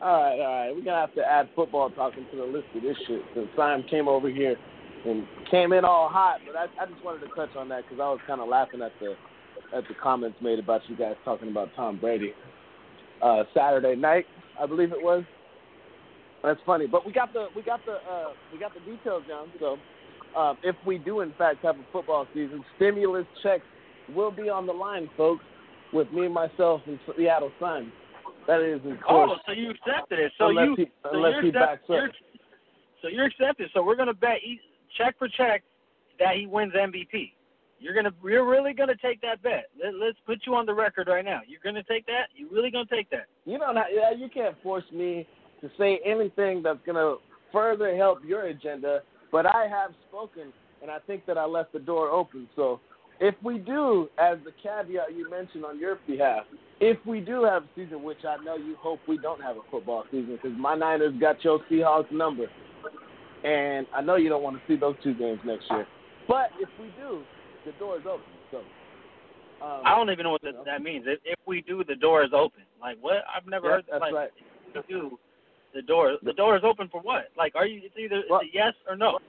[0.01, 0.71] all right, all right.
[0.71, 3.21] We're gonna have to add football talking to the list of this shit.
[3.33, 4.55] Since Simon came over here
[5.05, 7.99] and came in all hot, but I, I just wanted to touch on that because
[8.01, 9.15] I was kind of laughing at the
[9.75, 12.33] at the comments made about you guys talking about Tom Brady
[13.21, 14.25] uh, Saturday night,
[14.59, 15.23] I believe it was.
[16.43, 19.47] That's funny, but we got the we got the uh, we got the details down.
[19.59, 19.77] So
[20.35, 23.63] um, if we do in fact have a football season, stimulus checks
[24.13, 25.43] will be on the line, folks,
[25.93, 27.91] with me, and myself, and Seattle Sun.
[28.47, 29.31] That is, of course.
[29.33, 30.31] Oh, so you accepted it.
[30.37, 31.89] So unless you he, so unless you're he accept- backs up.
[31.89, 32.11] you're-
[33.01, 33.69] so you're accepted.
[33.73, 34.37] So we're gonna bet
[34.97, 35.63] check for check
[36.19, 37.33] that he wins MVP.
[37.79, 39.65] You're gonna you're really gonna take that bet.
[39.83, 41.41] Let, let's put you on the record right now.
[41.47, 42.27] You're gonna take that.
[42.35, 43.25] You're really gonna take that?
[43.45, 45.27] You don't have, yeah, you can't force me
[45.61, 47.17] to say anything that's going to
[47.51, 49.01] further help your agenda,
[49.35, 52.47] but I have spoken, and I think that I left the door open.
[52.55, 52.79] So
[53.19, 56.45] if we do, as the caveat you mentioned on your behalf,
[56.79, 59.61] if we do have a season, which I know you hope we don't have a
[59.69, 62.45] football season, because my Niners got your Seahawks number,
[63.43, 65.85] and I know you don't want to see those two games next year.
[66.29, 67.21] But if we do,
[67.65, 68.23] the door is open.
[68.51, 68.59] So
[69.65, 71.03] um, I don't even know what that, that means.
[71.09, 72.61] If, if we do, the door is open.
[72.79, 73.17] Like what?
[73.35, 73.85] I've never Yeah, heard.
[73.91, 74.29] that's like, right.
[74.73, 75.19] If we do,
[75.75, 77.29] the door the door is open for what?
[77.37, 77.81] Like, are you?
[77.83, 79.19] It's either Well- it's a yes or no.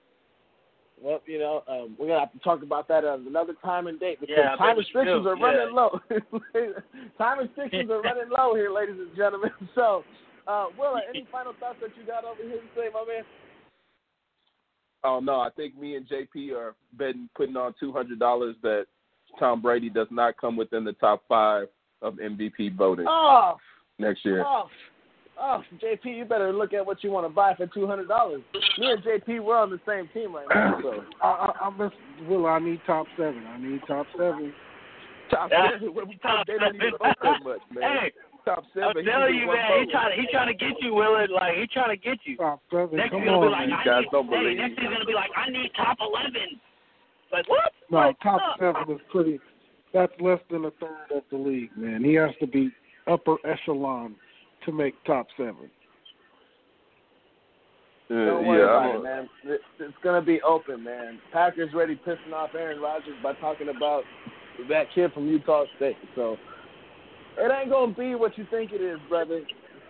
[0.98, 4.01] Well, you know, um, we're gonna have to talk about that at another time and
[4.01, 5.28] date because Yeah, time restrictions do.
[5.28, 6.01] are running low.
[7.18, 9.51] time restrictions are running low here, ladies and gentlemen.
[9.74, 10.05] So,
[10.47, 13.24] uh, Willa, any final thoughts that you got over here to say, my man?
[15.05, 18.86] Oh no, I think me and JP are betting putting on two hundred dollars that
[19.39, 21.68] Tom Brady does not come within the top five
[22.01, 23.56] of MVP voting Oh,
[23.98, 24.44] next year.
[24.47, 24.68] oh,
[25.40, 28.42] oh, JP, you better look at what you want to buy for two hundred dollars.
[28.78, 30.78] Me and JP, we're on the same team right now.
[30.82, 31.92] So, I, I, I miss
[32.28, 32.46] Will.
[32.46, 33.44] I need top seven.
[33.46, 34.52] I need top seven.
[35.30, 35.70] top Yeah.
[35.72, 36.98] seven, where we Top top, they don't even seven.
[37.00, 37.82] vote that much, man.
[37.98, 38.12] Hey,
[38.44, 38.88] top seven.
[38.96, 39.84] I'm he telling you, do one man.
[39.84, 41.30] He trying to he trying to get you, Willard.
[41.30, 42.36] Like he trying to get you.
[42.36, 42.96] Top seven.
[42.96, 43.78] Next Come he's gonna be on, like, man.
[43.80, 44.10] I guys need.
[44.12, 44.56] don't Hey, believe.
[44.58, 46.60] next he's gonna be like, I need top eleven.
[47.32, 47.72] Like what?
[47.90, 49.40] No, Like, top uh, seven is pretty.
[49.92, 52.04] That's less than a third of the league, man.
[52.04, 52.70] He has to be
[53.06, 54.14] upper echelon
[54.66, 55.70] to make top seven.
[58.09, 59.28] Uh, don't worry yeah, about it, man.
[59.44, 61.18] It, it's gonna be open, man.
[61.32, 64.05] Packers ready pissing off Aaron Rodgers by talking about
[64.68, 65.97] that kid from Utah State.
[66.14, 66.36] So
[67.38, 69.43] it ain't gonna be what you think it is, brother.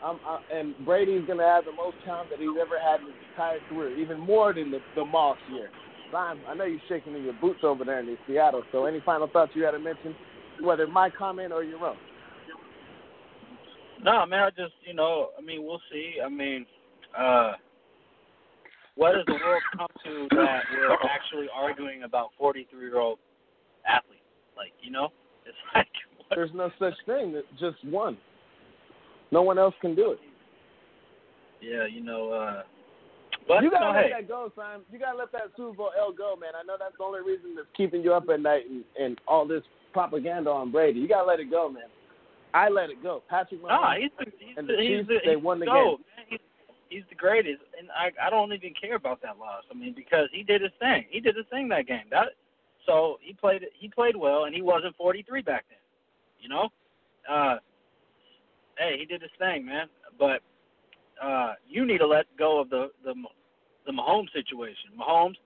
[0.03, 3.17] I'm, I, and Brady's gonna have the most talent that he's ever had in his
[3.33, 5.69] entire career, even more than the, the Moss year.
[6.11, 8.63] Simon, I know you're shaking in your boots over there in Seattle.
[8.73, 10.15] So any final thoughts you had to mention,
[10.63, 11.97] whether my comment or your own?
[14.03, 14.41] No, man.
[14.41, 16.15] I just you know, I mean, we'll see.
[16.25, 16.67] I mean,
[17.17, 17.53] uh,
[18.97, 23.19] what does the world come to that we're actually arguing about 43 year old
[23.89, 24.23] athletes?
[24.57, 25.13] Like, you know,
[25.45, 25.87] it's like
[26.29, 26.37] what?
[26.37, 27.33] There's no such thing.
[27.33, 28.17] That just one.
[29.33, 30.19] No one else can do it.
[31.61, 32.33] Yeah, you know.
[32.33, 32.63] uh
[33.49, 34.87] But you gotta no, let hey, that go, Simon.
[34.93, 36.53] You gotta let that Super Bowl L go, man.
[36.59, 39.47] I know that's the only reason that's keeping you up at night and, and all
[39.47, 39.63] this
[39.93, 41.01] propaganda on Brady.
[41.01, 41.85] You gotta let it go, man.
[42.57, 43.23] I let it go.
[43.29, 44.01] Patrick Mahomes.
[44.01, 46.27] he's the he's And the, the he's Chiefs, the, they he's won the GOAT, Man.
[46.29, 46.41] He's,
[46.89, 49.65] he's the greatest, and I I don't even care about that loss.
[49.71, 51.05] I mean, because he did his thing.
[51.11, 52.09] He did his thing that game.
[52.11, 52.29] That
[52.87, 55.79] so he played he played well, and he wasn't 43 back then.
[56.41, 56.69] You know,
[57.31, 57.57] uh,
[58.79, 59.89] hey, he did his thing, man.
[60.19, 60.41] But
[61.23, 63.15] uh, you need to let go of the the
[63.85, 64.91] the Mahomes situation.
[64.99, 65.37] Mahomes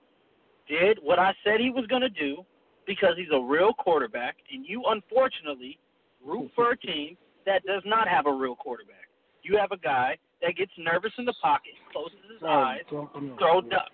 [0.69, 2.45] did what I said he was going to do
[2.87, 5.77] because he's a real quarterback, and you unfortunately
[6.25, 9.09] root for a team that does not have a real quarterback.
[9.43, 13.13] You have a guy that gets nervous in the pocket, closes his eyes, throw up.
[13.39, 13.89] throws duck.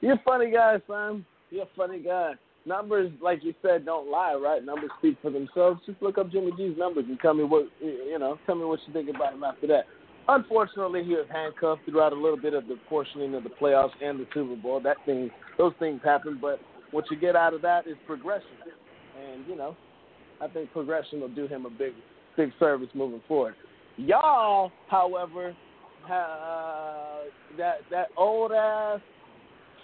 [0.00, 1.24] You're a funny guy, Simon.
[1.50, 2.32] You're a funny guy.
[2.66, 4.64] Numbers, like you said, don't lie, right?
[4.64, 5.80] Numbers speak for themselves.
[5.86, 8.38] Just look up Jimmy G's numbers and tell me what you know.
[8.46, 9.84] Tell me what you think about him after that.
[10.26, 14.18] Unfortunately, he was handcuffed throughout a little bit of the portioning of the playoffs and
[14.18, 14.80] the Super Bowl.
[14.80, 16.38] That thing, those things happen.
[16.40, 16.58] But
[16.90, 18.48] what you get out of that is progression,
[19.20, 19.76] and you know,
[20.40, 21.92] I think progression will do him a big,
[22.36, 23.54] big service moving forward.
[23.96, 25.56] Y'all, however,
[26.02, 27.22] ha-
[27.56, 29.00] that that old ass,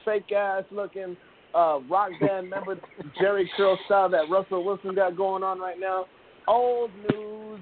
[0.05, 1.17] fake ass looking
[1.55, 2.77] uh, rock band member
[3.21, 6.07] Jheri curl style that Russell Wilson got going on right now.
[6.49, 7.61] Old news.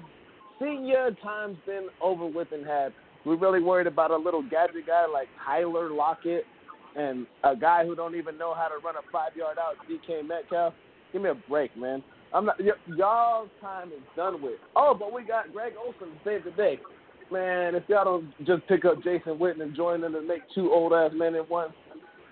[0.59, 2.91] Senior time's been over with and had.
[3.25, 6.43] We're really worried about a little gadget guy like Tyler Lockett,
[6.95, 10.27] and a guy who don't even know how to run a five yard out, DK
[10.27, 10.73] Metcalf.
[11.11, 12.03] Give me a break, man.
[12.33, 12.59] I'm not.
[12.59, 14.59] Y- y'all's time is done with.
[14.75, 16.79] Oh, but we got Greg Olsen to save the day.
[17.31, 20.71] Man, if y'all don't just pick up Jason Witten and join them to make two
[20.71, 21.69] old ass men in one,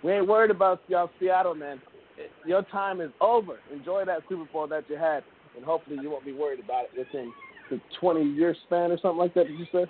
[0.04, 1.80] we ain't worried about y'all Seattle, man.
[2.46, 3.60] Your time is over.
[3.72, 5.24] Enjoy that Super Bowl that you had,
[5.56, 7.32] and hopefully you won't be worried about it within
[7.70, 9.48] the 20 year span or something like that.
[9.48, 9.86] Did you say?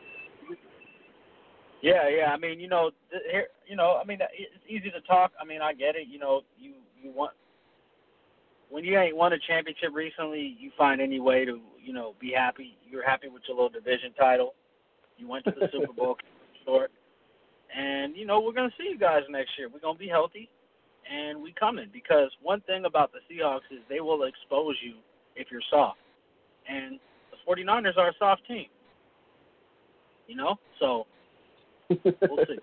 [1.81, 2.31] Yeah, yeah.
[2.33, 2.91] I mean, you know,
[3.31, 5.31] here, you know, I mean, it's easy to talk.
[5.39, 6.07] I mean, I get it.
[6.09, 7.33] You know, you you want
[8.69, 12.33] when you ain't won a championship recently, you find any way to, you know, be
[12.35, 12.77] happy.
[12.89, 14.53] You're happy with your little division title.
[15.17, 16.17] You went to the Super Bowl
[16.65, 16.91] short,
[17.75, 19.69] and you know we're gonna see you guys next year.
[19.71, 20.49] We're gonna be healthy,
[21.11, 24.95] and we coming because one thing about the Seahawks is they will expose you
[25.35, 25.99] if you're soft,
[26.69, 26.99] and
[27.31, 28.67] the 49ers are a soft team.
[30.27, 31.07] You know, so
[31.89, 32.59] we'll see.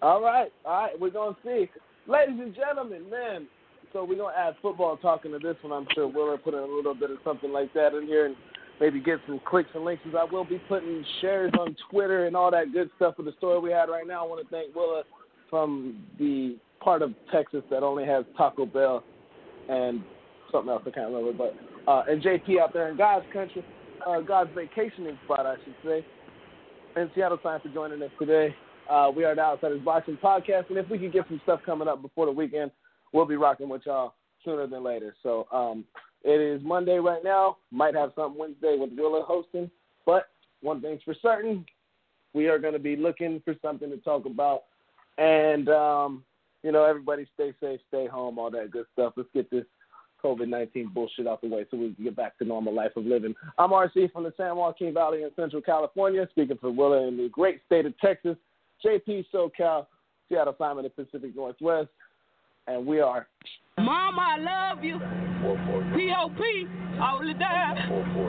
[0.00, 1.68] All right, all right, we're gonna see,
[2.06, 3.46] ladies and gentlemen, man.
[3.92, 5.72] So we're gonna add football talking to this one.
[5.72, 8.36] I'm sure Willa put in a little bit of something like that in here and
[8.80, 10.02] maybe get some clicks and links.
[10.16, 13.58] I will be putting shares on Twitter and all that good stuff for the story
[13.60, 14.24] we had right now.
[14.24, 15.02] I want to thank Willa
[15.50, 19.02] from the part of Texas that only has Taco Bell
[19.68, 20.02] and
[20.52, 23.64] something else I can't remember, but uh, and JP out there in God's country,
[24.06, 26.06] uh, God's vacationing spot, I should say.
[26.96, 28.54] And Seattle time for joining us today.
[28.90, 31.86] Uh, we are the Outsiders Boxing Podcast, and if we can get some stuff coming
[31.86, 32.70] up before the weekend,
[33.12, 35.14] we'll be rocking with y'all sooner than later.
[35.22, 35.84] So um,
[36.24, 37.58] it is Monday right now.
[37.70, 39.70] Might have something Wednesday with Willa hosting,
[40.06, 40.28] but
[40.62, 41.64] one thing's for certain,
[42.32, 44.64] we are going to be looking for something to talk about.
[45.18, 46.24] And um,
[46.62, 49.12] you know, everybody stay safe, stay home, all that good stuff.
[49.16, 49.64] Let's get this
[50.22, 53.04] COVID 19 bullshit out the way so we can get back to normal life of
[53.04, 53.34] living.
[53.58, 57.28] I'm RC from the San Joaquin Valley in Central California, speaking for Willa in the
[57.28, 58.36] great state of Texas,
[58.84, 59.86] JP SoCal,
[60.28, 61.88] Seattle Simon, the Pacific Northwest,
[62.66, 63.26] and we are.
[63.78, 64.98] Mama, I love you.
[65.96, 66.66] P.O.P.
[67.00, 68.27] all the time.